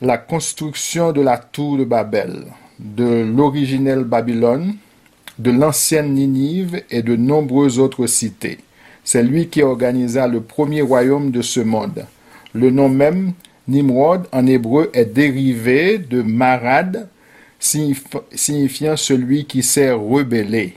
la 0.00 0.16
construction 0.16 1.12
de 1.12 1.20
la 1.20 1.38
tour 1.38 1.76
de 1.76 1.84
Babel, 1.84 2.44
de 2.78 3.24
l'originelle 3.24 4.04
Babylone, 4.04 4.76
de 5.38 5.50
l'ancienne 5.50 6.14
Ninive 6.14 6.82
et 6.90 7.02
de 7.02 7.16
nombreuses 7.16 7.78
autres 7.78 8.06
cités. 8.06 8.58
C'est 9.02 9.22
lui 9.22 9.48
qui 9.48 9.62
organisa 9.62 10.28
le 10.28 10.40
premier 10.40 10.82
royaume 10.82 11.30
de 11.30 11.42
ce 11.42 11.60
monde. 11.60 12.06
Le 12.52 12.70
nom 12.70 12.88
même, 12.88 13.32
Nimrod, 13.66 14.26
en 14.32 14.46
hébreu, 14.46 14.90
est 14.94 15.04
dérivé 15.06 15.98
de 15.98 16.22
Marad, 16.22 17.08
signifiant 17.58 18.96
celui 18.96 19.46
qui 19.46 19.62
s'est 19.62 19.90
rebellé. 19.90 20.74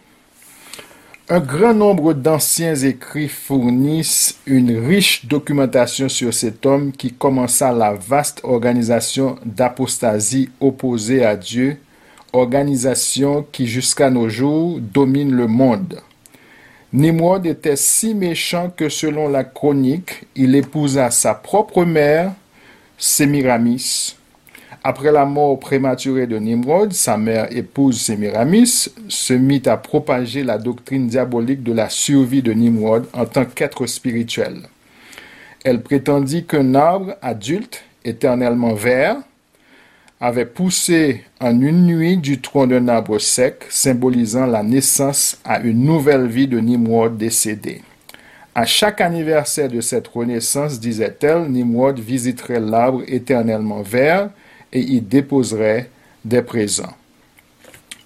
Un 1.30 1.42
grand 1.42 1.74
nombre 1.74 2.14
d'anciens 2.14 2.74
écrits 2.74 3.28
fournissent 3.28 4.40
une 4.46 4.80
riche 4.80 5.26
documentation 5.26 6.08
sur 6.08 6.34
cet 6.34 6.66
homme 6.66 6.94
qui 6.94 7.12
commença 7.12 7.74
la 7.74 7.96
vaste 7.96 8.40
organisation 8.46 9.36
d'apostasie 9.46 10.50
opposée 10.62 11.26
à 11.26 11.36
Dieu, 11.36 11.80
organisation 12.32 13.46
qui 13.52 13.68
jusqu'à 13.68 14.10
nos 14.10 14.30
jours 14.30 14.80
domine 14.80 15.34
le 15.34 15.48
monde. 15.48 16.00
Nimrod 16.94 17.46
était 17.46 17.76
si 17.76 18.16
méchant 18.16 18.70
que 18.70 18.88
selon 18.88 19.28
la 19.28 19.44
chronique, 19.44 20.28
il 20.34 20.56
épousa 20.56 21.12
sa 21.12 21.34
propre 21.34 21.84
mère, 21.84 22.32
Sémiramis. 22.98 24.17
Après 24.84 25.12
la 25.12 25.26
mort 25.26 25.60
prématurée 25.60 26.28
de 26.28 26.38
Nimrod, 26.38 26.94
sa 26.94 27.18
mère 27.18 27.48
épouse 27.56 28.00
Sémiramis 28.00 28.90
se 29.10 29.34
mit 29.34 29.64
à 29.66 29.78
propager 29.78 30.44
la 30.44 30.58
doctrine 30.58 31.08
diabolique 31.08 31.64
de 31.64 31.74
la 31.74 31.90
survie 31.90 32.42
de 32.42 32.54
Nimrod 32.54 33.06
en 33.14 33.26
tant 33.26 33.46
qu'être 33.46 33.86
spirituel. 33.86 34.62
Elle 35.66 35.82
prétendit 35.82 36.46
qu'un 36.46 36.76
arbre 36.76 37.16
adulte, 37.22 37.84
éternellement 38.06 38.74
vert, 38.74 39.18
avait 40.20 40.46
poussé 40.46 41.24
en 41.40 41.60
une 41.62 41.86
nuit 41.86 42.18
du 42.18 42.40
tronc 42.40 42.68
d'un 42.68 42.88
arbre 42.88 43.20
sec, 43.20 43.66
symbolisant 43.70 44.46
la 44.46 44.64
naissance 44.64 45.40
à 45.44 45.60
une 45.60 45.84
nouvelle 45.84 46.28
vie 46.28 46.48
de 46.48 46.60
Nimrod 46.60 47.18
décédé. 47.18 47.82
À 48.56 48.66
chaque 48.66 49.02
anniversaire 49.02 49.70
de 49.70 49.82
cette 49.82 50.08
renaissance, 50.08 50.80
disait-elle, 50.80 51.52
Nimrod 51.52 52.00
visiterait 52.00 52.60
l'arbre 52.60 53.04
éternellement 53.08 53.84
vert 53.84 54.30
et 54.74 54.82
y 54.82 55.02
déposerait 55.02 55.90
des 56.24 56.42
présents. 56.42 56.94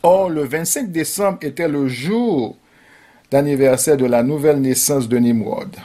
Or, 0.03 0.29
le 0.29 0.43
25 0.43 0.91
décembre 0.91 1.39
était 1.41 1.67
le 1.67 1.87
jour 1.87 2.55
d'anniversaire 3.29 3.97
de 3.97 4.05
la 4.05 4.23
nouvelle 4.23 4.59
naissance 4.59 5.07
de 5.07 5.17
Nimrod. 5.17 5.75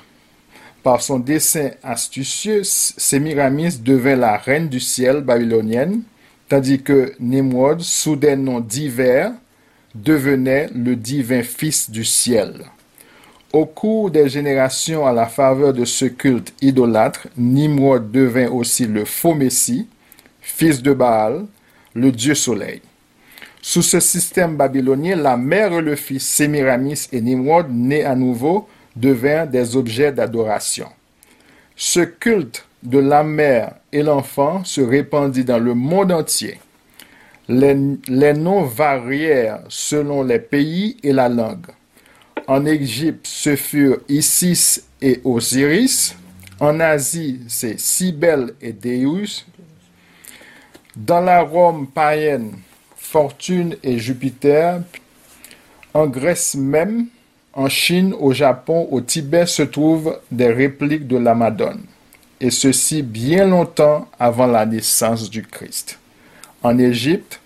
Par 0.82 1.02
son 1.02 1.18
dessin 1.18 1.70
astucieux, 1.82 2.62
Sémiramis 2.64 3.78
devint 3.78 4.16
la 4.16 4.36
reine 4.36 4.68
du 4.68 4.80
ciel 4.80 5.20
babylonienne, 5.20 6.02
tandis 6.48 6.80
que 6.80 7.12
Nimrod, 7.20 7.80
sous 7.80 8.16
des 8.16 8.36
noms 8.36 8.60
divers, 8.60 9.32
devenait 9.94 10.68
le 10.74 10.96
divin 10.96 11.42
fils 11.42 11.90
du 11.90 12.04
ciel. 12.04 12.66
Au 13.52 13.64
cours 13.64 14.10
des 14.10 14.28
générations, 14.28 15.06
à 15.06 15.12
la 15.12 15.26
faveur 15.26 15.72
de 15.72 15.84
ce 15.84 16.04
culte 16.04 16.52
idolâtre, 16.60 17.28
Nimrod 17.36 18.10
devint 18.10 18.48
aussi 18.48 18.86
le 18.86 19.04
faux 19.04 19.34
Messie, 19.34 19.88
fils 20.46 20.80
de 20.80 20.92
Baal, 20.92 21.46
le 21.94 22.12
dieu 22.12 22.34
soleil. 22.34 22.80
Sous 23.60 23.82
ce 23.82 23.98
système 23.98 24.56
babylonien, 24.56 25.16
la 25.16 25.36
mère 25.36 25.72
et 25.72 25.82
le 25.82 25.96
fils 25.96 26.24
Sémiramis 26.24 27.08
et 27.10 27.20
Nimrod, 27.20 27.66
nés 27.68 28.04
à 28.04 28.14
nouveau, 28.14 28.68
devinrent 28.94 29.48
des 29.48 29.76
objets 29.76 30.12
d'adoration. 30.12 30.86
Ce 31.74 32.00
culte 32.00 32.64
de 32.84 32.98
la 32.98 33.24
mère 33.24 33.74
et 33.92 34.02
l'enfant 34.02 34.62
se 34.64 34.80
répandit 34.80 35.44
dans 35.44 35.58
le 35.58 35.74
monde 35.74 36.12
entier. 36.12 36.60
Les, 37.48 37.74
noms 37.74 38.62
varièrent 38.62 39.62
selon 39.68 40.22
les 40.22 40.38
pays 40.38 40.96
et 41.02 41.12
la 41.12 41.28
langue. 41.28 41.66
En 42.46 42.64
Égypte, 42.64 43.26
ce 43.26 43.56
furent 43.56 43.98
Isis 44.08 44.84
et 45.02 45.20
Osiris. 45.24 46.16
En 46.60 46.78
Asie, 46.80 47.40
c'est 47.48 47.78
Cybèle 47.78 48.54
et 48.62 48.72
Deus. 48.72 49.44
Dans 50.96 51.20
la 51.20 51.42
Rome 51.42 51.88
païenne, 51.88 52.52
Fortune 52.96 53.76
et 53.82 53.98
Jupiter. 53.98 54.80
En 55.92 56.06
Grèce 56.06 56.54
même, 56.54 57.08
en 57.52 57.68
Chine, 57.68 58.14
au 58.18 58.32
Japon, 58.32 58.88
au 58.90 59.02
Tibet 59.02 59.44
se 59.44 59.62
trouvent 59.62 60.18
des 60.30 60.48
répliques 60.50 61.06
de 61.06 61.18
la 61.18 61.34
Madone. 61.34 61.82
Et 62.40 62.50
ceci 62.50 63.02
bien 63.02 63.46
longtemps 63.46 64.08
avant 64.18 64.46
la 64.46 64.64
naissance 64.64 65.28
du 65.28 65.42
Christ. 65.42 65.98
En 66.62 66.78
Égypte, 66.78 67.40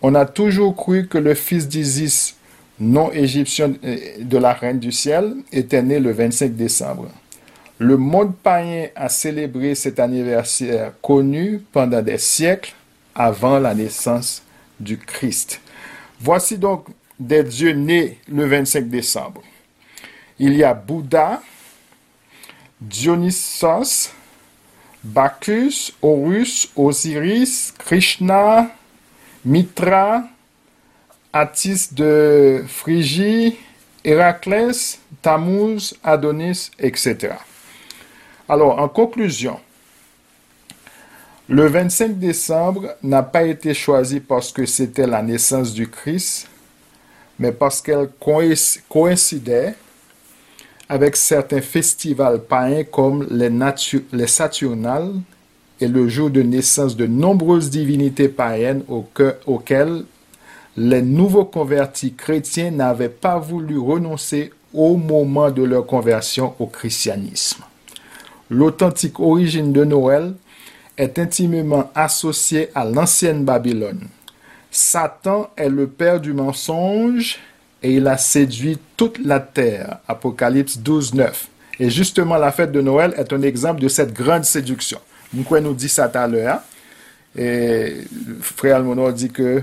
on 0.00 0.14
a 0.14 0.24
toujours 0.24 0.76
cru 0.76 1.08
que 1.08 1.18
le 1.18 1.34
fils 1.34 1.66
d'Isis, 1.66 2.36
non 2.78 3.10
égyptien 3.10 3.72
euh, 3.84 3.96
de 4.20 4.38
la 4.38 4.52
reine 4.52 4.78
du 4.78 4.92
ciel, 4.92 5.34
était 5.50 5.82
né 5.82 5.98
le 5.98 6.12
25 6.12 6.54
décembre. 6.54 7.08
Le 7.78 7.96
monde 7.96 8.36
païen 8.36 8.86
a 8.94 9.08
célébré 9.08 9.74
cet 9.74 9.98
anniversaire 9.98 10.92
connu 11.02 11.60
pendant 11.72 12.00
des 12.00 12.18
siècles 12.18 12.72
avant 13.14 13.58
la 13.58 13.74
naissance 13.74 14.42
du 14.80 14.98
Christ. 14.98 15.60
Voici 16.20 16.58
donc 16.58 16.86
des 17.18 17.42
dieux 17.42 17.72
nés 17.72 18.18
le 18.28 18.46
25 18.46 18.88
décembre. 18.88 19.42
Il 20.38 20.54
y 20.54 20.64
a 20.64 20.74
Bouddha, 20.74 21.42
Dionysos, 22.80 24.10
Bacchus, 25.02 25.92
Horus, 26.02 26.70
Osiris, 26.76 27.72
Krishna, 27.78 28.70
Mitra, 29.44 30.24
Attis 31.32 31.88
de 31.92 32.64
Phrygie, 32.66 33.56
Héraclès, 34.04 35.00
Tammuz, 35.22 35.94
Adonis, 36.02 36.70
etc. 36.78 37.34
Alors, 38.48 38.78
en 38.78 38.88
conclusion, 38.88 39.58
le 41.48 41.66
25 41.66 42.18
décembre 42.18 42.94
n'a 43.02 43.22
pas 43.22 43.44
été 43.44 43.74
choisi 43.74 44.20
parce 44.20 44.50
que 44.50 44.64
c'était 44.64 45.06
la 45.06 45.22
naissance 45.22 45.74
du 45.74 45.88
Christ, 45.88 46.48
mais 47.38 47.52
parce 47.52 47.82
qu'elle 47.82 48.08
coïncidait 48.88 49.74
avec 50.88 51.16
certains 51.16 51.60
festivals 51.60 52.40
païens 52.40 52.84
comme 52.84 53.26
les, 53.30 53.50
les 54.12 54.26
Saturnales 54.26 55.12
et 55.80 55.88
le 55.88 56.08
jour 56.08 56.30
de 56.30 56.40
naissance 56.40 56.96
de 56.96 57.06
nombreuses 57.06 57.68
divinités 57.68 58.28
païennes 58.28 58.82
auxquelles 59.46 60.04
les 60.76 61.02
nouveaux 61.02 61.44
convertis 61.44 62.14
chrétiens 62.14 62.70
n'avaient 62.70 63.08
pas 63.08 63.38
voulu 63.38 63.78
renoncer 63.78 64.50
au 64.72 64.96
moment 64.96 65.50
de 65.50 65.62
leur 65.62 65.86
conversion 65.86 66.54
au 66.58 66.66
christianisme. 66.66 67.62
L'authentique 68.50 69.20
origine 69.20 69.72
de 69.72 69.84
Noël 69.84 70.34
est 70.96 71.18
intimement 71.18 71.90
associée 71.94 72.70
à 72.74 72.84
l'ancienne 72.84 73.44
Babylone. 73.44 74.06
Satan 74.70 75.50
est 75.56 75.68
le 75.68 75.86
père 75.86 76.20
du 76.20 76.32
mensonge 76.32 77.38
et 77.82 77.94
il 77.94 78.06
a 78.08 78.16
séduit 78.16 78.78
toute 78.96 79.18
la 79.24 79.40
terre. 79.40 79.98
Apocalypse 80.08 80.78
12, 80.78 81.14
9. 81.14 81.48
Et 81.80 81.90
justement, 81.90 82.36
la 82.36 82.52
fête 82.52 82.72
de 82.72 82.80
Noël 82.80 83.14
est 83.16 83.32
un 83.32 83.42
exemple 83.42 83.80
de 83.80 83.88
cette 83.88 84.12
grande 84.12 84.44
séduction. 84.44 84.98
Nous 85.32 85.44
nous 85.60 85.74
dit 85.74 85.88
ça 85.88 86.08
tout 86.08 86.18
à 86.18 86.26
l'heure. 86.26 86.60
Et 87.36 88.04
frère 88.40 88.76
Almonor 88.76 89.12
dit 89.12 89.30
que 89.30 89.62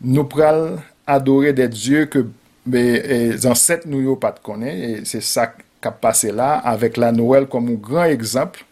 nous 0.00 0.24
prenons 0.24 0.78
adorer 1.06 1.52
des 1.52 1.68
dieux 1.68 2.06
que 2.06 2.26
les 2.68 3.46
ancêtres 3.46 3.86
nous 3.86 4.02
n'ont 4.02 4.16
pas 4.16 4.32
de 4.32 4.64
Et 4.66 5.04
c'est 5.04 5.22
ça 5.22 5.46
qui 5.46 5.88
a 5.88 5.90
passé 5.90 6.32
là, 6.32 6.54
avec 6.58 6.96
la 6.96 7.12
Noël 7.12 7.46
comme 7.46 7.68
un 7.68 7.74
grand 7.74 8.04
exemple. 8.04 8.64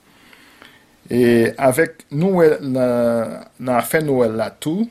Et 1.11 1.53
avec 1.59 2.07
Noël, 2.11 2.59
dans 2.63 3.45
la 3.61 3.83
fin 3.83 4.01
Noël 4.01 4.33
là, 4.33 4.51
tout, 4.51 4.89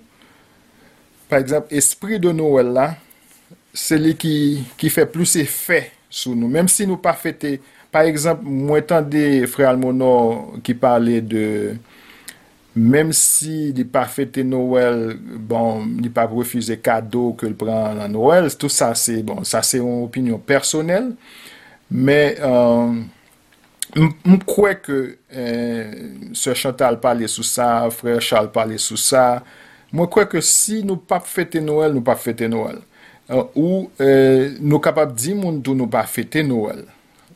par 1.29 1.39
exemple, 1.39 1.73
esprit 1.73 2.19
de 2.19 2.31
Noël 2.31 2.67
là, 2.67 2.95
c'est 3.73 3.97
lui 3.97 4.15
qui, 4.15 4.63
qui 4.77 4.89
fait 4.89 5.05
plus 5.07 5.35
effet 5.37 5.91
sur 6.09 6.35
nous. 6.35 6.47
Même 6.47 6.67
si 6.67 6.85
nous 6.85 6.97
pas 6.97 7.13
fêté, 7.13 7.61
par 7.91 8.03
exemple, 8.03 8.43
moi 8.45 8.81
des 8.81 9.47
frère 9.47 9.69
Almonor 9.69 10.53
qui 10.63 10.73
parlait 10.75 11.21
de, 11.21 11.75
même 12.75 13.13
si 13.13 13.69
il 13.69 13.87
pas 13.87 14.05
fêté 14.05 14.43
Noël, 14.43 15.15
bon, 15.19 15.85
il 16.01 16.11
pas 16.11 16.25
refusé 16.25 16.77
cadeau 16.77 17.33
que 17.33 17.45
le 17.45 17.53
prend 17.53 17.85
à 17.99 18.07
Noël, 18.07 18.55
tout 18.57 18.69
ça 18.69 18.95
c'est 18.95 19.21
bon, 19.21 19.43
ça 19.43 19.61
c'est 19.61 19.77
une 19.77 20.03
opinion 20.03 20.39
personnelle, 20.39 21.13
mais 21.91 22.35
euh, 22.41 22.93
M 23.93 24.39
kwe 24.49 24.73
ke 24.81 24.95
eh, 25.29 25.91
se 26.37 26.55
Chantal 26.57 26.97
pale 27.01 27.27
sou 27.29 27.45
sa, 27.45 27.85
frè 27.93 28.17
Charles 28.23 28.53
pale 28.53 28.79
sou 28.81 28.97
sa, 28.97 29.43
mwen 29.93 30.09
kwe 30.09 30.25
ke 30.31 30.41
si 30.45 30.81
nou 30.85 30.97
pap 30.97 31.27
fete 31.29 31.61
Noel, 31.61 31.93
nou 31.93 32.05
pap 32.05 32.21
fete 32.21 32.49
Noel. 32.49 32.81
Uh, 33.29 33.37
eh, 33.37 33.43
ou 33.59 33.75
eh, 34.03 34.55
nou 34.59 34.81
kapap 34.83 35.13
di 35.15 35.35
moun 35.37 35.61
tou 35.63 35.77
nou 35.77 35.91
pap 35.91 36.09
fete 36.09 36.41
Noel. 36.45 36.81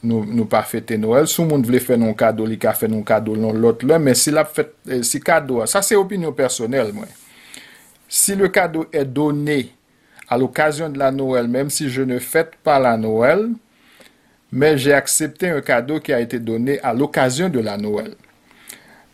Nou, 0.02 0.24
nou 0.26 0.48
pap 0.50 0.66
fete 0.70 0.98
Noel, 1.00 1.30
sou 1.30 1.46
moun 1.50 1.62
vle 1.66 1.82
fè 1.84 1.98
non 2.00 2.18
kado, 2.18 2.46
li 2.50 2.58
ka 2.62 2.74
fè 2.78 2.90
non 2.90 3.06
kado 3.06 3.38
non 3.38 3.62
lot 3.62 3.86
lè, 3.86 4.02
men 4.02 4.18
si 4.18 4.34
la 4.34 4.46
fète, 4.50 4.74
eh, 4.90 5.04
si 5.06 5.22
kado, 5.22 5.62
sa 5.70 5.84
se 5.86 5.98
opinyon 5.98 6.36
personel 6.38 6.90
mwen. 6.96 7.14
Si 8.10 8.38
le 8.40 8.50
kado 8.54 8.88
e 8.90 9.06
donè 9.06 9.62
al 10.34 10.44
okasyon 10.48 10.98
de 10.98 11.02
la 11.02 11.14
Noel, 11.14 11.50
menm 11.52 11.70
si 11.74 11.90
je 11.94 12.06
ne 12.08 12.18
fète 12.24 12.58
pa 12.66 12.82
la 12.82 12.98
Noel, 12.98 13.46
mwen, 13.46 13.56
mais 14.52 14.78
j'ai 14.78 14.94
accepté 14.94 15.50
un 15.50 15.62
cadeau 15.62 16.00
qui 16.00 16.14
a 16.14 16.20
été 16.20 16.40
donné 16.40 16.80
à 16.82 16.94
l'occasion 16.94 17.50
de 17.50 17.60
la 17.60 17.78
Noël. 17.78 18.14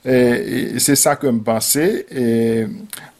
Et, 0.05 0.79
c'est 0.79 0.95
ça 0.95 1.15
que 1.15 1.27
je 1.27 1.37
pensais. 1.37 2.05
Et, 2.11 2.65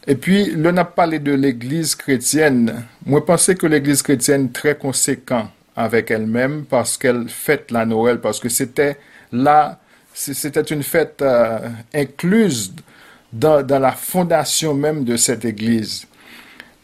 et 0.06 0.14
puis, 0.14 0.50
l'on 0.50 0.76
a 0.76 0.84
parlé 0.84 1.18
de 1.18 1.32
l'Église 1.32 1.94
chrétienne. 1.94 2.84
Moi, 3.06 3.20
je 3.20 3.24
pensais 3.24 3.54
que 3.54 3.66
l'Église 3.66 4.02
chrétienne 4.02 4.52
très 4.52 4.76
conséquente 4.76 5.48
avec 5.76 6.10
elle-même 6.10 6.64
parce 6.68 6.96
qu'elle 6.96 7.28
fête 7.28 7.70
la 7.70 7.84
Noël, 7.86 8.20
parce 8.20 8.38
que 8.38 8.48
c'était 8.48 8.96
là, 9.32 9.80
c'était 10.12 10.60
une 10.60 10.82
fête 10.82 11.20
euh, 11.22 11.68
incluse 11.92 12.72
dans 13.32 13.66
la 13.66 13.90
fondation 13.90 14.74
même 14.74 15.04
de 15.04 15.16
cette 15.16 15.44
Église. 15.44 16.06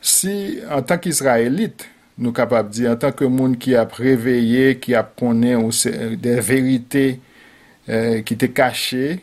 Si, 0.02 0.58
en 0.68 0.82
tant 0.82 0.98
qu'Israélite, 0.98 1.88
nou 2.20 2.36
kapap 2.36 2.68
di, 2.68 2.84
an 2.88 2.98
tanke 3.00 3.26
moun 3.32 3.56
ki 3.58 3.74
ap 3.80 3.96
reveye, 3.98 4.76
ki 4.82 4.94
ap 4.98 5.14
konen 5.18 5.62
ou 5.64 5.72
se, 5.74 5.90
de 6.20 6.36
verite 6.44 7.04
euh, 7.88 8.20
ki 8.26 8.36
te 8.40 8.50
kache, 8.52 9.18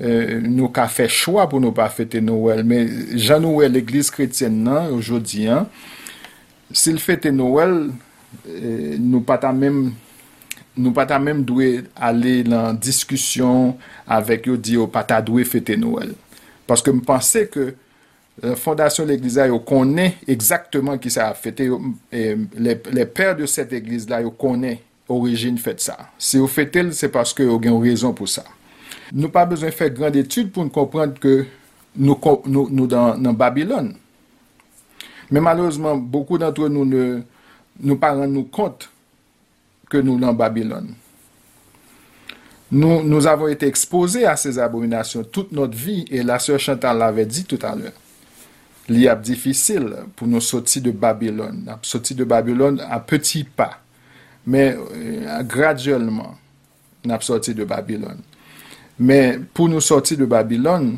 euh, 0.00 0.38
nou 0.46 0.70
ka 0.74 0.86
fe 0.90 1.06
chwa 1.12 1.44
pou 1.50 1.60
nou 1.62 1.76
pa 1.76 1.90
fete 1.92 2.22
Noel, 2.24 2.64
men 2.66 2.88
jan 3.20 3.44
Noel 3.44 3.76
l'Eglise 3.76 4.14
Kretienne 4.14 4.64
nan, 4.64 4.88
oujodi 4.96 5.46
an, 5.52 5.68
sil 6.72 6.96
fete 7.02 7.34
Noel, 7.34 7.90
euh, 8.46 8.96
nou 8.96 9.20
pata 9.26 9.52
menm 9.52 9.90
nou 10.80 10.94
pata 10.96 11.18
menm 11.20 11.42
dwe 11.44 11.82
ale 12.00 12.40
lan 12.46 12.78
diskusyon 12.80 13.74
avek 14.08 14.46
yo 14.48 14.56
di 14.56 14.78
yo 14.78 14.86
pata 14.88 15.18
dwe 15.20 15.44
fete 15.44 15.76
Noel. 15.76 16.14
Paske 16.70 16.94
m 16.94 17.02
panse 17.04 17.44
ke 17.50 17.72
Euh, 18.40 18.54
fondasyon 18.56 19.10
l'Eglise 19.10 19.36
la 19.36 19.50
yo 19.50 19.58
konen 19.68 20.14
ekzaktman 20.30 21.00
ki 21.02 21.10
sa 21.12 21.26
a 21.28 21.34
fete 21.36 21.66
euh, 21.68 21.74
yo, 21.76 22.76
le 22.96 23.04
per 23.04 23.34
de 23.36 23.44
set 23.50 23.74
Eglise 23.76 24.08
la 24.08 24.22
yo 24.24 24.32
konen 24.32 24.78
orijin 25.12 25.58
fete 25.60 25.84
sa. 25.84 25.98
Se 26.16 26.40
yo 26.40 26.48
fete 26.48 26.86
l, 26.86 26.94
se 26.96 27.10
paske 27.12 27.44
yo 27.44 27.58
gen 27.60 27.76
rezon 27.84 28.16
pou 28.16 28.30
sa. 28.30 28.46
Nou 29.12 29.28
pa 29.34 29.44
bezwen 29.48 29.74
fè 29.76 29.90
grand 29.92 30.16
etude 30.16 30.54
pou 30.54 30.64
nou 30.64 30.72
komprende 30.72 31.20
ke 31.20 31.34
nou, 31.98 32.16
nou, 32.46 32.64
nou 32.70 32.88
dan, 32.88 33.20
nan 33.20 33.36
Babylon. 33.36 33.92
Men 35.28 35.44
malouzman, 35.44 36.00
beaucoup 36.00 36.40
d'antre 36.40 36.70
nou 36.72 36.88
ne, 36.88 37.20
nou 37.76 38.00
pa 38.00 38.14
rend 38.16 38.32
nou 38.32 38.48
kont 38.48 38.88
ke 39.92 40.00
nou 40.00 40.16
nan 40.16 40.38
Babylon. 40.38 40.88
Nou, 42.70 43.02
nou 43.04 43.20
avon 43.28 43.50
ete 43.52 43.68
expose 43.68 44.24
a 44.24 44.38
sez 44.40 44.56
abominasyon 44.62 45.28
tout 45.28 45.50
not 45.52 45.74
vi, 45.76 46.06
e 46.08 46.22
la 46.24 46.38
sœur 46.40 46.62
Chantal 46.62 47.02
l'ave 47.02 47.26
di 47.28 47.44
tout 47.44 47.68
alè. 47.68 47.90
Li 48.90 49.06
ap 49.10 49.22
difisil 49.22 49.86
pou 50.18 50.26
nou 50.26 50.42
soti 50.42 50.82
de 50.82 50.92
Babylon. 50.92 51.62
Ap 51.70 51.86
soti 51.86 52.16
de 52.18 52.26
Babylon 52.28 52.80
a 52.82 52.98
peti 53.04 53.44
pa. 53.44 53.72
Men, 54.50 54.80
euh, 54.96 55.42
graduellement, 55.46 56.34
nap 57.06 57.22
soti 57.22 57.54
de 57.54 57.66
Babylon. 57.68 58.18
Men, 58.98 59.46
pou 59.54 59.70
nou 59.70 59.84
soti 59.84 60.18
de 60.18 60.26
Babylon, 60.28 60.90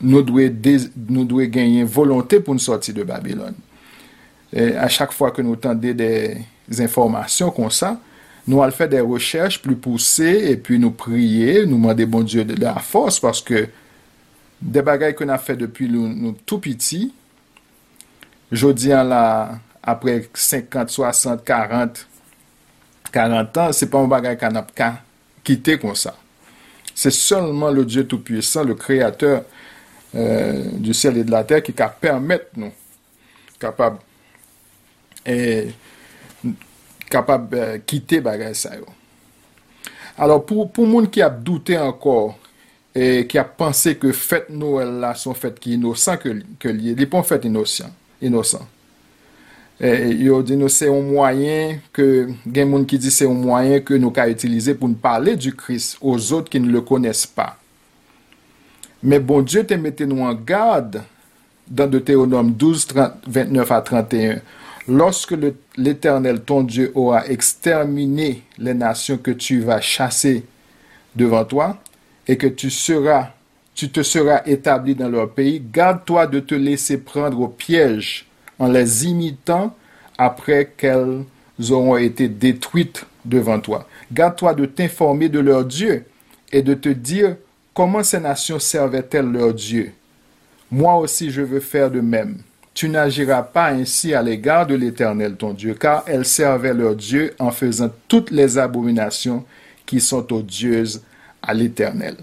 nou 0.00 0.22
dwe 0.22 1.48
genyen 1.48 1.88
volonté 1.88 2.42
pou 2.44 2.54
nou 2.54 2.62
soti 2.62 2.92
de 2.94 3.06
Babylon. 3.06 3.56
A 4.54 4.86
chak 4.92 5.12
fwa 5.12 5.32
ke 5.34 5.42
nou 5.44 5.58
tende 5.60 5.90
des 5.96 6.82
informasyon 6.84 7.50
kon 7.56 7.72
sa, 7.74 7.96
nou 8.46 8.62
al 8.62 8.72
fè 8.74 8.86
des 8.88 9.02
rechèches 9.02 9.58
plou 9.62 9.76
poussé, 9.76 10.52
et 10.52 10.56
puis 10.56 10.78
nou 10.78 10.94
priye, 10.94 11.64
nou 11.66 11.80
mande 11.82 12.06
bon 12.08 12.22
Dieu 12.22 12.44
de 12.44 12.54
la 12.60 12.76
force, 12.78 13.18
parce 13.20 13.42
que 13.42 13.66
de 14.60 14.82
bagay 14.84 15.14
kon 15.16 15.32
a 15.32 15.38
fè 15.40 15.56
depi 15.58 15.88
nou, 15.90 16.08
nou 16.08 16.36
tout 16.44 16.62
piti, 16.64 17.06
jodi 18.52 18.92
an 18.94 19.10
la 19.10 19.24
apre 19.86 20.18
50, 20.32 20.90
60, 20.92 21.42
40, 21.46 22.04
40 23.14 23.60
an, 23.62 23.74
se 23.76 23.88
pa 23.90 24.00
mou 24.00 24.10
bagay 24.10 24.38
kan 24.40 24.58
ap 24.58 24.72
ka 24.76 24.96
kite 25.46 25.76
kon 25.82 25.96
sa. 25.98 26.14
Se 26.96 27.12
solman 27.12 27.74
le 27.76 27.84
Diyo 27.84 28.04
Tout-Puissant, 28.04 28.64
le 28.64 28.74
Kreator 28.74 29.42
euh, 30.14 30.64
du 30.72 30.94
ciel 30.94 31.18
et 31.18 31.24
de 31.24 31.30
la 31.30 31.44
terre 31.44 31.62
ki 31.62 31.74
ka 31.76 31.90
permette 31.92 32.56
nou 32.56 32.72
kapab 33.60 33.98
e 35.28 35.36
kapab 37.12 37.52
kite 37.84 38.22
euh, 38.22 38.24
bagay 38.24 38.56
sa 38.56 38.74
yo. 38.78 38.88
Alors 40.16 40.40
pou, 40.48 40.64
pou 40.72 40.88
moun 40.88 41.10
ki 41.12 41.20
ap 41.20 41.42
doute 41.44 41.76
ankor 41.76 42.32
E 42.96 43.26
ki 43.28 43.40
a 43.40 43.44
panse 43.44 43.92
ke 44.00 44.14
fèt 44.16 44.48
nou 44.48 44.80
la 45.02 45.12
son 45.18 45.36
fèt 45.36 45.58
ki 45.60 45.74
inosan 45.76 46.16
ke 46.22 46.72
liye. 46.72 46.96
Li 46.96 47.08
pon 47.10 47.26
fèt 47.26 47.44
inosan. 47.44 47.92
E 49.76 49.90
yo 50.24 50.40
di 50.40 50.56
nou 50.56 50.72
se 50.72 50.88
yon 50.88 51.04
mwayen 51.10 51.82
ke 51.92 52.06
gen 52.48 52.70
moun 52.72 52.86
ki 52.88 52.96
di 52.96 53.12
se 53.12 53.28
yon 53.28 53.44
ka 54.16 54.24
du 55.36 55.52
kris 55.52 55.96
ou 56.00 56.16
zot 56.16 56.48
ki 56.48 56.58
nou 56.58 56.72
le 56.72 56.80
kones 56.80 57.26
pa. 57.28 57.58
Me 59.02 59.18
bon 59.20 59.44
Diyo 59.44 59.62
te 59.68 59.76
mette 59.76 60.06
nou 60.08 60.24
an 60.24 60.38
gade 60.48 61.02
dan 61.66 61.90
de 61.92 62.00
Teonom 62.00 62.48
12, 62.56 62.94
29 63.26 63.72
a 63.74 63.80
31. 63.84 64.40
Loske 64.88 65.36
l'Eternel 65.76 66.40
ton 66.46 66.64
Diyo 66.64 66.88
ou 66.94 67.12
a 67.12 67.20
ekstermine 67.28 68.38
le 68.56 68.74
nasyon 68.74 69.20
ke 69.20 69.36
tu 69.36 69.60
va 69.66 69.82
chase 69.84 70.40
devan 71.18 71.44
toa, 71.50 71.74
et 72.28 72.36
que 72.36 72.46
tu 72.46 72.68
te 72.68 74.02
seras 74.02 74.42
établi 74.46 74.94
dans 74.94 75.08
leur 75.08 75.30
pays, 75.30 75.62
garde-toi 75.72 76.26
de 76.26 76.40
te 76.40 76.54
laisser 76.54 76.98
prendre 76.98 77.40
au 77.40 77.48
piège 77.48 78.26
en 78.58 78.68
les 78.68 79.06
imitant 79.06 79.74
après 80.18 80.72
qu'elles 80.76 81.24
auront 81.70 81.96
été 81.96 82.28
détruites 82.28 83.06
devant 83.24 83.60
toi. 83.60 83.86
Garde-toi 84.12 84.54
de 84.54 84.66
t'informer 84.66 85.28
de 85.28 85.40
leur 85.40 85.64
Dieu 85.64 86.04
et 86.52 86.62
de 86.62 86.74
te 86.74 86.88
dire 86.88 87.36
comment 87.74 88.02
ces 88.02 88.20
nations 88.20 88.58
servaient-elles 88.58 89.30
leur 89.30 89.52
Dieu. 89.52 89.92
Moi 90.70 90.96
aussi 90.96 91.30
je 91.30 91.42
veux 91.42 91.60
faire 91.60 91.90
de 91.90 92.00
même. 92.00 92.38
Tu 92.72 92.88
n'agiras 92.88 93.42
pas 93.42 93.68
ainsi 93.68 94.12
à 94.12 94.22
l'égard 94.22 94.66
de 94.66 94.74
l'Éternel 94.74 95.36
ton 95.36 95.54
Dieu, 95.54 95.74
car 95.74 96.04
elles 96.06 96.26
servaient 96.26 96.74
leur 96.74 96.94
Dieu 96.94 97.34
en 97.38 97.50
faisant 97.50 97.90
toutes 98.06 98.30
les 98.30 98.58
abominations 98.58 99.44
qui 99.86 99.98
sont 99.98 100.30
odieuses 100.32 101.02
a 101.46 101.54
l'Eternel. 101.54 102.18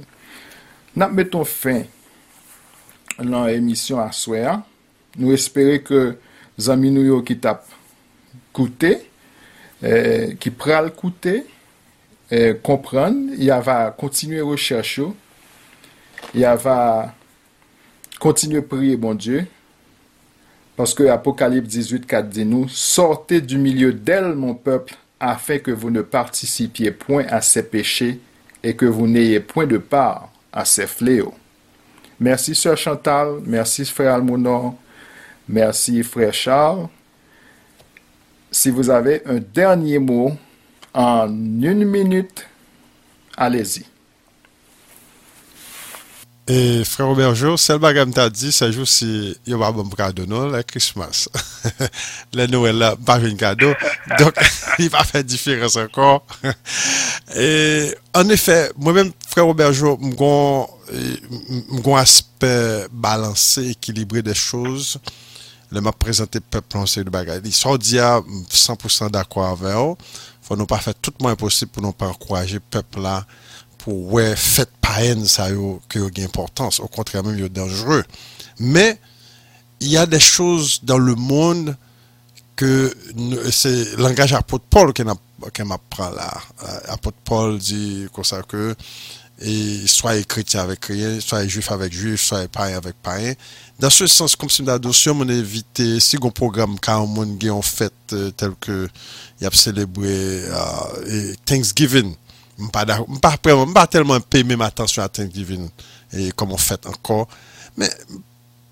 Nap 0.99 1.13
meton 1.15 1.47
fin 1.47 1.87
lan 3.19 3.49
emisyon 3.53 4.03
aswea. 4.03 4.59
Nou 5.17 5.33
espere 5.33 5.79
ke 5.85 6.13
zami 6.61 6.91
nou 6.93 7.05
yo 7.05 7.23
ki 7.25 7.37
tap 7.41 7.65
koute, 8.53 8.95
ki 9.81 10.53
pral 10.57 10.91
koute, 10.97 11.41
kompran, 12.65 13.19
ya 13.37 13.59
va 13.61 13.91
kontinue 13.97 14.41
recherche 14.47 15.01
yo, 15.01 15.11
ya 16.37 16.55
va 16.57 16.77
kontinue 18.23 18.63
priye 18.65 18.97
bon 18.97 19.17
Diyo, 19.19 19.43
paske 20.79 21.05
apokalip 21.13 21.67
18 21.69 22.07
kat 22.09 22.29
di 22.33 22.45
nou, 22.47 22.65
sorte 22.71 23.37
du 23.43 23.59
milieu 23.61 23.93
del 23.93 24.31
mon 24.39 24.55
pepl, 24.57 24.95
afen 25.23 25.61
ke 25.63 25.73
vou 25.75 25.93
ne 25.93 26.01
participye 26.03 26.91
point 26.97 27.29
a 27.31 27.39
se 27.45 27.61
peche 27.63 28.15
et 28.63 28.75
que 28.75 28.85
vous 28.85 29.07
n'ayez 29.07 29.39
point 29.39 29.67
de 29.67 29.77
part 29.77 30.29
à 30.51 30.65
ces 30.65 30.87
fléaux. 30.87 31.33
Merci, 32.19 32.55
Sœur 32.55 32.77
Chantal. 32.77 33.41
Merci, 33.45 33.85
Frère 33.85 34.15
Almonor. 34.15 34.75
Merci, 35.47 36.03
Frère 36.03 36.33
Charles. 36.33 36.87
Si 38.49 38.69
vous 38.69 38.89
avez 38.89 39.21
un 39.25 39.39
dernier 39.39 39.99
mot 39.99 40.31
en 40.93 41.27
une 41.27 41.85
minute, 41.85 42.47
allez-y. 43.35 43.92
E 46.43 46.83
frè 46.83 47.05
Robert 47.07 47.37
Jo, 47.39 47.53
sel 47.55 47.79
baga 47.79 48.03
mta 48.03 48.25
di, 48.27 48.49
se 48.51 48.67
jou 48.67 48.83
si 48.89 49.07
yo 49.47 49.55
ba 49.61 49.69
bom 49.71 49.87
kado 49.95 50.25
nou, 50.27 50.49
la 50.51 50.59
Christmas. 50.67 51.29
Le 52.35 52.49
Noël 52.51 52.81
la, 52.81 52.89
ba 52.99 53.15
vin 53.23 53.37
kado. 53.39 53.69
Donk, 54.19 54.41
li 54.81 54.89
pa 54.91 55.05
fè 55.07 55.23
diferans 55.23 55.77
ankon. 55.79 56.19
E, 57.39 57.47
an 58.19 58.35
efè, 58.35 58.57
mwen 58.75 58.97
mèm 58.97 59.13
frè 59.31 59.45
Robert 59.45 59.71
Jo, 59.77 59.95
mgon 60.03 61.95
aspe 61.95 62.51
balanse, 62.91 63.63
ekilibre 63.71 64.25
de 64.27 64.35
chouz. 64.35 64.97
Le 65.73 65.81
map 65.81 65.95
prezante 65.97 66.43
pep 66.43 66.75
se 66.83 66.99
yon 66.99 67.13
bagay. 67.13 67.39
Li 67.41 67.55
son 67.55 67.79
diya 67.79 68.17
100% 68.19 69.15
d'akwa 69.15 69.53
avè 69.55 69.77
ou. 69.79 69.95
Fò 70.43 70.59
nou 70.59 70.67
pa 70.67 70.81
fè 70.83 70.91
tout 70.99 71.15
mwen 71.23 71.39
posib 71.39 71.71
pou 71.71 71.81
nou 71.81 71.95
pa 71.95 72.11
ankwaje 72.11 72.59
pepla. 72.67 73.21
pou 73.83 74.15
wè 74.15 74.31
fèt 74.39 74.71
paen 74.83 75.25
sa 75.29 75.49
yo 75.51 75.77
ki 75.91 76.01
yo 76.03 76.09
gen 76.09 76.29
importans, 76.29 76.79
au 76.79 76.89
kontrè 76.91 77.21
mèm 77.23 77.37
yo 77.41 77.49
dangereux. 77.51 78.03
Mè, 78.59 78.93
y 79.83 79.97
a 79.99 80.05
de 80.07 80.19
chouz 80.19 80.79
dan 80.87 81.03
le 81.03 81.15
moun 81.19 81.73
ke 82.55 82.69
se 83.51 83.71
langaj 83.99 84.35
apot 84.37 84.63
Paul 84.71 84.93
ke 84.95 85.03
m 85.03 85.11
ap 85.13 85.89
pran 85.91 86.13
la. 86.15 86.29
Apot 86.93 87.15
Paul 87.27 87.59
di 87.59 88.07
konsa 88.15 88.41
ke 88.47 88.71
et 89.41 89.87
soyez 89.87 90.23
chrétien 90.23 90.61
avec 90.61 90.79
chrétien, 90.79 91.19
soyez 91.19 91.49
juif 91.49 91.71
avec 91.71 91.91
juif, 91.91 92.21
soyez 92.21 92.47
païen 92.47 92.77
avec 92.77 92.95
païen. 93.01 93.33
Dans 93.79 93.89
ce 93.89 94.07
sens, 94.07 94.35
comme 94.35 94.49
si 94.49 94.61
d'adoption, 94.61 95.17
on 95.19 95.27
évité, 95.27 95.99
si 95.99 96.17
on 96.21 96.29
programme 96.29 96.77
quand 96.79 97.01
on 97.01 97.23
a 97.23 97.51
en 97.51 97.61
fête 97.61 97.91
euh, 98.13 98.31
tel 98.31 98.51
que 98.61 98.87
y 99.41 99.45
a 99.45 99.51
célébré 99.51 100.07
euh, 100.07 101.33
Thanksgiving, 101.45 102.15
Mpa 102.59 103.87
telman 103.89 104.21
pey 104.29 104.45
mèm 104.45 104.61
atensyon 104.65 105.05
a 105.05 105.09
Thanksgiving 105.09 105.65
E 106.13 106.29
komon 106.37 106.61
fèt 106.61 106.85
ankon 106.89 107.25
Mè, 107.79 107.87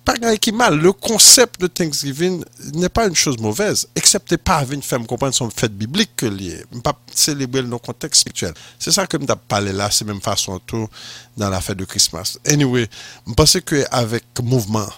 pa 0.05 0.13
gane 0.21 0.37
ki 0.41 0.53
mal 0.53 0.77
Le 0.77 0.93
konsept 0.93 1.57
de 1.63 1.69
Thanksgiving 1.69 2.41
Nè 2.77 2.91
pa 2.93 3.07
yon 3.07 3.17
chouz 3.17 3.39
mouvez 3.41 3.87
Eksepte 3.97 4.37
pa 4.37 4.59
avin 4.61 4.85
fèm 4.85 5.07
kompren 5.09 5.33
son 5.33 5.49
fèt 5.53 5.73
biblik 5.77 6.13
ke 6.21 6.29
liye 6.29 6.61
Mpa 6.77 6.93
selebwe 7.09 7.65
nou 7.65 7.81
konteks 7.81 8.21
spiktuel 8.21 8.57
Se 8.77 8.93
sa 8.93 9.07
ke 9.09 9.17
mta 9.21 9.39
pale 9.39 9.73
la 9.73 9.89
Se 9.93 10.05
mèm 10.05 10.21
fason 10.21 10.61
tou 10.69 10.89
Dan 11.33 11.49
la 11.53 11.61
fèt 11.63 11.79
de 11.79 11.87
Christmas. 11.89 12.35
Anyway, 12.45 12.85
mpase 13.25 13.63
ke 13.65 13.85
avèk 13.89 14.43
mouvman 14.45 14.89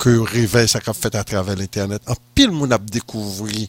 Ke 0.00 0.16
rivey 0.32 0.70
sa 0.70 0.80
kap 0.80 0.96
fèt 0.96 1.20
a 1.20 1.26
travèl 1.28 1.60
internet 1.66 2.08
An 2.08 2.16
pil 2.32 2.54
moun 2.56 2.72
ap 2.72 2.88
dekouvri 2.88 3.68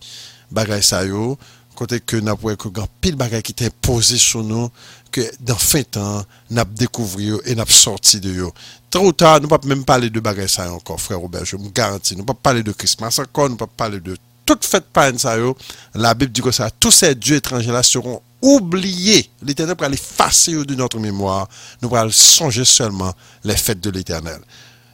Bagay 0.51 0.83
sayo 0.83 1.35
kote 1.81 1.99
ke 2.05 2.21
nap 2.23 2.43
wè 2.45 2.53
kou 2.59 2.73
gan 2.75 2.89
pil 3.01 3.17
bagay 3.19 3.41
ki 3.45 3.55
te 3.57 3.69
impose 3.71 4.19
sou 4.21 4.45
nou, 4.45 4.69
ke 5.11 5.25
dan 5.43 5.59
fin 5.59 5.85
tan, 5.97 6.27
nap 6.53 6.71
dekouvri 6.77 7.31
yo, 7.31 7.41
e 7.43 7.55
nap 7.57 7.71
sorti 7.73 8.21
de 8.23 8.37
yo. 8.37 8.51
Trouta, 8.93 9.37
nou 9.41 9.51
pap 9.51 9.65
mèm 9.67 9.83
pale 9.87 10.11
de 10.13 10.23
bagay 10.23 10.49
sa 10.51 10.67
yo 10.69 10.77
ankon, 10.77 10.99
frè 11.01 11.17
Robert, 11.17 11.47
je 11.49 11.59
mou 11.59 11.73
garanti, 11.75 12.17
nou 12.17 12.27
pap 12.27 12.41
pale 12.45 12.63
de 12.65 12.75
Christmas 12.75 13.19
ankon, 13.23 13.55
nou 13.55 13.61
pap 13.61 13.73
pale 13.79 14.01
de 14.03 14.17
tout 14.47 14.67
fèt 14.67 14.87
pan 14.93 15.17
sa 15.21 15.37
yo, 15.39 15.55
la 15.95 16.13
Bib 16.17 16.31
di 16.33 16.43
ko 16.43 16.53
sa, 16.55 16.69
tout 16.71 16.93
se 16.93 17.11
dieu 17.15 17.39
etranje 17.39 17.71
la 17.73 17.83
seron 17.87 18.19
oubliye, 18.41 19.21
l'Eternel 19.45 19.77
pral 19.79 19.93
efase 19.95 20.55
yo 20.55 20.65
di 20.67 20.77
notre 20.79 21.01
mémoire, 21.01 21.47
nou 21.81 21.91
pral 21.93 22.13
sonje 22.15 22.65
seulement 22.67 23.13
le 23.43 23.55
fèt 23.55 23.81
de 23.81 23.93
l'Eternel. 23.93 24.41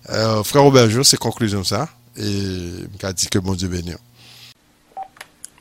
Euh, 0.10 0.44
frè 0.44 0.60
Robert, 0.60 0.92
je 0.92 1.04
se 1.04 1.20
konkluyon 1.20 1.66
sa, 1.68 1.88
e 2.18 2.88
mka 2.96 3.14
di 3.14 3.32
ke 3.32 3.42
bon 3.44 3.58
dieu 3.58 3.70
benyo. 3.72 4.00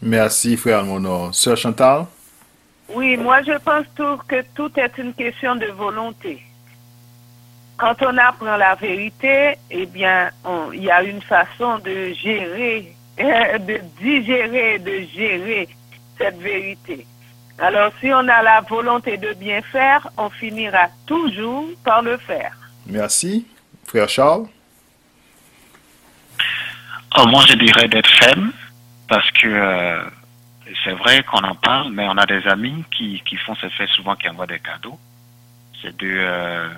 Merci, 0.03 0.57
frère 0.57 0.81
Almonor. 0.81 1.35
Sœur 1.35 1.57
Chantal? 1.57 2.07
Oui, 2.89 3.17
moi 3.17 3.43
je 3.43 3.57
pense 3.59 3.87
tout, 3.97 4.19
que 4.29 4.43
tout 4.55 4.71
est 4.79 4.93
une 4.99 5.13
question 5.15 5.57
de 5.57 5.67
volonté. 5.67 6.43
Quand 7.79 7.95
on 8.03 8.17
apprend 8.17 8.57
la 8.57 8.75
vérité, 8.75 9.55
eh 9.71 9.87
bien, 9.87 10.31
on- 10.45 10.73
il 10.73 10.85
y 10.85 10.91
a 10.91 11.03
une 11.03 11.21
façon 11.21 11.79
de 11.79 12.13
gérer, 12.15 12.95
de 13.19 13.81
digérer, 14.01 14.79
de 14.79 15.01
gérer 15.15 15.69
cette 16.17 16.39
vérité. 16.39 17.07
Alors, 17.59 17.91
si 18.01 18.07
on 18.13 18.29
a 18.29 18.43
la 18.43 18.61
volonté 18.61 19.17
de 19.17 19.33
bien 19.35 19.61
faire, 19.63 20.09
on 20.17 20.31
finira 20.31 20.89
toujours 21.07 21.67
par 21.85 22.03
le 22.03 22.17
faire. 22.19 22.53
Merci. 22.87 23.47
Frère 23.87 24.09
Charles? 24.09 24.47
Oh, 27.19 27.27
moi, 27.29 27.43
je 27.49 27.55
dirais 27.55 27.89
d'être 27.89 28.09
ferme 28.11 28.53
parce 29.09 29.31
que 29.33 29.47
euh, 29.47 30.03
c'est 30.85 30.93
vrai 30.93 31.23
qu'on 31.23 31.39
en 31.39 31.55
parle, 31.55 31.93
mais 31.93 32.07
on 32.09 32.17
a 32.17 32.27
des 32.27 32.47
amis 32.49 32.85
qui, 32.91 33.23
qui 33.25 33.37
font 33.37 33.55
ce 33.55 33.69
fait 33.69 33.87
souvent, 33.89 34.17
qui 34.17 34.29
envoient 34.29 34.47
des 34.47 34.59
cadeaux. 34.59 34.99
C'est 35.81 35.97
de, 35.97 36.17
euh, 36.19 36.69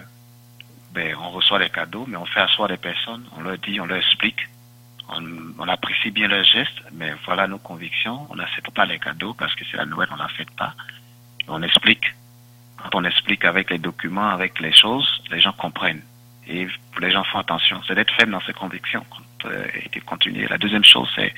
ben, 0.93 1.15
on 1.21 1.31
reçoit 1.31 1.59
des 1.59 1.71
cadeaux, 1.71 2.05
mais 2.09 2.17
on 2.17 2.27
fait 2.27 2.41
asseoir 2.41 2.69
des 2.69 2.77
personnes, 2.77 3.25
on 3.37 3.43
leur 3.43 3.59
dit, 3.59 3.81
on 3.81 3.87
leur 3.87 3.99
explique, 3.99 4.49
on, 5.09 5.23
on 5.59 5.69
apprécie 5.69 6.11
bien 6.11 6.29
leurs 6.29 6.45
gestes, 6.45 6.83
mais 6.93 7.15
voilà 7.25 7.47
nos 7.47 7.59
convictions, 7.59 8.27
on 8.31 8.37
n'accepte 8.37 8.71
pas 8.71 8.85
les 8.85 8.99
cadeaux 8.99 9.35
parce 9.35 9.55
que 9.55 9.65
c'est 9.71 9.77
la 9.77 9.87
Noël, 9.87 10.09
on 10.11 10.17
ne 10.17 10.23
la 10.23 10.29
fête 10.29 10.51
pas. 10.51 10.75
On 11.49 11.63
explique. 11.63 12.15
Quand 12.77 12.95
on 12.95 13.05
explique 13.05 13.45
avec 13.45 13.71
les 13.71 13.79
documents, 13.79 14.29
avec 14.29 14.61
les 14.61 14.73
choses, 14.73 15.23
les 15.31 15.41
gens 15.41 15.53
comprennent. 15.53 16.03
Et 16.47 16.67
les 17.01 17.11
gens 17.11 17.25
font 17.25 17.39
attention. 17.39 17.81
C'est 17.87 17.95
d'être 17.95 18.13
faible 18.15 18.33
dans 18.33 18.41
ses 18.43 18.53
convictions 18.53 19.05
euh, 19.47 19.67
et 19.75 19.89
de 19.89 20.05
continuer. 20.05 20.47
La 20.47 20.59
deuxième 20.59 20.85
chose, 20.85 21.11
c'est 21.15 21.35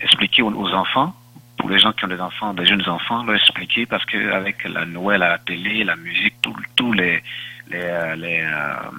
expliquer 0.00 0.42
aux, 0.42 0.72
enfants, 0.72 1.14
pour 1.56 1.70
les 1.70 1.78
gens 1.78 1.92
qui 1.92 2.04
ont 2.04 2.08
des 2.08 2.20
enfants, 2.20 2.54
des 2.54 2.66
jeunes 2.66 2.86
enfants, 2.88 3.24
leur 3.24 3.36
expliquer 3.36 3.86
parce 3.86 4.04
que 4.04 4.32
avec 4.32 4.64
la 4.64 4.84
Noël 4.84 5.22
à 5.22 5.30
la 5.30 5.38
télé, 5.38 5.84
la 5.84 5.96
musique, 5.96 6.34
tous 6.76 6.92
les 6.92 7.22
les 7.68 7.80
euh, 7.80 8.14
les, 8.14 8.42
euh, 8.42 8.90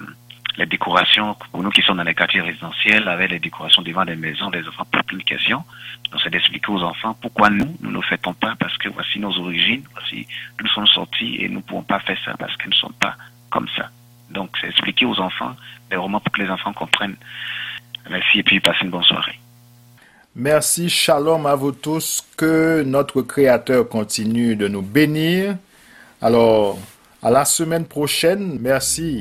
les 0.58 0.66
décorations 0.66 1.36
pour 1.52 1.62
nous 1.62 1.70
qui 1.70 1.82
sommes 1.82 1.98
dans 1.98 2.02
les 2.02 2.14
quartiers 2.14 2.40
résidentiels, 2.40 3.06
avec 3.08 3.30
les 3.30 3.38
décorations 3.38 3.80
devant 3.80 4.02
les 4.02 4.16
maisons, 4.16 4.50
les 4.50 4.66
enfants 4.66 4.84
pour 4.90 5.04
plein 5.04 5.18
de 5.18 5.22
questions. 5.22 5.62
Donc 6.10 6.20
c'est 6.22 6.30
d'expliquer 6.30 6.72
aux 6.72 6.82
enfants 6.82 7.16
pourquoi 7.20 7.48
nous, 7.48 7.76
nous 7.80 7.90
ne 7.90 8.02
fêtons 8.02 8.34
pas 8.34 8.56
parce 8.56 8.76
que 8.76 8.88
voici 8.88 9.20
nos 9.20 9.36
origines, 9.38 9.84
voici 9.92 10.26
nous 10.60 10.68
sommes 10.68 10.86
sortis 10.86 11.36
et 11.38 11.48
nous 11.48 11.56
ne 11.56 11.62
pouvons 11.62 11.82
pas 11.82 12.00
faire 12.00 12.18
ça 12.24 12.34
parce 12.36 12.56
que 12.56 12.68
ne 12.68 12.74
sommes 12.74 12.94
pas 12.94 13.14
comme 13.50 13.68
ça. 13.76 13.88
Donc 14.30 14.50
c'est 14.60 14.68
expliquer 14.68 15.06
aux 15.06 15.18
enfants, 15.20 15.54
mais 15.90 15.96
vraiment 15.96 16.18
pour 16.18 16.32
que 16.32 16.42
les 16.42 16.50
enfants 16.50 16.72
comprennent. 16.72 17.16
Merci 18.10 18.40
et 18.40 18.42
puis 18.42 18.58
passez 18.58 18.84
une 18.84 18.90
bonne 18.90 19.04
soirée. 19.04 19.38
Merci, 20.40 20.88
shalom 20.88 21.46
à 21.46 21.56
vous 21.56 21.72
tous, 21.72 22.24
que 22.36 22.84
notre 22.86 23.22
Créateur 23.22 23.88
continue 23.88 24.54
de 24.54 24.68
nous 24.68 24.82
bénir. 24.82 25.56
Alors, 26.22 26.78
à 27.20 27.32
la 27.32 27.44
semaine 27.44 27.84
prochaine, 27.84 28.56
merci. 28.60 29.20